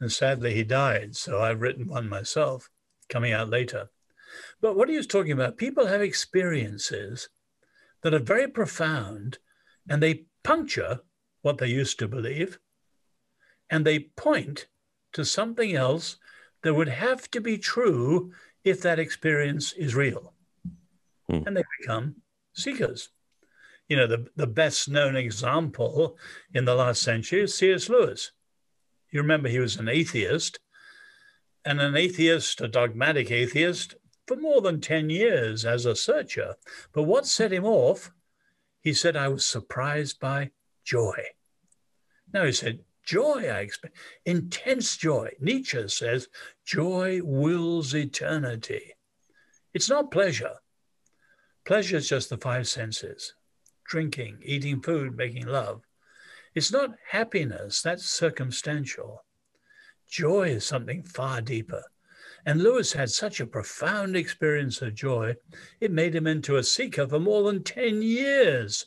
And 0.00 0.10
sadly, 0.10 0.54
he 0.54 0.64
died. 0.64 1.14
So 1.16 1.40
I've 1.40 1.60
written 1.60 1.88
one 1.88 2.08
myself, 2.08 2.70
coming 3.08 3.32
out 3.32 3.50
later. 3.50 3.90
But 4.60 4.76
what 4.76 4.88
he 4.88 4.96
was 4.96 5.06
talking 5.06 5.32
about, 5.32 5.56
people 5.56 5.86
have 5.86 6.00
experiences 6.00 7.28
that 8.02 8.14
are 8.14 8.18
very 8.18 8.48
profound 8.48 9.38
and 9.88 10.02
they 10.02 10.24
puncture 10.42 11.00
what 11.42 11.58
they 11.58 11.68
used 11.68 11.98
to 11.98 12.08
believe 12.08 12.58
and 13.70 13.84
they 13.84 13.98
point 13.98 14.66
to 15.12 15.24
something 15.24 15.74
else 15.74 16.18
that 16.62 16.74
would 16.74 16.88
have 16.88 17.30
to 17.30 17.40
be 17.40 17.58
true 17.58 18.32
if 18.64 18.82
that 18.82 18.98
experience 18.98 19.72
is 19.72 19.94
real. 19.94 20.34
Hmm. 21.28 21.40
And 21.46 21.56
they 21.56 21.64
become 21.80 22.16
seekers. 22.54 23.08
You 23.88 23.96
know, 23.96 24.06
the, 24.06 24.26
the 24.36 24.46
best 24.46 24.88
known 24.88 25.16
example 25.16 26.16
in 26.54 26.64
the 26.64 26.74
last 26.74 27.02
century 27.02 27.42
is 27.42 27.54
C.S. 27.54 27.88
Lewis. 27.88 28.32
You 29.10 29.20
remember 29.20 29.48
he 29.48 29.58
was 29.58 29.76
an 29.76 29.88
atheist, 29.88 30.58
and 31.64 31.80
an 31.80 31.96
atheist, 31.96 32.60
a 32.60 32.68
dogmatic 32.68 33.30
atheist, 33.30 33.94
for 34.26 34.36
more 34.36 34.60
than 34.60 34.80
10 34.80 35.10
years 35.10 35.64
as 35.64 35.86
a 35.86 35.96
searcher. 35.96 36.56
But 36.92 37.04
what 37.04 37.26
set 37.26 37.52
him 37.52 37.64
off, 37.64 38.12
he 38.80 38.92
said, 38.92 39.16
I 39.16 39.28
was 39.28 39.46
surprised 39.46 40.20
by 40.20 40.50
joy. 40.84 41.16
Now 42.32 42.44
he 42.44 42.52
said, 42.52 42.80
joy, 43.04 43.48
I 43.48 43.60
expect, 43.60 43.96
intense 44.24 44.96
joy. 44.96 45.30
Nietzsche 45.40 45.88
says, 45.88 46.28
joy 46.64 47.20
wills 47.22 47.94
eternity. 47.94 48.94
It's 49.74 49.88
not 49.88 50.10
pleasure. 50.10 50.56
Pleasure 51.64 51.96
is 51.96 52.08
just 52.08 52.30
the 52.30 52.38
five 52.38 52.68
senses 52.68 53.34
drinking, 53.84 54.38
eating 54.42 54.80
food, 54.80 55.16
making 55.16 55.46
love. 55.46 55.82
It's 56.54 56.72
not 56.72 56.94
happiness, 57.10 57.82
that's 57.82 58.08
circumstantial. 58.08 59.24
Joy 60.12 60.50
is 60.50 60.66
something 60.66 61.02
far 61.02 61.40
deeper. 61.40 61.82
And 62.44 62.62
Lewis 62.62 62.92
had 62.92 63.08
such 63.10 63.40
a 63.40 63.46
profound 63.46 64.14
experience 64.14 64.82
of 64.82 64.94
joy, 64.94 65.36
it 65.80 65.90
made 65.90 66.14
him 66.14 66.26
into 66.26 66.56
a 66.56 66.62
seeker 66.62 67.08
for 67.08 67.18
more 67.18 67.44
than 67.44 67.64
10 67.64 68.02
years 68.02 68.86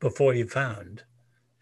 before 0.00 0.34
he 0.34 0.42
found 0.42 1.02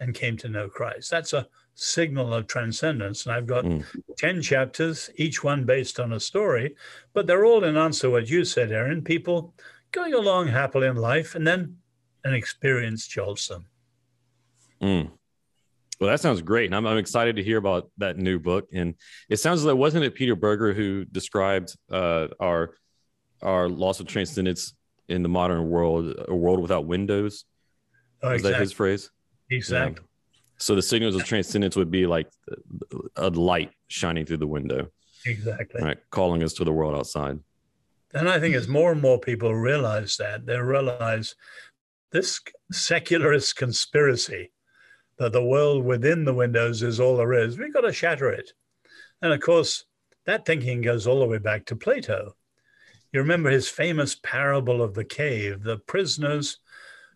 and 0.01 0.17
came 0.17 0.37
to 0.39 0.49
know 0.49 0.69
Christ. 0.69 1.13
That's 1.13 1.33
a 1.33 1.47
signal 1.77 2.35
of 2.35 2.49
transcendence. 2.49 3.25
And 3.25 3.37
I've 3.37 3.47
got 3.47 3.65
mm. 3.65 3.85
10 4.17 4.43
chapters, 4.43 5.11
each 5.15 5.45
one 5.45 5.65
based 5.65 6.01
on 6.01 6.15
a 6.15 6.19
story, 6.19 6.75
but 7.15 7.29
they're 7.29 7.45
all 7.45 7.63
in 7.63 7.77
answer 7.77 8.09
to 8.09 8.11
what 8.11 8.29
you 8.29 8.45
said, 8.45 8.73
Aaron. 8.73 9.05
People 9.05 9.55
going 9.93 10.15
along 10.15 10.49
happily 10.49 10.89
in 10.89 10.97
life, 10.97 11.37
and 11.37 11.47
then 11.47 11.77
an 12.25 12.35
experience 12.35 13.07
jolts 13.07 13.47
them. 13.47 13.67
Mm. 14.83 15.11
Well, 16.01 16.11
that 16.11 16.21
sounds 16.21 16.43
great. 16.43 16.67
And 16.67 16.75
I'm, 16.75 16.87
I'm, 16.87 16.99
excited 16.99 17.37
to 17.37 17.43
hear 17.43 17.59
about 17.59 17.91
that 17.99 18.17
new 18.17 18.39
book. 18.39 18.69
And 18.73 18.95
it 19.29 19.39
sounds 19.39 19.65
like, 19.65 19.73
it 19.73 19.79
wasn't 19.79 20.05
it 20.05 20.15
Peter 20.15 20.37
Berger 20.37 20.73
who 20.73 21.05
described 21.05 21.77
uh, 21.91 22.29
our, 22.39 22.75
our 23.43 23.69
loss 23.69 23.99
of 23.99 24.07
transcendence 24.07 24.75
in 25.09 25.23
the 25.23 25.29
modern 25.29 25.69
world, 25.69 26.15
a 26.29 26.35
world 26.35 26.61
without 26.61 26.87
windows? 26.87 27.45
Oh, 28.23 28.31
exactly. 28.31 28.53
that 28.53 28.61
his 28.61 28.73
phrase? 28.73 29.11
Exactly. 29.51 30.03
Yeah. 30.03 30.07
So 30.59 30.75
the 30.75 30.83
signals 30.83 31.15
of 31.17 31.25
transcendence 31.25 31.77
would 31.77 31.91
be 31.91 32.07
like 32.07 32.29
a 33.17 33.31
light 33.31 33.71
shining 33.89 34.25
through 34.25 34.39
the 34.39 34.47
window. 34.47 34.89
Exactly. 35.27 35.83
Right. 35.83 35.99
Calling 36.11 36.43
us 36.43 36.53
to 36.55 36.65
the 36.65 36.73
world 36.73 36.97
outside. 36.97 37.39
And 38.15 38.29
I 38.29 38.41
think 38.41 38.55
as 38.55 38.69
more 38.69 38.93
and 38.93 39.03
more 39.03 39.21
people 39.21 39.55
realize 39.55 40.17
that, 40.17 40.47
they 40.47 40.59
realize 40.59 41.35
this 42.11 42.41
secularist 42.73 43.57
conspiracy 43.57 44.51
that 45.19 45.33
the 45.33 45.45
world 45.45 45.85
within 45.85 46.25
the 46.25 46.35
windows 46.35 46.83
is 46.83 47.01
all 47.01 47.17
there 47.17 47.33
is, 47.33 47.59
we've 47.59 47.73
got 47.73 47.83
to 47.83 47.93
shatter 47.93 48.31
it. 48.31 48.53
And 49.21 49.33
of 49.33 49.41
course, 49.41 49.85
that 50.27 50.45
thinking 50.45 50.81
goes 50.81 51.07
all 51.07 51.21
the 51.21 51.27
way 51.27 51.39
back 51.39 51.65
to 51.67 51.77
Plato. 51.77 52.37
You 53.13 53.21
remember 53.21 53.51
his 53.51 53.69
famous 53.69 54.15
parable 54.15 54.83
of 54.83 54.95
the 54.95 55.05
cave, 55.05 55.63
the 55.63 55.79
prisoners 55.79 56.59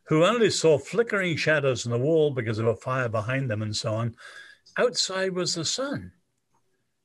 who 0.04 0.24
only 0.24 0.50
saw 0.50 0.78
flickering 0.78 1.36
shadows 1.36 1.84
in 1.84 1.92
the 1.92 1.98
wall 1.98 2.30
because 2.30 2.58
of 2.58 2.66
a 2.66 2.76
fire 2.76 3.08
behind 3.08 3.50
them 3.50 3.62
and 3.62 3.76
so 3.76 3.94
on. 3.94 4.14
Outside 4.76 5.34
was 5.34 5.54
the 5.54 5.64
sun. 5.64 6.12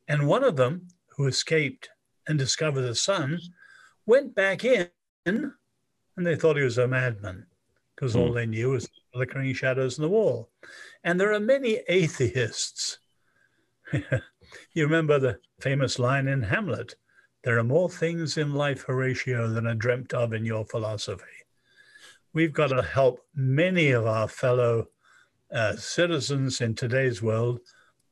And 0.07 0.27
one 0.27 0.43
of 0.43 0.55
them, 0.55 0.87
who 1.15 1.27
escaped 1.27 1.89
and 2.27 2.39
discovered 2.39 2.81
the 2.81 2.95
sun, 2.95 3.39
went 4.05 4.33
back 4.33 4.63
in 4.63 4.89
and 5.25 5.51
they 6.25 6.35
thought 6.35 6.57
he 6.57 6.63
was 6.63 6.77
a 6.77 6.87
madman 6.87 7.45
because 7.95 8.15
mm. 8.15 8.19
all 8.19 8.29
hmm. 8.29 8.35
they 8.35 8.45
knew 8.45 8.71
was 8.71 8.89
flickering 9.17 9.53
shadows 9.53 9.97
in 9.97 10.03
the 10.03 10.09
wall. 10.09 10.49
And 11.03 11.19
there 11.19 11.33
are 11.33 11.39
many 11.39 11.81
atheists. 11.89 12.99
you 13.91 14.83
remember 14.83 15.19
the 15.19 15.39
famous 15.59 15.99
line 15.99 16.27
in 16.27 16.43
Hamlet 16.43 16.95
there 17.47 17.57
are 17.59 17.63
more 17.63 17.89
things 17.89 18.37
in 18.37 18.53
life, 18.53 18.83
Horatio, 18.83 19.47
than 19.47 19.67
are 19.67 19.73
dreamt 19.73 20.13
of 20.13 20.33
in 20.33 20.43
your 20.43 20.65
philosophy. 20.65 21.23
We've 22.33 22.51
got 22.51 22.71
to 22.71 22.81
help 22.81 23.25
many 23.33 23.91
of 23.91 24.05
our 24.05 24.27
fellow 24.27 24.87
uh, 25.49 25.77
citizens 25.77 26.59
in 26.59 26.75
today's 26.75 27.21
world. 27.21 27.61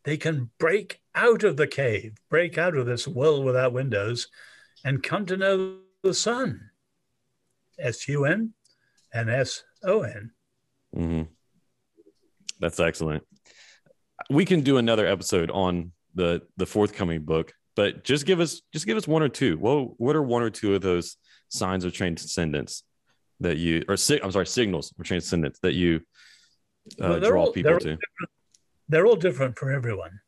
They 0.04 0.16
can 0.16 0.52
break 0.58 1.02
out 1.16 1.44
of 1.44 1.58
the 1.58 1.68
cave, 1.68 2.16
break 2.30 2.58
out 2.58 2.78
of 2.78 2.86
this 2.86 3.10
world 3.10 3.44
without 3.44 3.74
windows, 3.74 4.30
and 4.86 5.04
come 5.04 5.26
to 5.26 5.36
know 5.36 5.80
the 6.02 6.14
sun. 6.14 6.70
S 7.78 8.08
U 8.08 8.24
N 8.24 8.54
and 9.14 9.30
S 9.30 9.66
O 9.84 10.04
N. 10.04 10.32
Mm-hmm. 10.96 11.24
That's 12.60 12.80
excellent. 12.80 13.24
We 14.30 14.46
can 14.46 14.62
do 14.62 14.78
another 14.78 15.06
episode 15.06 15.52
on 15.52 15.92
the 16.14 16.42
the 16.58 16.66
forthcoming 16.66 17.24
book, 17.24 17.54
but 17.76 18.04
just 18.04 18.26
give 18.26 18.40
us 18.40 18.62
just 18.74 18.86
give 18.86 18.98
us 18.98 19.08
one 19.08 19.22
or 19.22 19.30
two. 19.30 19.58
Well, 19.60 19.94
what 19.98 20.16
are 20.16 20.24
one 20.24 20.42
or 20.42 20.50
two 20.50 20.76
of 20.76 20.82
those 20.82 21.18
signs 21.50 21.84
of 21.84 21.94
transcendence 21.94 22.84
that 23.42 23.58
you 23.58 23.84
or 23.88 23.98
I'm 24.24 24.32
sorry, 24.32 24.48
signals 24.48 24.94
of 24.98 25.06
transcendence 25.06 25.60
that 25.60 25.74
you 25.74 26.02
uh, 27.02 27.20
draw 27.20 27.46
all, 27.46 27.52
people 27.52 27.72
they're 27.72 27.98
to? 27.98 27.98
they're 28.88 29.06
all 29.06 29.16
different 29.16 29.58
for 29.58 29.72
everyone. 29.72 30.22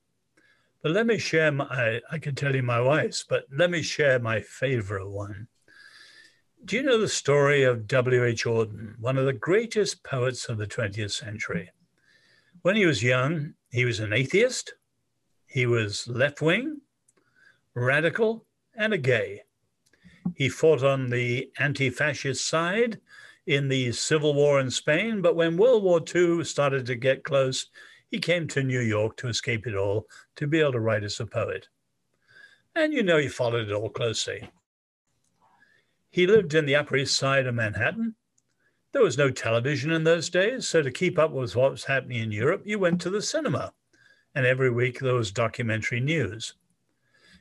But 0.84 0.92
let 0.92 1.08
me 1.08 1.18
share 1.18 1.52
my 1.52 1.66
I, 1.66 2.02
I 2.12 2.20
can 2.20 2.36
tell 2.36 2.56
you 2.56 2.64
my 2.64 2.82
wife's, 2.82 3.26
but 3.28 3.46
let 3.52 3.72
me 3.72 3.82
share 3.82 4.20
my 4.20 4.42
favorite 4.42 5.10
one. 5.10 5.48
Do 6.66 6.76
you 6.76 6.84
know 6.84 7.00
the 7.00 7.08
story 7.08 7.64
of 7.64 7.88
W.H. 7.88 8.44
Auden, 8.46 9.00
one 9.00 9.18
of 9.18 9.26
the 9.26 9.32
greatest 9.32 10.04
poets 10.04 10.50
of 10.50 10.58
the 10.58 10.66
20th 10.66 11.12
century? 11.12 11.72
When 12.62 12.76
he 12.76 12.86
was 12.86 13.04
young, 13.04 13.54
he 13.70 13.86
was 13.86 14.00
an 14.00 14.12
atheist, 14.12 14.74
he 15.46 15.66
was 15.66 16.08
left 16.08 16.42
wing, 16.42 16.82
radical, 17.74 18.46
and 18.76 18.92
a 18.92 18.98
gay. 18.98 19.44
He 20.36 20.50
fought 20.50 20.84
on 20.84 21.10
the 21.10 21.52
anti 21.60 21.90
fascist 21.90 22.48
side 22.48 23.00
in 23.46 23.70
the 23.70 23.92
Civil 23.94 24.34
War 24.34 24.60
in 24.60 24.72
Spain, 24.72 25.22
but 25.22 25.36
when 25.36 25.58
World 25.58 25.84
War 25.84 26.02
II 26.04 26.44
started 26.44 26.86
to 26.88 26.96
get 26.96 27.24
close, 27.24 27.68
he 28.10 28.20
came 28.20 28.48
to 28.50 28.64
New 28.64 28.82
York 28.82 29.16
to 29.18 29.28
escape 29.28 29.68
it 29.68 29.76
all, 29.76 30.08
to 30.36 30.48
be 30.48 30.60
able 30.60 30.74
to 30.74 30.80
write 30.80 31.04
as 31.04 31.20
a 31.20 31.26
poet. 31.26 31.68
And 32.76 32.94
you 32.94 33.04
know, 33.04 33.18
he 33.18 33.28
followed 33.28 33.70
it 33.70 33.74
all 33.74 33.90
closely. 33.90 34.50
He 36.18 36.26
lived 36.26 36.56
in 36.56 36.66
the 36.66 36.76
Upper 36.76 36.98
East 36.98 37.16
Side 37.16 37.46
of 37.46 37.54
Manhattan. 37.54 38.16
There 38.92 39.04
was 39.04 39.20
no 39.20 39.30
television 39.30 39.92
in 39.92 40.04
those 40.04 40.32
days, 40.32 40.68
so 40.68 40.82
to 40.82 40.90
keep 40.90 41.20
up 41.20 41.30
with 41.30 41.56
what 41.56 41.70
was 41.70 41.84
happening 41.84 42.22
in 42.22 42.32
Europe, 42.32 42.64
you 42.66 42.80
went 42.80 43.00
to 43.02 43.12
the 43.12 43.22
cinema. 43.22 43.72
And 44.34 44.44
every 44.44 44.72
week 44.72 44.98
there 44.98 45.14
was 45.14 45.32
documentary 45.32 46.00
news. 46.00 46.56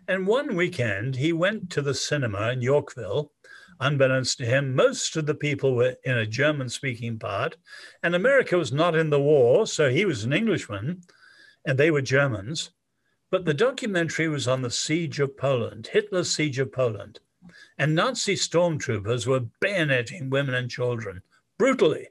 And 0.07 0.27
one 0.27 0.55
weekend, 0.55 1.17
he 1.17 1.33
went 1.33 1.71
to 1.71 1.81
the 1.81 1.95
cinema 1.95 2.51
in 2.51 2.61
Yorkville. 2.61 3.33
Unbeknownst 3.81 4.37
to 4.41 4.45
him, 4.45 4.75
most 4.75 5.17
of 5.17 5.25
the 5.25 5.35
people 5.35 5.75
were 5.75 5.97
in 6.05 6.19
a 6.19 6.27
German 6.27 6.69
speaking 6.69 7.19
part, 7.19 7.57
and 8.03 8.15
America 8.15 8.59
was 8.59 8.73
not 8.73 8.95
in 8.95 9.09
the 9.09 9.19
war, 9.19 9.67
so 9.67 9.89
he 9.89 10.05
was 10.05 10.23
an 10.25 10.35
Englishman, 10.35 11.01
and 11.65 11.79
they 11.79 11.91
were 11.91 12.03
Germans. 12.03 12.73
But 13.31 13.47
the 13.47 13.55
documentary 13.55 14.29
was 14.29 14.47
on 14.47 14.61
the 14.61 14.71
siege 14.71 15.19
of 15.19 15.39
Poland, 15.39 15.89
Hitler's 15.95 16.37
siege 16.37 16.59
of 16.59 16.73
Poland. 16.73 17.21
And 17.79 17.95
Nazi 17.95 18.35
stormtroopers 18.35 19.27
were 19.27 19.47
bayoneting 19.63 20.31
women 20.31 20.55
and 20.55 20.71
children 20.71 21.23
brutally. 21.59 22.09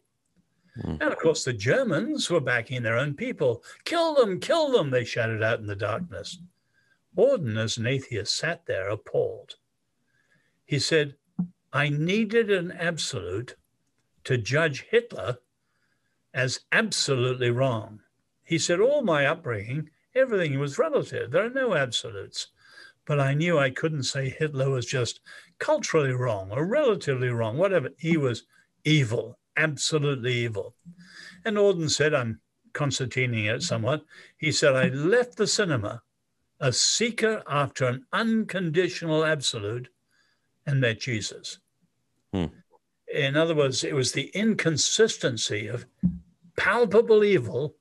Mm. 0.77 1.01
And 1.01 1.03
of 1.03 1.17
course, 1.17 1.43
the 1.43 1.53
Germans 1.53 2.29
were 2.29 2.41
backing 2.41 2.83
their 2.83 2.97
own 2.97 3.13
people. 3.13 3.63
Kill 3.83 4.15
them, 4.15 4.39
kill 4.39 4.71
them, 4.71 4.89
they 4.89 5.05
shouted 5.05 5.41
out 5.41 5.59
in 5.59 5.67
the 5.67 5.75
darkness. 5.75 6.39
Auden, 7.17 7.57
as 7.57 7.77
an 7.77 7.87
atheist, 7.87 8.35
sat 8.35 8.65
there 8.65 8.89
appalled. 8.89 9.55
He 10.65 10.79
said, 10.79 11.15
I 11.71 11.89
needed 11.89 12.51
an 12.51 12.71
absolute 12.71 13.55
to 14.25 14.37
judge 14.37 14.85
Hitler 14.89 15.37
as 16.33 16.61
absolutely 16.71 17.49
wrong. 17.49 18.01
He 18.43 18.57
said, 18.59 18.79
All 18.79 19.01
my 19.01 19.25
upbringing, 19.25 19.89
everything 20.13 20.59
was 20.59 20.77
relative. 20.77 21.31
There 21.31 21.45
are 21.45 21.49
no 21.49 21.73
absolutes 21.73 22.47
but 23.05 23.19
I 23.19 23.33
knew 23.33 23.57
I 23.57 23.69
couldn't 23.69 24.03
say 24.03 24.29
Hitler 24.29 24.69
was 24.69 24.85
just 24.85 25.19
culturally 25.59 26.11
wrong 26.11 26.51
or 26.51 26.65
relatively 26.65 27.29
wrong, 27.29 27.57
whatever. 27.57 27.89
He 27.97 28.17
was 28.17 28.43
evil, 28.83 29.39
absolutely 29.57 30.33
evil. 30.33 30.75
And 31.43 31.57
Auden 31.57 31.89
said, 31.89 32.13
I'm 32.13 32.39
concertining 32.73 33.45
it 33.45 33.61
somewhat. 33.61 34.03
He 34.37 34.51
said, 34.51 34.75
I 34.75 34.89
left 34.89 35.37
the 35.37 35.47
cinema 35.47 36.01
a 36.59 36.71
seeker 36.71 37.43
after 37.47 37.85
an 37.85 38.05
unconditional 38.13 39.25
absolute 39.25 39.89
and 40.65 40.81
met 40.81 40.99
Jesus. 40.99 41.59
Hmm. 42.33 42.45
In 43.13 43.37
other 43.37 43.55
words, 43.55 43.83
it 43.83 43.93
was 43.93 44.11
the 44.11 44.31
inconsistency 44.33 45.67
of 45.67 45.85
palpable 46.57 47.23
evil 47.23 47.75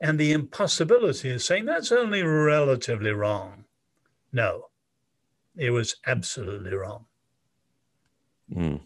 and 0.00 0.18
the 0.18 0.32
impossibility 0.32 1.30
of 1.30 1.42
saying 1.42 1.64
that's 1.64 1.92
only 1.92 2.22
relatively 2.22 3.12
wrong. 3.12 3.61
No, 4.32 4.66
it 5.56 5.70
was 5.70 5.96
absolutely 6.06 6.72
wrong. 6.74 7.06
Mm, 8.52 8.80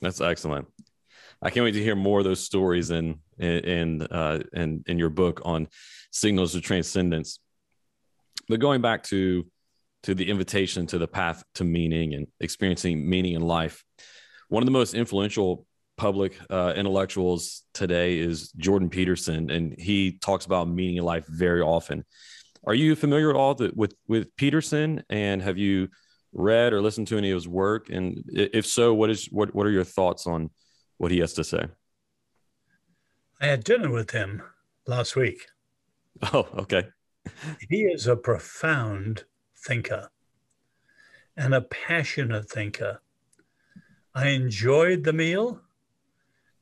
that's 0.00 0.20
excellent. 0.20 0.68
I 1.40 1.50
can't 1.50 1.64
wait 1.64 1.72
to 1.72 1.82
hear 1.82 1.96
more 1.96 2.18
of 2.18 2.24
those 2.24 2.44
stories 2.44 2.90
in 2.90 3.20
in 3.38 4.02
uh, 4.02 4.40
in 4.52 4.84
in 4.86 4.98
your 4.98 5.10
book 5.10 5.40
on 5.44 5.68
signals 6.10 6.54
of 6.54 6.62
transcendence. 6.62 7.38
but 8.48 8.60
going 8.60 8.80
back 8.80 9.02
to 9.04 9.46
to 10.04 10.14
the 10.14 10.28
invitation 10.30 10.86
to 10.86 10.98
the 10.98 11.08
path 11.08 11.42
to 11.54 11.64
meaning 11.64 12.14
and 12.14 12.26
experiencing 12.40 13.08
meaning 13.08 13.34
in 13.34 13.42
life, 13.42 13.84
one 14.48 14.62
of 14.62 14.66
the 14.66 14.72
most 14.72 14.94
influential 14.94 15.66
public 15.96 16.38
uh, 16.50 16.72
intellectuals 16.76 17.64
today 17.74 18.18
is 18.18 18.52
Jordan 18.52 18.88
Peterson, 18.88 19.50
and 19.50 19.74
he 19.78 20.12
talks 20.12 20.46
about 20.46 20.68
meaning 20.68 20.96
in 20.96 21.04
life 21.04 21.26
very 21.28 21.60
often. 21.60 22.04
Are 22.66 22.74
you 22.74 22.96
familiar 22.96 23.30
at 23.30 23.36
all 23.36 23.56
with 23.74 23.94
with 24.06 24.34
Peterson, 24.36 25.02
and 25.08 25.42
have 25.42 25.58
you 25.58 25.88
read 26.32 26.72
or 26.72 26.82
listened 26.82 27.08
to 27.08 27.18
any 27.18 27.30
of 27.30 27.36
his 27.36 27.48
work? 27.48 27.88
And 27.90 28.24
if 28.28 28.66
so, 28.66 28.94
what 28.94 29.10
is 29.10 29.26
what 29.26 29.54
what 29.54 29.66
are 29.66 29.70
your 29.70 29.84
thoughts 29.84 30.26
on 30.26 30.50
what 30.98 31.10
he 31.10 31.18
has 31.20 31.32
to 31.34 31.44
say? 31.44 31.66
I 33.40 33.46
had 33.46 33.64
dinner 33.64 33.90
with 33.90 34.10
him 34.10 34.42
last 34.86 35.16
week. 35.16 35.46
Oh, 36.32 36.48
okay. 36.58 36.88
he 37.70 37.82
is 37.82 38.08
a 38.08 38.16
profound 38.16 39.22
thinker 39.56 40.08
and 41.36 41.54
a 41.54 41.60
passionate 41.60 42.50
thinker. 42.50 43.00
I 44.16 44.30
enjoyed 44.30 45.04
the 45.04 45.12
meal 45.12 45.60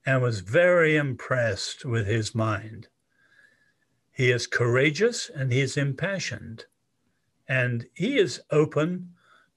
and 0.05 0.21
was 0.21 0.41
very 0.41 0.97
impressed 0.97 1.87
with 1.87 2.07
his 2.07 2.35
mind. 2.35 2.89
He 4.17 4.31
is 4.31 4.47
courageous 4.47 5.29
and 5.29 5.53
he 5.53 5.61
is 5.61 5.77
impassioned, 5.77 6.65
and 7.49 7.87
he 7.95 8.19
is 8.19 8.41
open 8.51 9.11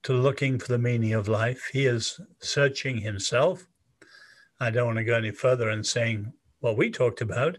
to 0.04 0.14
looking 0.14 0.60
for 0.60 0.68
the 0.68 0.78
meaning 0.78 1.14
of 1.14 1.28
life. 1.30 1.70
He 1.72 1.86
is 1.86 2.20
searching 2.40 2.98
himself. 2.98 3.68
I 4.60 4.70
don't 4.70 4.88
want 4.88 4.98
to 4.98 5.06
go 5.06 5.16
any 5.16 5.32
further 5.32 5.70
in 5.70 5.84
saying 5.84 6.34
what 6.60 6.78
we 6.78 6.92
talked 6.92 7.22
about, 7.22 7.58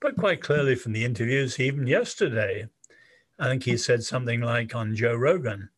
but 0.00 0.16
quite 0.16 0.42
clearly 0.42 0.74
from 0.74 0.92
the 0.92 1.04
interviews, 1.04 1.60
even 1.60 1.86
yesterday, 1.86 2.66
I 3.38 3.48
think 3.48 3.64
he 3.64 3.76
said 3.76 4.02
something 4.02 4.40
like 4.40 4.74
on 4.74 4.96
Joe 4.96 5.14
Rogan 5.14 5.68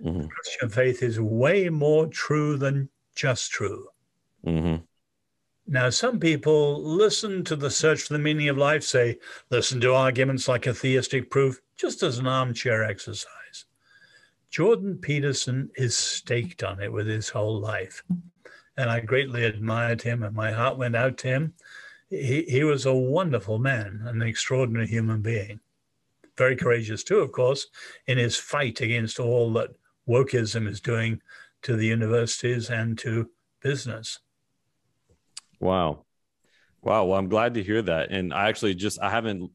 mm-hmm. 0.00 0.26
Christian 0.26 0.68
faith 0.68 1.02
is 1.02 1.20
way 1.20 1.68
more 1.68 2.06
true 2.06 2.56
than 2.56 2.88
just 3.14 3.50
true. 3.50 3.88
Mm-hmm. 4.46 4.82
Now, 5.66 5.88
some 5.88 6.20
people 6.20 6.82
listen 6.82 7.42
to 7.44 7.56
the 7.56 7.70
search 7.70 8.02
for 8.02 8.12
the 8.12 8.18
meaning 8.18 8.48
of 8.50 8.58
life, 8.58 8.82
say, 8.82 9.18
listen 9.50 9.80
to 9.80 9.94
arguments 9.94 10.46
like 10.46 10.66
a 10.66 10.74
theistic 10.74 11.30
proof, 11.30 11.60
just 11.76 12.02
as 12.02 12.18
an 12.18 12.26
armchair 12.26 12.84
exercise. 12.84 13.64
Jordan 14.50 14.98
Peterson 14.98 15.70
is 15.76 15.96
staked 15.96 16.62
on 16.62 16.80
it 16.80 16.92
with 16.92 17.06
his 17.06 17.30
whole 17.30 17.60
life. 17.60 18.04
And 18.76 18.90
I 18.90 19.00
greatly 19.00 19.44
admired 19.44 20.02
him, 20.02 20.22
and 20.22 20.36
my 20.36 20.52
heart 20.52 20.76
went 20.76 20.96
out 20.96 21.16
to 21.18 21.28
him. 21.28 21.54
He, 22.10 22.42
he 22.42 22.62
was 22.62 22.84
a 22.84 22.94
wonderful 22.94 23.58
man, 23.58 24.02
an 24.04 24.20
extraordinary 24.20 24.86
human 24.86 25.22
being. 25.22 25.60
Very 26.36 26.56
courageous, 26.56 27.04
too, 27.04 27.20
of 27.20 27.32
course, 27.32 27.68
in 28.06 28.18
his 28.18 28.36
fight 28.36 28.80
against 28.80 29.18
all 29.18 29.52
that 29.54 29.70
wokeism 30.06 30.68
is 30.68 30.80
doing 30.80 31.22
to 31.62 31.74
the 31.74 31.86
universities 31.86 32.68
and 32.68 32.98
to 32.98 33.30
business. 33.62 34.18
Wow. 35.64 36.04
Wow. 36.82 37.06
Well, 37.06 37.18
I'm 37.18 37.30
glad 37.30 37.54
to 37.54 37.62
hear 37.62 37.80
that. 37.80 38.10
And 38.10 38.34
I 38.34 38.48
actually 38.48 38.74
just, 38.74 39.00
I 39.00 39.08
haven't 39.08 39.50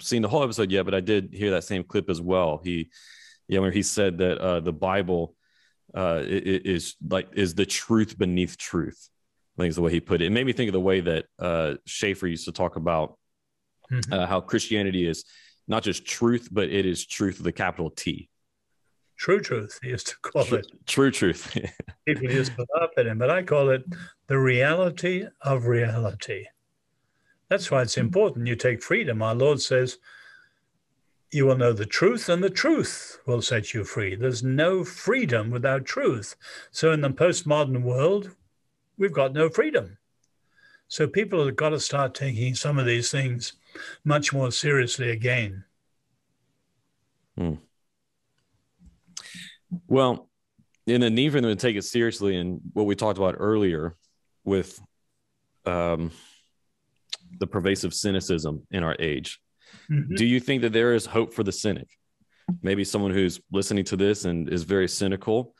seen 0.00 0.22
the 0.22 0.28
whole 0.28 0.44
episode 0.44 0.70
yet, 0.70 0.84
but 0.84 0.94
I 0.94 1.00
did 1.00 1.30
hear 1.32 1.50
that 1.50 1.64
same 1.64 1.82
clip 1.82 2.08
as 2.08 2.20
well. 2.20 2.60
He, 2.62 2.90
yeah, 3.48 3.58
where 3.58 3.72
he 3.72 3.82
said 3.82 4.18
that 4.18 4.38
uh, 4.38 4.60
the 4.60 4.72
Bible 4.72 5.34
uh, 5.92 6.22
is 6.24 6.94
like 7.04 7.30
is 7.32 7.56
the 7.56 7.66
truth 7.66 8.16
beneath 8.16 8.56
truth. 8.56 9.08
I 9.58 9.62
think 9.62 9.70
is 9.70 9.76
the 9.76 9.82
way 9.82 9.90
he 9.90 9.98
put 9.98 10.22
it. 10.22 10.26
It 10.26 10.30
made 10.30 10.46
me 10.46 10.52
think 10.52 10.68
of 10.68 10.72
the 10.72 10.80
way 10.80 11.00
that 11.00 11.24
uh, 11.40 11.74
Schaeffer 11.84 12.28
used 12.28 12.44
to 12.44 12.52
talk 12.52 12.76
about 12.76 13.18
mm-hmm. 13.90 14.12
uh, 14.12 14.26
how 14.26 14.40
Christianity 14.40 15.04
is 15.04 15.24
not 15.66 15.82
just 15.82 16.06
truth, 16.06 16.48
but 16.52 16.68
it 16.68 16.86
is 16.86 17.04
truth 17.04 17.38
with 17.38 17.46
a 17.48 17.52
capital 17.52 17.90
T. 17.90 18.30
True 19.18 19.40
truth, 19.40 19.80
he 19.82 19.90
used 19.90 20.06
to 20.06 20.16
call 20.22 20.44
true, 20.44 20.58
it. 20.58 20.66
True 20.86 21.10
truth. 21.10 21.54
People 22.06 22.30
used 22.30 22.54
to 22.56 22.64
laugh 22.74 22.90
at 22.96 23.06
him, 23.06 23.18
but 23.18 23.30
I 23.30 23.42
call 23.42 23.68
it 23.68 23.82
the 24.30 24.38
reality 24.38 25.26
of 25.40 25.66
reality. 25.66 26.46
That's 27.48 27.68
why 27.68 27.82
it's 27.82 27.98
important 27.98 28.46
you 28.46 28.54
take 28.54 28.80
freedom. 28.80 29.22
Our 29.22 29.34
Lord 29.34 29.60
says, 29.60 29.98
you 31.32 31.46
will 31.46 31.56
know 31.56 31.72
the 31.72 31.84
truth, 31.84 32.28
and 32.28 32.40
the 32.40 32.48
truth 32.48 33.18
will 33.26 33.42
set 33.42 33.74
you 33.74 33.82
free. 33.82 34.14
There's 34.14 34.44
no 34.44 34.84
freedom 34.84 35.50
without 35.50 35.84
truth. 35.84 36.36
So, 36.70 36.92
in 36.92 37.00
the 37.00 37.10
postmodern 37.10 37.82
world, 37.82 38.36
we've 38.96 39.12
got 39.12 39.32
no 39.32 39.48
freedom. 39.48 39.98
So, 40.86 41.08
people 41.08 41.44
have 41.44 41.56
got 41.56 41.70
to 41.70 41.80
start 41.80 42.14
taking 42.14 42.54
some 42.54 42.78
of 42.78 42.86
these 42.86 43.10
things 43.10 43.54
much 44.04 44.32
more 44.32 44.52
seriously 44.52 45.10
again. 45.10 45.64
Hmm. 47.36 47.54
Well, 49.88 50.28
and 50.86 51.02
then 51.02 51.18
even 51.18 51.42
to 51.42 51.56
take 51.56 51.74
it 51.74 51.82
seriously, 51.82 52.36
and 52.36 52.60
what 52.74 52.86
we 52.86 52.94
talked 52.94 53.18
about 53.18 53.34
earlier 53.36 53.96
with 54.44 54.80
um, 55.66 56.10
the 57.38 57.46
pervasive 57.46 57.94
cynicism 57.94 58.66
in 58.70 58.82
our 58.82 58.96
age 58.98 59.40
Mm-hmm. 59.90 60.14
Do 60.14 60.24
you 60.24 60.40
think 60.40 60.62
that 60.62 60.72
there 60.72 60.94
is 60.94 61.06
hope 61.06 61.32
for 61.32 61.42
the 61.42 61.52
cynic? 61.52 61.88
Maybe 62.62 62.84
someone 62.84 63.12
who's 63.12 63.40
listening 63.52 63.84
to 63.86 63.96
this 63.96 64.24
and 64.24 64.48
is 64.48 64.64
very 64.64 64.88
cynical. 64.88 65.54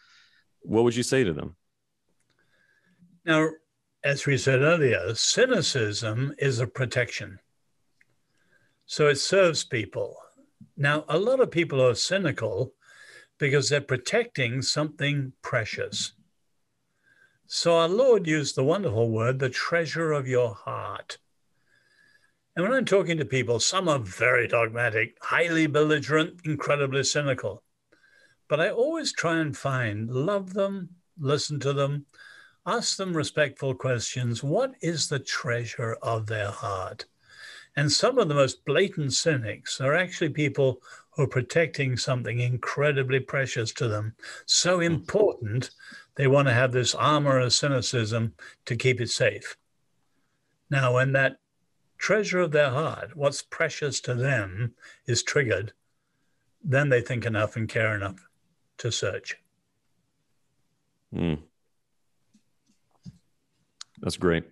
What 0.63 0.85
would 0.85 0.97
you 0.97 1.03
say 1.03 1.25
to 1.25 1.33
them? 1.33 1.57
Now, 3.25 3.49
as 4.03 4.27
we 4.27 4.37
said 4.37 4.63
earlier, 4.63 5.15
cynicism 5.15 6.35
is 6.39 6.59
a 6.59 6.67
protection. 6.67 7.39
So 8.87 9.07
it 9.07 9.17
serves 9.17 9.65
people. 9.65 10.17
Now, 10.77 11.05
a 11.09 11.19
lot 11.19 11.41
of 11.41 11.51
people 11.51 11.81
are 11.87 11.95
cynical 11.95 12.73
because 13.39 13.69
they're 13.69 13.81
protecting 13.81 14.63
something 14.63 15.33
precious. 15.43 16.13
So 17.53 17.79
our 17.79 17.89
Lord 17.89 18.29
used 18.29 18.55
the 18.55 18.63
wonderful 18.63 19.11
word, 19.11 19.41
the 19.41 19.51
treasure 19.51 20.13
of 20.13 20.29
your 20.29 20.55
heart. 20.55 21.19
And 22.55 22.65
when 22.65 22.73
I'm 22.73 22.85
talking 22.85 23.19
to 23.19 23.25
people, 23.25 23.59
some 23.59 23.89
are 23.89 23.99
very 23.99 24.47
dogmatic, 24.47 25.19
highly 25.21 25.67
belligerent, 25.67 26.43
incredibly 26.45 27.03
cynical. 27.03 27.65
But 28.47 28.61
I 28.61 28.71
always 28.71 29.13
try 29.13 29.39
and 29.39 29.57
find, 29.57 30.09
love 30.09 30.55
them, 30.55 30.91
listen 31.19 31.59
to 31.61 31.73
them, 31.73 32.07
ask 32.67 32.97
them 32.97 33.17
respectful 33.17 33.75
questions. 33.75 34.45
What 34.45 34.75
is 34.81 35.09
the 35.09 35.19
treasure 35.19 35.95
of 36.03 36.27
their 36.29 36.53
heart? 36.53 37.07
And 37.75 37.91
some 37.91 38.19
of 38.19 38.29
the 38.29 38.35
most 38.35 38.65
blatant 38.65 39.13
cynics 39.13 39.81
are 39.81 39.95
actually 39.95 40.31
people 40.31 40.83
who 41.11 41.25
are 41.25 41.29
protecting 41.29 41.97
something 41.97 42.39
incredibly 42.39 43.19
precious 43.19 43.73
to 43.73 43.89
them, 43.89 44.15
so 44.47 44.77
hmm. 44.77 44.83
important 44.85 45.71
they 46.17 46.27
want 46.27 46.49
to 46.49 46.55
have 46.55 46.73
this 46.73 46.95
armor 46.95 47.39
of 47.39 47.53
cynicism 47.53 48.35
to 48.67 48.77
keep 48.77 49.01
it 49.01 49.11
safe. 49.11 49.57
Now, 50.69 50.95
when 50.95 51.13
that 51.13 51.39
treasure 51.99 52.41
of 52.41 52.53
their 52.53 52.71
heart, 52.71 53.17
what's 53.17 53.43
precious 53.43 54.01
to 54.01 54.15
them, 54.15 54.75
is 55.07 55.23
triggered, 55.23 55.73
then 56.63 56.89
they 56.89 57.01
think 57.01 57.25
enough 57.25 57.57
and 57.57 57.69
care 57.69 57.95
enough 57.95 58.17
to 58.79 58.93
search. 58.93 59.37
Mm. 61.15 61.43
That's 64.01 64.17
great. 64.17 64.45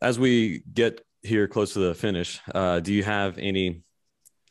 As 0.00 0.18
we 0.18 0.62
get 0.72 1.04
here 1.22 1.48
close 1.48 1.72
to 1.74 1.80
the 1.80 1.94
finish, 1.94 2.40
uh, 2.54 2.80
do 2.80 2.92
you 2.92 3.02
have 3.02 3.38
any 3.38 3.82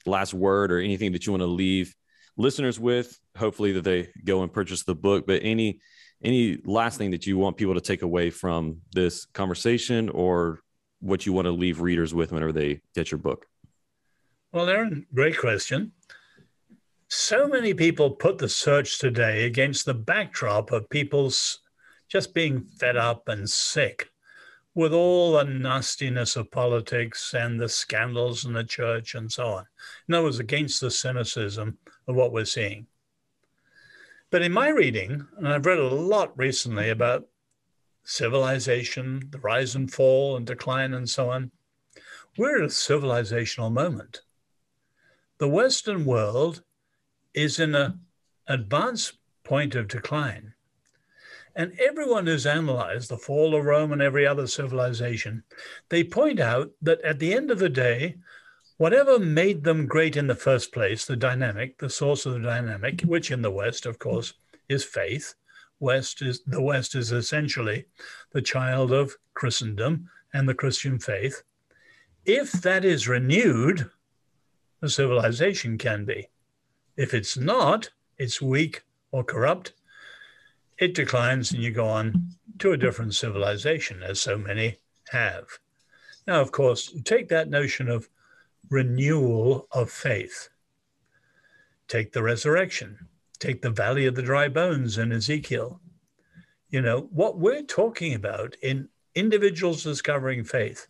last 0.06 0.34
word 0.34 0.72
or 0.72 0.80
anything 0.80 1.14
that 1.14 1.26
you 1.26 1.32
want 1.32 1.42
to 1.42 1.48
leave 1.48 1.96
listeners 2.38 2.80
with? 2.80 3.20
Hopefully, 3.38 3.74
that 3.74 3.84
they 3.84 4.10
go 4.24 4.44
and 4.44 4.52
purchase 4.52 4.84
the 4.84 4.96
book. 4.96 5.26
But 5.28 5.42
any 5.44 5.80
any 6.24 6.58
last 6.66 6.98
thing 6.98 7.12
that 7.12 7.28
you 7.28 7.38
want 7.38 7.58
people 7.58 7.74
to 7.74 7.82
take 7.82 8.02
away 8.02 8.30
from 8.30 8.78
this 8.94 9.26
conversation 9.26 10.10
or 10.10 10.62
what 11.00 11.26
you 11.26 11.34
want 11.34 11.46
to 11.46 11.52
leave 11.52 11.82
readers 11.82 12.14
with 12.14 12.32
whenever 12.32 12.54
they 12.54 12.82
get 12.96 13.12
your 13.12 13.18
book? 13.18 13.46
Well, 14.54 14.70
Aaron, 14.70 15.06
great 15.14 15.38
question. 15.38 15.92
So 17.10 17.48
many 17.48 17.74
people 17.74 18.12
put 18.12 18.38
the 18.38 18.50
search 18.50 19.00
today 19.00 19.46
against 19.46 19.86
the 19.86 19.94
backdrop 19.94 20.72
of 20.72 20.90
people's 20.90 21.60
just 22.10 22.34
being 22.34 22.64
fed 22.64 22.96
up 22.96 23.28
and 23.28 23.50
sick 23.50 24.10
with 24.76 24.94
all 24.94 25.34
the 25.34 25.44
nastiness 25.44 26.36
of 26.36 26.50
politics 26.50 27.34
and 27.34 27.60
the 27.60 27.70
scandals 27.70 28.46
in 28.46 28.54
the 28.54 28.64
church 28.64 29.14
and 29.16 29.32
so 29.32 29.48
on. 29.48 29.66
In 30.08 30.16
other 30.16 30.24
words, 30.24 30.40
against 30.40 30.82
the 30.82 30.90
cynicism 30.90 31.78
of 32.08 32.16
what 32.16 32.32
we're 32.32 32.46
seeing. 32.46 32.88
But 34.30 34.42
in 34.42 34.52
my 34.52 34.70
reading, 34.70 35.28
and 35.38 35.48
I've 35.48 35.66
read 35.66 35.80
a 35.80 35.88
lot 35.88 36.38
recently 36.38 36.90
about 36.90 37.28
civilization, 38.04 39.28
the 39.30 39.40
rise 39.40 39.76
and 39.76 39.92
fall 39.92 40.36
and 40.36 40.46
decline, 40.46 40.94
and 40.94 41.10
so 41.10 41.30
on. 41.30 41.52
We're 42.38 42.58
at 42.58 42.64
a 42.64 42.68
civilizational 42.68 43.72
moment. 43.72 44.22
The 45.38 45.48
Western 45.48 46.06
world 46.06 46.64
is 47.34 47.60
in 47.60 47.76
an 47.76 48.00
advanced 48.48 49.20
point 49.44 49.76
of 49.76 49.88
decline. 49.88 50.54
And 51.56 51.80
everyone 51.80 52.26
who's 52.26 52.48
analyzed 52.48 53.10
the 53.10 53.18
fall 53.18 53.56
of 53.56 53.66
Rome 53.66 53.92
and 53.92 54.02
every 54.02 54.26
other 54.26 54.48
civilization, 54.48 55.44
they 55.90 56.04
point 56.04 56.40
out 56.40 56.72
that 56.82 57.02
at 57.02 57.20
the 57.20 57.34
end 57.34 57.52
of 57.52 57.60
the 57.60 57.70
day, 57.70 58.18
Whatever 58.78 59.20
made 59.20 59.64
them 59.64 59.86
great 59.86 60.18
in 60.18 60.28
the 60.28 60.36
first 60.36 60.72
place, 60.72 61.06
the 61.06 61.16
dynamic, 61.16 61.78
the 61.78 61.90
source 61.90 62.26
of 62.26 62.34
the 62.34 62.40
dynamic, 62.40 63.02
which 63.02 63.30
in 63.30 63.42
the 63.42 63.52
West, 63.52 63.86
of 63.86 64.00
course, 64.00 64.34
is 64.68 64.84
faith. 64.84 65.36
West 65.80 66.22
is 66.22 66.42
the 66.48 66.62
West 66.62 66.96
is 66.96 67.12
essentially 67.12 67.86
the 68.32 68.42
child 68.42 68.92
of 68.92 69.18
Christendom 69.34 70.10
and 70.34 70.50
the 70.50 70.56
Christian 70.56 70.98
faith. 70.98 71.44
If 72.26 72.52
that 72.54 72.84
is 72.84 73.08
renewed, 73.08 73.90
a 74.82 74.90
civilization 74.90 75.78
can 75.78 76.06
be. 76.06 76.30
If 76.98 77.14
it's 77.14 77.38
not, 77.38 77.90
it's 78.18 78.42
weak 78.42 78.84
or 79.12 79.24
corrupt, 79.24 79.74
it 80.78 80.96
declines 80.96 81.52
and 81.52 81.62
you 81.62 81.72
go 81.72 81.88
on 81.88 82.36
to 82.60 82.72
a 82.72 82.78
different 82.78 83.14
civilization, 83.14 84.02
as 84.04 84.20
so 84.20 84.38
many 84.38 84.80
have. 85.10 85.46
Now, 86.26 86.42
of 86.42 86.52
course, 86.52 86.96
take 87.04 87.30
that 87.30 87.50
notion 87.50 87.90
of 87.90 88.10
renewal 88.70 89.68
of 89.72 89.92
faith. 89.92 90.50
Take 91.88 92.14
the 92.14 92.24
resurrection. 92.24 93.08
Take 93.40 93.62
the 93.62 93.70
valley 93.70 94.06
of 94.06 94.16
the 94.16 94.22
dry 94.22 94.48
bones 94.48 94.98
in 94.98 95.12
Ezekiel. 95.12 95.82
You 96.70 96.82
know, 96.82 97.10
what 97.12 97.38
we're 97.38 97.64
talking 97.64 98.14
about 98.14 98.56
in 98.62 98.90
individuals 99.16 99.84
discovering 99.84 100.44
faith 100.44 100.88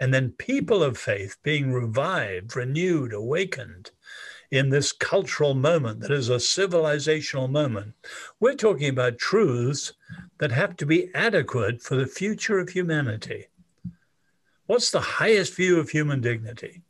and 0.00 0.12
then 0.12 0.32
people 0.32 0.82
of 0.82 0.98
faith 0.98 1.36
being 1.44 1.72
revived, 1.72 2.56
renewed, 2.56 3.12
awakened 3.12 3.92
in 4.50 4.68
this 4.68 4.90
cultural 4.90 5.54
moment 5.54 6.00
that 6.00 6.10
is 6.10 6.28
a 6.28 6.36
civilizational 6.36 7.48
moment. 7.48 7.94
We're 8.40 8.54
talking 8.54 8.88
about 8.88 9.18
truths 9.18 9.92
that 10.38 10.50
have 10.50 10.76
to 10.78 10.86
be 10.86 11.08
adequate 11.14 11.80
for 11.80 11.94
the 11.94 12.06
future 12.06 12.58
of 12.58 12.70
humanity. 12.70 13.46
What's 14.66 14.90
the 14.90 15.00
highest 15.00 15.54
view 15.54 15.78
of 15.78 15.90
human 15.90 16.20
dignity? 16.20 16.82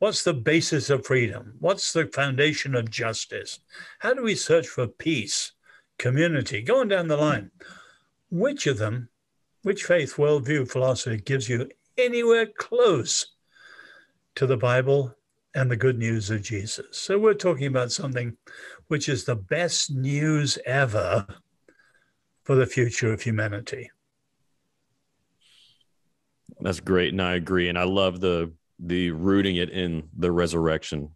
What's 0.00 0.24
the 0.24 0.32
basis 0.32 0.88
of 0.88 1.04
freedom? 1.04 1.56
What's 1.58 1.92
the 1.92 2.06
foundation 2.06 2.74
of 2.74 2.90
justice? 2.90 3.60
How 3.98 4.14
do 4.14 4.22
we 4.22 4.34
search 4.34 4.66
for 4.66 4.86
peace, 4.86 5.52
community? 5.98 6.62
Going 6.62 6.88
down 6.88 7.06
the 7.06 7.18
line, 7.18 7.50
which 8.30 8.66
of 8.66 8.78
them, 8.78 9.10
which 9.60 9.84
faith, 9.84 10.16
worldview, 10.16 10.70
philosophy 10.70 11.18
gives 11.18 11.50
you 11.50 11.68
anywhere 11.98 12.46
close 12.46 13.26
to 14.36 14.46
the 14.46 14.56
Bible 14.56 15.14
and 15.54 15.70
the 15.70 15.76
good 15.76 15.98
news 15.98 16.30
of 16.30 16.40
Jesus. 16.40 16.86
So 16.92 17.18
we're 17.18 17.34
talking 17.34 17.66
about 17.66 17.92
something 17.92 18.38
which 18.88 19.06
is 19.06 19.24
the 19.24 19.36
best 19.36 19.90
news 19.90 20.58
ever 20.64 21.26
for 22.44 22.54
the 22.54 22.64
future 22.64 23.12
of 23.12 23.20
humanity. 23.20 23.90
That's 26.58 26.80
great, 26.80 27.12
and 27.12 27.20
I 27.20 27.34
agree. 27.34 27.68
And 27.68 27.78
I 27.78 27.84
love 27.84 28.20
the 28.20 28.50
the 28.82 29.10
rooting 29.10 29.56
it 29.56 29.70
in 29.70 30.08
the 30.16 30.32
resurrection. 30.32 31.10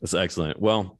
That's 0.00 0.14
excellent. 0.14 0.60
Well, 0.60 0.98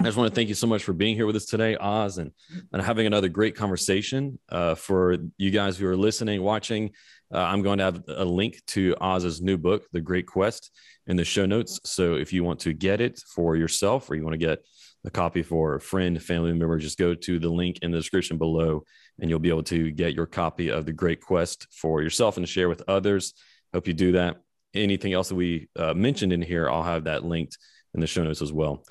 I 0.00 0.04
just 0.04 0.16
want 0.16 0.30
to 0.30 0.34
thank 0.34 0.48
you 0.48 0.54
so 0.54 0.66
much 0.66 0.84
for 0.84 0.94
being 0.94 1.16
here 1.16 1.26
with 1.26 1.36
us 1.36 1.44
today, 1.44 1.76
Os, 1.76 2.16
and, 2.16 2.32
and 2.72 2.80
having 2.80 3.06
another 3.06 3.28
great 3.28 3.54
conversation. 3.54 4.38
Uh, 4.48 4.74
for 4.74 5.18
you 5.36 5.50
guys 5.50 5.76
who 5.76 5.86
are 5.86 5.96
listening, 5.96 6.42
watching, 6.42 6.92
uh, 7.32 7.38
I'm 7.38 7.62
going 7.62 7.78
to 7.78 7.84
have 7.84 8.02
a 8.08 8.24
link 8.24 8.62
to 8.68 8.94
Os's 9.00 9.42
new 9.42 9.58
book, 9.58 9.84
The 9.92 10.00
Great 10.00 10.26
Quest 10.26 10.70
in 11.06 11.16
the 11.16 11.24
show 11.24 11.44
notes. 11.44 11.78
So 11.84 12.14
if 12.14 12.32
you 12.32 12.42
want 12.42 12.60
to 12.60 12.72
get 12.72 13.00
it 13.00 13.20
for 13.34 13.54
yourself 13.54 14.08
or 14.08 14.14
you 14.14 14.24
want 14.24 14.34
to 14.34 14.38
get 14.38 14.64
a 15.04 15.10
copy 15.10 15.42
for 15.42 15.74
a 15.74 15.80
friend, 15.80 16.22
family 16.22 16.52
member, 16.52 16.78
just 16.78 16.98
go 16.98 17.14
to 17.14 17.38
the 17.38 17.50
link 17.50 17.80
in 17.82 17.90
the 17.90 17.98
description 17.98 18.38
below 18.38 18.84
and 19.20 19.28
you'll 19.28 19.40
be 19.40 19.50
able 19.50 19.64
to 19.64 19.90
get 19.90 20.14
your 20.14 20.26
copy 20.26 20.70
of 20.70 20.86
The 20.86 20.92
Great 20.92 21.20
Quest 21.20 21.66
for 21.70 22.02
yourself 22.02 22.38
and 22.38 22.48
share 22.48 22.68
with 22.68 22.82
others. 22.88 23.34
Hope 23.74 23.88
you 23.88 23.94
do 23.94 24.12
that. 24.12 24.38
Anything 24.74 25.12
else 25.12 25.28
that 25.28 25.34
we 25.34 25.68
uh, 25.76 25.94
mentioned 25.94 26.32
in 26.32 26.42
here, 26.42 26.68
I'll 26.70 26.82
have 26.82 27.04
that 27.04 27.24
linked 27.24 27.58
in 27.94 28.00
the 28.00 28.06
show 28.06 28.24
notes 28.24 28.42
as 28.42 28.52
well. 28.52 28.84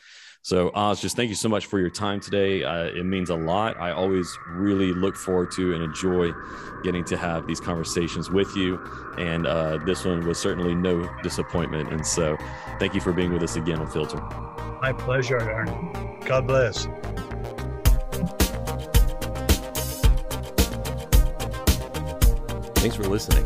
So, 0.44 0.72
Os, 0.74 1.00
just 1.00 1.16
thank 1.16 1.30
you 1.30 1.36
so 1.36 1.50
much 1.50 1.68
for 1.68 1.80
your 1.80 1.92
time 1.92 2.20
today. 2.20 2.64
Uh, 2.64 2.86
it 2.86 3.06
means 3.06 3.30
a 3.30 3.36
lot. 3.36 3.80
I 3.80 3.92
always 3.92 4.28
really 4.50 4.92
look 4.92 5.16
forward 5.16 5.52
to 5.52 5.76
and 5.76 5.84
enjoy 5.84 6.32
getting 6.84 7.04
to 7.06 7.18
have 7.18 7.46
these 7.46 7.60
conversations 7.60 8.32
with 8.32 8.56
you. 8.56 8.80
And 9.20 9.46
uh, 9.46 9.78
this 9.86 10.04
one 10.04 10.26
was 10.26 10.40
certainly 10.40 10.74
no 10.74 11.08
disappointment. 11.22 11.94
And 11.94 12.06
so, 12.06 12.38
thank 12.80 12.96
you 12.96 13.02
for 13.02 13.14
being 13.14 13.32
with 13.32 13.44
us 13.44 13.56
again 13.56 13.80
on 13.80 13.88
Filter. 13.92 14.18
My 14.82 14.94
pleasure, 14.94 15.40
Aaron. 15.40 16.20
God 16.26 16.48
bless. 16.48 16.88
Thanks 22.82 22.96
for 22.96 23.04
listening. 23.04 23.46